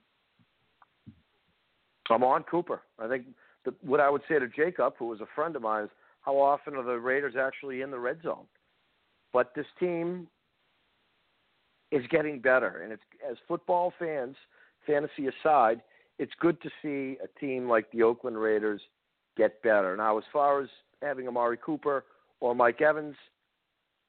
I'm 2.08 2.22
on 2.22 2.44
Cooper. 2.44 2.82
I 3.00 3.08
think 3.08 3.26
the, 3.64 3.74
what 3.82 3.98
I 3.98 4.08
would 4.08 4.22
say 4.28 4.38
to 4.38 4.46
Jacob, 4.46 4.94
who 4.98 5.06
was 5.06 5.20
a 5.20 5.26
friend 5.34 5.56
of 5.56 5.62
mine, 5.62 5.84
is 5.84 5.90
how 6.20 6.36
often 6.36 6.74
are 6.76 6.84
the 6.84 6.98
Raiders 6.98 7.34
actually 7.36 7.80
in 7.80 7.90
the 7.90 7.98
red 7.98 8.22
zone? 8.22 8.46
But 9.32 9.52
this 9.56 9.66
team 9.80 10.28
is 11.90 12.04
getting 12.10 12.40
better, 12.40 12.82
and 12.82 12.92
it's 12.92 13.02
as 13.28 13.36
football 13.48 13.92
fans, 13.98 14.36
fantasy 14.86 15.26
aside, 15.26 15.82
it's 16.18 16.32
good 16.40 16.60
to 16.62 16.70
see 16.80 17.18
a 17.22 17.40
team 17.40 17.68
like 17.68 17.90
the 17.90 18.02
Oakland 18.02 18.38
Raiders 18.38 18.80
get 19.36 19.62
better. 19.62 19.96
Now, 19.96 20.18
as 20.18 20.24
far 20.32 20.62
as 20.62 20.68
having 21.02 21.28
Amari 21.28 21.58
Cooper 21.64 22.04
or 22.40 22.54
Mike 22.54 22.80
Evans, 22.80 23.16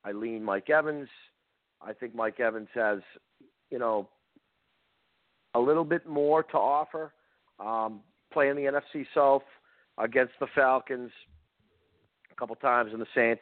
I 0.03 0.11
lean 0.11 0.43
Mike 0.43 0.69
Evans. 0.69 1.09
I 1.81 1.93
think 1.93 2.15
Mike 2.15 2.39
Evans 2.39 2.69
has, 2.73 2.99
you 3.69 3.79
know, 3.79 4.09
a 5.53 5.59
little 5.59 5.85
bit 5.85 6.07
more 6.07 6.43
to 6.43 6.57
offer. 6.57 7.13
Um, 7.59 8.01
playing 8.31 8.55
the 8.55 8.63
NFC 8.63 9.05
South 9.15 9.43
against 9.97 10.33
the 10.39 10.47
Falcons 10.53 11.11
a 12.31 12.35
couple 12.35 12.55
times 12.55 12.91
and 12.93 13.01
the 13.01 13.07
Saints 13.15 13.41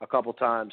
a 0.00 0.06
couple 0.06 0.32
times. 0.32 0.72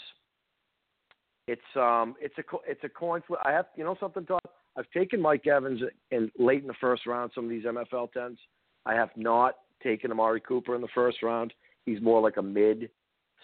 It's 1.47 1.61
um 1.75 2.15
it's 2.21 2.35
a 2.37 2.43
it's 2.65 2.83
a 2.83 2.89
coin 2.89 3.21
flip. 3.25 3.39
I 3.43 3.51
have 3.51 3.65
you 3.75 3.83
know 3.83 3.95
something 3.99 4.25
Todd? 4.25 4.41
I've 4.77 4.89
taken 4.91 5.21
Mike 5.21 5.47
Evans 5.47 5.81
in 6.11 6.31
late 6.37 6.61
in 6.61 6.67
the 6.67 6.73
first 6.79 7.05
round 7.05 7.31
some 7.33 7.45
of 7.45 7.49
these 7.49 7.65
MFL 7.65 8.11
tens. 8.11 8.37
I 8.85 8.93
have 8.93 9.09
not 9.15 9.55
taken 9.81 10.11
Amari 10.11 10.41
Cooper 10.41 10.75
in 10.75 10.81
the 10.81 10.87
first 10.93 11.21
round. 11.23 11.53
He's 11.85 12.01
more 12.01 12.21
like 12.21 12.37
a 12.37 12.41
mid 12.41 12.89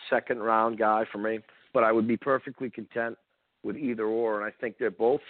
second 0.10 0.40
round 0.40 0.78
guy 0.78 1.06
for 1.12 1.18
me. 1.18 1.40
But 1.74 1.84
I 1.84 1.92
would 1.92 2.08
be 2.08 2.18
perfectly 2.18 2.70
content 2.70 3.18
with 3.64 3.78
either 3.78 4.06
or, 4.06 4.42
and 4.42 4.46
I 4.46 4.54
think 4.62 4.76
they're 4.78 4.92
both 4.92 5.22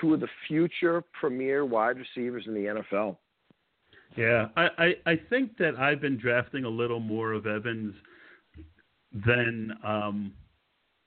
two 0.00 0.14
of 0.14 0.20
the 0.20 0.28
future 0.46 1.02
premier 1.18 1.64
wide 1.64 1.96
receivers 1.96 2.44
in 2.46 2.54
the 2.54 2.82
NFL. 2.82 3.16
Yeah, 4.16 4.48
I, 4.56 4.68
I, 4.78 5.10
I 5.12 5.20
think 5.28 5.56
that 5.58 5.76
I've 5.76 6.00
been 6.00 6.18
drafting 6.18 6.64
a 6.64 6.68
little 6.68 7.00
more 7.00 7.32
of 7.32 7.46
Evans 7.46 7.94
than 9.26 9.72
um, 9.84 10.32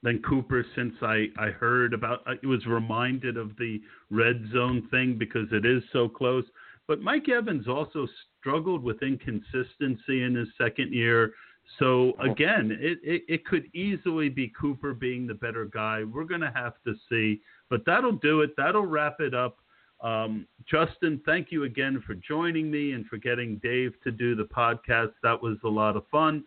than 0.01 0.21
Cooper 0.21 0.65
since 0.75 0.93
I, 1.01 1.27
I 1.37 1.47
heard 1.47 1.93
about. 1.93 2.23
I 2.25 2.45
was 2.45 2.65
reminded 2.65 3.37
of 3.37 3.55
the 3.57 3.81
red 4.09 4.43
zone 4.53 4.87
thing 4.91 5.17
because 5.17 5.47
it 5.51 5.65
is 5.65 5.83
so 5.91 6.07
close. 6.07 6.45
But 6.89 7.01
Mike 7.01 7.29
Evans 7.29 7.67
also 7.67 8.07
struggled 8.39 8.81
with 8.81 9.03
inconsistency 9.03 10.23
in 10.23 10.33
his 10.33 10.47
second 10.57 10.91
year. 10.91 11.33
So 11.77 12.13
again, 12.19 12.75
it, 12.81 12.97
it, 13.03 13.21
it 13.29 13.45
could 13.45 13.65
easily 13.75 14.27
be 14.27 14.51
Cooper 14.59 14.95
being 14.95 15.27
the 15.27 15.35
better 15.35 15.65
guy. 15.65 16.03
We're 16.03 16.23
going 16.23 16.41
to 16.41 16.51
have 16.55 16.73
to 16.87 16.95
see, 17.07 17.41
but 17.69 17.85
that'll 17.85 18.13
do 18.13 18.41
it. 18.41 18.55
That'll 18.57 18.87
wrap 18.87 19.17
it 19.19 19.35
up. 19.35 19.59
Um, 20.01 20.47
Justin, 20.65 21.21
thank 21.27 21.51
you 21.51 21.65
again 21.65 22.03
for 22.07 22.15
joining 22.15 22.71
me 22.71 22.93
and 22.93 23.05
for 23.05 23.17
getting 23.17 23.59
Dave 23.61 23.93
to 24.03 24.11
do 24.11 24.33
the 24.33 24.45
podcast. 24.45 25.11
That 25.21 25.39
was 25.39 25.57
a 25.63 25.69
lot 25.69 25.95
of 25.95 26.07
fun. 26.09 26.43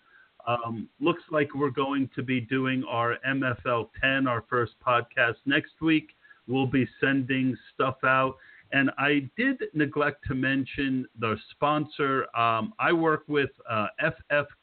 Um, 0.48 0.88
looks 1.00 1.22
like 1.30 1.54
we're 1.54 1.70
going 1.70 2.10
to 2.16 2.22
be 2.24 2.40
doing 2.40 2.82
our 2.88 3.16
MFL 3.24 3.90
10, 4.00 4.26
our 4.26 4.44
first 4.50 4.72
podcast 4.84 5.36
next 5.46 5.80
week. 5.80 6.16
We'll 6.48 6.66
be 6.66 6.88
sending 7.00 7.56
stuff 7.72 7.98
out. 8.02 8.34
And 8.72 8.90
I 8.96 9.28
did 9.36 9.62
neglect 9.74 10.24
to 10.28 10.34
mention 10.34 11.06
the 11.18 11.36
sponsor. 11.50 12.26
Um, 12.36 12.72
I 12.78 12.92
work 12.92 13.24
with 13.28 13.50
uh, 13.68 13.88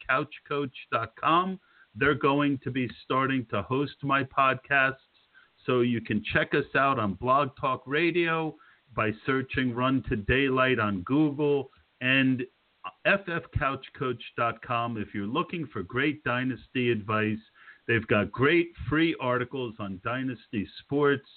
ffcouchcoach.com. 0.09 1.59
They're 1.95 2.15
going 2.15 2.59
to 2.63 2.71
be 2.71 2.89
starting 3.03 3.45
to 3.51 3.61
host 3.61 3.95
my 4.01 4.23
podcasts. 4.23 4.95
So 5.65 5.81
you 5.81 6.01
can 6.01 6.23
check 6.33 6.55
us 6.55 6.65
out 6.75 6.97
on 6.97 7.13
Blog 7.15 7.49
Talk 7.59 7.83
Radio 7.85 8.55
by 8.95 9.11
searching 9.25 9.75
Run 9.75 10.03
to 10.09 10.15
Daylight 10.15 10.79
on 10.79 11.01
Google 11.01 11.69
and 12.01 12.43
ffcouchcoach.com 13.05 14.97
if 14.97 15.13
you're 15.13 15.27
looking 15.27 15.67
for 15.67 15.83
great 15.83 16.23
dynasty 16.23 16.89
advice. 16.91 17.37
They've 17.87 18.07
got 18.07 18.31
great 18.31 18.71
free 18.87 19.15
articles 19.19 19.75
on 19.79 20.01
dynasty 20.03 20.67
sports 20.79 21.27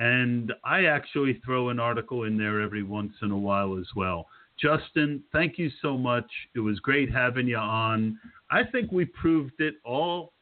And 0.00 0.52
I 0.64 0.86
actually 0.86 1.42
throw 1.44 1.68
an 1.68 1.78
article 1.78 2.24
in 2.24 2.38
there 2.38 2.62
every 2.62 2.82
once 2.82 3.12
in 3.20 3.30
a 3.30 3.38
while 3.38 3.78
as 3.78 3.86
well. 3.94 4.26
Justin, 4.58 5.22
thank 5.30 5.58
you 5.58 5.70
so 5.82 5.98
much. 5.98 6.24
It 6.54 6.60
was 6.60 6.80
great 6.80 7.12
having 7.12 7.46
you 7.46 7.58
on. 7.58 8.18
I 8.50 8.64
think 8.64 8.90
we 8.90 9.04
proved 9.04 9.60
it 9.60 9.74
all 9.84 10.32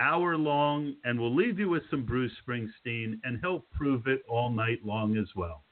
hour 0.00 0.36
long, 0.36 0.94
and 1.04 1.18
we'll 1.18 1.34
leave 1.34 1.60
you 1.60 1.68
with 1.68 1.84
some 1.90 2.04
Bruce 2.04 2.32
Springsteen, 2.46 3.20
and 3.22 3.38
he'll 3.40 3.64
prove 3.72 4.08
it 4.08 4.22
all 4.28 4.50
night 4.50 4.80
long 4.84 5.16
as 5.16 5.28
well. 5.36 5.62